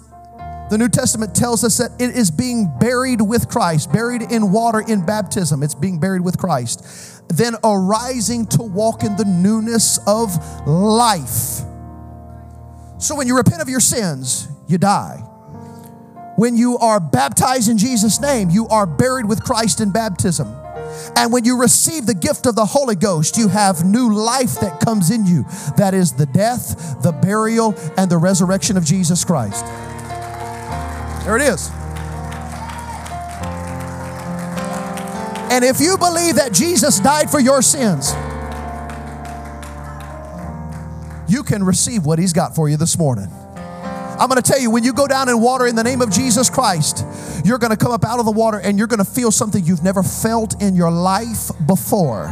The 0.70 0.76
New 0.78 0.89
Testament 0.89 1.34
tells 1.34 1.64
us 1.64 1.78
that 1.78 1.91
it 2.01 2.16
is 2.16 2.30
being 2.30 2.72
buried 2.78 3.20
with 3.20 3.49
Christ, 3.49 3.93
buried 3.93 4.22
in 4.22 4.53
water 4.53 4.80
in 4.87 5.05
baptism. 5.05 5.62
It's 5.62 5.74
being 5.74 5.99
buried 5.99 6.22
with 6.22 6.39
Christ. 6.39 6.84
Then 7.28 7.55
arising 7.64 8.47
to 8.49 8.62
walk 8.62 9.05
in 9.05 9.16
the 9.16 9.24
newness 9.24 9.99
of 10.07 10.37
life. 10.66 11.62
So 12.99 13.14
when 13.14 13.26
you 13.26 13.37
repent 13.37 13.62
of 13.62 13.68
your 13.68 13.80
sins, 13.80 14.49
you 14.68 14.78
die. 14.78 15.26
When 16.37 16.57
you 16.57 16.76
are 16.78 17.01
baptized 17.01 17.70
in 17.70 17.78
Jesus' 17.78 18.20
name, 18.20 18.51
you 18.51 18.68
are 18.68 18.87
buried 18.87 19.26
with 19.26 19.43
Christ 19.43 19.80
in 19.80 19.91
baptism. 19.91 20.55
And 21.16 21.32
when 21.32 21.45
you 21.45 21.59
receive 21.59 22.05
the 22.05 22.14
gift 22.14 22.45
of 22.45 22.55
the 22.55 22.66
Holy 22.66 22.95
Ghost, 22.95 23.39
you 23.39 23.49
have 23.49 23.84
new 23.84 24.12
life 24.12 24.61
that 24.61 24.80
comes 24.80 25.11
in 25.11 25.24
you. 25.24 25.45
That 25.76 25.95
is 25.95 26.12
the 26.12 26.26
death, 26.26 27.03
the 27.03 27.12
burial, 27.12 27.74
and 27.97 28.11
the 28.11 28.18
resurrection 28.18 28.76
of 28.76 28.84
Jesus 28.84 29.24
Christ. 29.24 29.64
There 31.24 31.37
it 31.37 31.43
is. 31.43 31.70
And 35.51 35.64
if 35.64 35.80
you 35.80 35.97
believe 35.97 36.34
that 36.34 36.51
Jesus 36.53 37.01
died 37.01 37.30
for 37.30 37.41
your 37.41 37.62
sins, 37.62 38.12
you 41.28 41.43
can 41.43 41.64
receive 41.64 42.05
what 42.05 42.18
He's 42.18 42.34
got 42.34 42.55
for 42.55 42.68
you 42.68 42.76
this 42.76 42.99
morning. 42.99 43.28
I'm 44.18 44.30
going 44.30 44.40
to 44.40 44.50
tell 44.50 44.58
you, 44.58 44.70
when 44.70 44.82
you 44.82 44.94
go 44.94 45.06
down 45.06 45.28
in 45.28 45.40
water 45.40 45.66
in 45.66 45.76
the 45.76 45.84
name 45.84 46.00
of 46.00 46.10
Jesus 46.10 46.48
Christ, 46.48 47.04
you're 47.44 47.58
going 47.58 47.70
to 47.70 47.76
come 47.76 47.92
up 47.92 48.04
out 48.04 48.18
of 48.18 48.24
the 48.24 48.32
water 48.32 48.58
and 48.58 48.78
you're 48.78 48.86
going 48.86 49.04
to 49.04 49.10
feel 49.10 49.30
something 49.30 49.62
you've 49.62 49.84
never 49.84 50.02
felt 50.02 50.62
in 50.62 50.74
your 50.74 50.90
life 50.90 51.50
before 51.66 52.26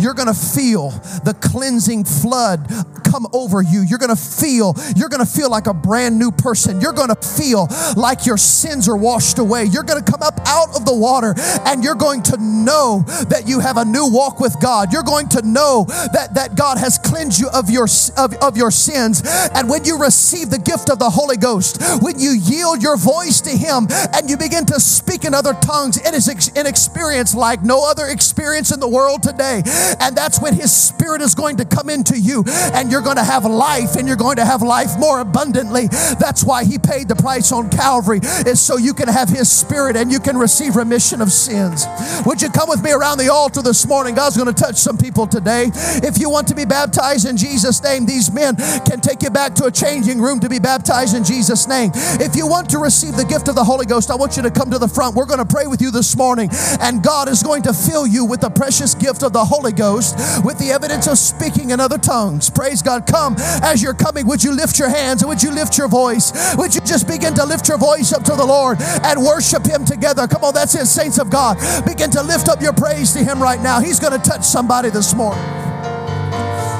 you're 0.00 0.14
going 0.14 0.28
to 0.28 0.34
feel 0.34 0.90
the 1.24 1.36
cleansing 1.40 2.04
flood 2.04 2.66
come 3.04 3.26
over 3.32 3.62
you. 3.62 3.82
You're 3.82 3.98
going 3.98 4.14
to 4.14 4.20
feel, 4.20 4.74
you're 4.96 5.08
going 5.08 5.24
to 5.24 5.30
feel 5.30 5.50
like 5.50 5.66
a 5.66 5.74
brand 5.74 6.18
new 6.18 6.30
person. 6.30 6.80
You're 6.80 6.92
going 6.92 7.08
to 7.08 7.16
feel 7.16 7.68
like 7.96 8.26
your 8.26 8.36
sins 8.36 8.88
are 8.88 8.96
washed 8.96 9.38
away. 9.38 9.64
You're 9.64 9.84
going 9.84 10.02
to 10.02 10.10
come 10.10 10.22
up 10.22 10.38
out 10.46 10.76
of 10.76 10.84
the 10.84 10.94
water 10.94 11.34
and 11.66 11.82
you're 11.82 11.94
going 11.94 12.22
to 12.24 12.36
know 12.36 13.04
that 13.28 13.44
you 13.46 13.60
have 13.60 13.76
a 13.76 13.84
new 13.84 14.10
walk 14.10 14.40
with 14.40 14.60
God. 14.60 14.92
You're 14.92 15.02
going 15.02 15.28
to 15.30 15.42
know 15.42 15.84
that, 16.12 16.34
that 16.34 16.56
God 16.56 16.78
has 16.78 16.98
cleansed 16.98 17.40
you 17.40 17.48
of 17.54 17.70
your, 17.70 17.86
of, 18.16 18.34
of 18.42 18.56
your 18.56 18.70
sins. 18.70 19.22
And 19.54 19.68
when 19.68 19.84
you 19.84 19.98
receive 19.98 20.50
the 20.50 20.58
gift 20.58 20.90
of 20.90 20.98
the 20.98 21.10
Holy 21.10 21.36
Ghost, 21.36 21.80
when 22.02 22.18
you 22.18 22.30
yield 22.30 22.82
your 22.82 22.96
voice 22.96 23.40
to 23.42 23.50
Him 23.50 23.86
and 23.90 24.28
you 24.28 24.36
begin 24.36 24.66
to 24.66 24.80
speak 24.80 25.24
in 25.24 25.34
other 25.34 25.54
tongues, 25.54 25.96
it 25.96 26.14
is 26.14 26.28
an 26.56 26.66
experience 26.66 27.34
like 27.34 27.62
no 27.62 27.88
other 27.88 28.06
experience 28.06 28.72
in 28.72 28.80
the 28.80 28.88
world 28.88 29.22
today. 29.22 29.62
And 30.00 30.16
that's 30.16 30.40
when 30.40 30.54
His 30.54 30.72
Spirit 30.72 31.22
is 31.22 31.34
going 31.34 31.56
to 31.58 31.64
come 31.64 31.88
into 31.88 32.18
you 32.18 32.44
and 32.46 32.90
you're 32.90 33.02
going 33.02 33.16
to 33.16 33.24
have 33.24 33.44
life 33.44 33.96
and 33.96 34.06
you're 34.06 34.16
going 34.16 34.36
to 34.36 34.44
have 34.44 34.62
life 34.62 34.98
more 34.98 35.20
abundantly. 35.20 35.88
That's 36.18 36.44
why 36.44 36.64
He 36.64 36.78
paid 36.78 37.08
the 37.08 37.16
price 37.16 37.52
on 37.52 37.70
Calvary, 37.70 38.20
is 38.46 38.60
so 38.60 38.76
you 38.76 38.94
can 38.94 39.08
have 39.08 39.28
His 39.28 39.50
Spirit 39.50 39.96
and 39.96 40.10
you 40.10 40.20
can 40.20 40.36
receive 40.36 40.76
remission 40.76 41.20
of 41.20 41.32
sins. 41.32 41.86
Would 42.24 42.42
you 42.42 42.50
come 42.50 42.68
with 42.68 42.82
me 42.82 42.92
around 42.92 43.18
the 43.18 43.28
altar 43.28 43.62
this 43.62 43.86
morning? 43.86 44.14
God's 44.14 44.36
going 44.36 44.52
to 44.52 44.62
touch 44.62 44.76
some 44.76 44.98
people 44.98 45.26
today. 45.26 45.70
If 45.74 46.18
you 46.18 46.30
want 46.30 46.48
to 46.48 46.54
be 46.54 46.64
baptized 46.64 47.26
in 47.26 47.36
Jesus' 47.36 47.82
name, 47.82 48.06
these 48.06 48.32
men 48.32 48.56
can 48.56 49.00
take 49.00 49.22
you 49.22 49.30
back 49.30 49.54
to 49.56 49.66
a 49.66 49.70
changing 49.70 50.20
room 50.20 50.40
to 50.40 50.48
be 50.48 50.58
baptized 50.58 51.14
in 51.16 51.24
Jesus' 51.24 51.68
name. 51.68 51.90
If 51.94 52.36
you 52.36 52.46
want 52.46 52.70
to 52.70 52.78
receive 52.78 53.16
the 53.16 53.24
gift 53.24 53.48
of 53.48 53.54
the 53.54 53.64
Holy 53.64 53.86
Ghost, 53.86 54.10
I 54.10 54.14
want 54.14 54.36
you 54.36 54.42
to 54.42 54.50
come 54.50 54.70
to 54.70 54.78
the 54.78 54.88
front. 54.88 55.14
We're 55.14 55.26
going 55.26 55.44
to 55.44 55.54
pray 55.54 55.66
with 55.66 55.80
you 55.80 55.90
this 55.90 56.16
morning, 56.16 56.50
and 56.80 57.02
God 57.02 57.28
is 57.28 57.42
going 57.42 57.62
to 57.62 57.72
fill 57.72 58.06
you 58.06 58.24
with 58.24 58.40
the 58.40 58.50
precious 58.50 58.94
gift 58.94 59.22
of 59.22 59.32
the 59.32 59.44
Holy 59.44 59.72
Ghost 59.76 60.16
with 60.44 60.58
the 60.58 60.70
evidence 60.70 61.06
of 61.06 61.18
speaking 61.18 61.70
in 61.70 61.80
other 61.80 61.98
tongues. 61.98 62.50
Praise 62.50 62.82
God. 62.82 63.06
Come 63.06 63.36
as 63.62 63.82
you're 63.82 63.94
coming. 63.94 64.26
Would 64.26 64.42
you 64.42 64.52
lift 64.52 64.78
your 64.78 64.88
hands 64.88 65.22
and 65.22 65.28
would 65.28 65.42
you 65.42 65.50
lift 65.50 65.78
your 65.78 65.88
voice? 65.88 66.32
Would 66.56 66.74
you 66.74 66.80
just 66.80 67.06
begin 67.06 67.34
to 67.34 67.44
lift 67.44 67.68
your 67.68 67.78
voice 67.78 68.12
up 68.12 68.24
to 68.24 68.34
the 68.34 68.44
Lord 68.44 68.80
and 68.80 69.22
worship 69.22 69.64
Him 69.64 69.84
together? 69.84 70.26
Come 70.26 70.44
on, 70.44 70.54
that's 70.54 70.74
it, 70.74 70.86
saints 70.86 71.18
of 71.18 71.30
God. 71.30 71.58
Begin 71.86 72.10
to 72.10 72.22
lift 72.22 72.48
up 72.48 72.60
your 72.60 72.72
praise 72.72 73.12
to 73.12 73.20
Him 73.20 73.42
right 73.42 73.60
now. 73.60 73.80
He's 73.80 74.00
going 74.00 74.18
to 74.18 74.30
touch 74.30 74.44
somebody 74.44 74.90
this 74.90 75.14
morning. 75.14 75.44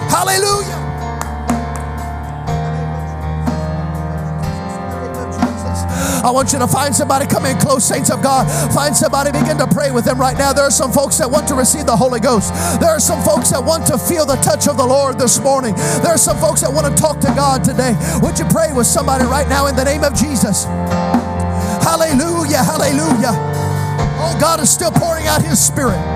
Hallelujah. 0.09 0.76
I 6.27 6.31
want 6.31 6.53
you 6.53 6.59
to 6.59 6.66
find 6.66 6.93
somebody, 6.93 7.24
come 7.24 7.47
in 7.47 7.57
close, 7.59 7.85
saints 7.85 8.11
of 8.11 8.20
God. 8.20 8.51
Find 8.74 8.97
somebody, 8.97 9.31
begin 9.31 9.59
to 9.59 9.66
pray 9.68 9.93
with 9.93 10.05
them 10.05 10.18
right 10.18 10.37
now. 10.37 10.53
There 10.53 10.64
are 10.64 10.72
some 10.72 10.91
folks 10.91 11.18
that 11.18 11.31
want 11.31 11.47
to 11.47 11.55
receive 11.55 11.87
the 11.87 11.95
Holy 11.95 12.18
Ghost. 12.18 12.53
There 12.81 12.91
are 12.91 12.99
some 12.99 13.22
folks 13.22 13.51
that 13.51 13.62
want 13.62 13.87
to 13.87 13.97
feel 13.97 14.27
the 14.27 14.35
touch 14.43 14.66
of 14.66 14.77
the 14.77 14.85
Lord 14.85 15.20
this 15.20 15.39
morning. 15.39 15.77
There 16.03 16.11
are 16.11 16.18
some 16.18 16.37
folks 16.39 16.62
that 16.62 16.72
want 16.72 16.91
to 16.91 17.01
talk 17.01 17.20
to 17.20 17.29
God 17.29 17.62
today. 17.62 17.95
Would 18.22 18.41
you 18.41 18.45
pray 18.47 18.72
with 18.72 18.89
somebody 18.89 19.24
right 19.24 19.49
now 19.49 19.68
in 19.68 19.77
the 19.77 19.85
name 19.85 20.03
of 20.03 20.14
Jesus? 20.14 20.64
Hallelujah, 21.87 22.59
hallelujah. 22.59 23.31
Oh, 24.18 24.37
God 24.41 24.59
is 24.59 24.68
still 24.68 24.91
pouring 24.91 25.29
out 25.29 25.43
His 25.43 25.64
Spirit. 25.64 26.16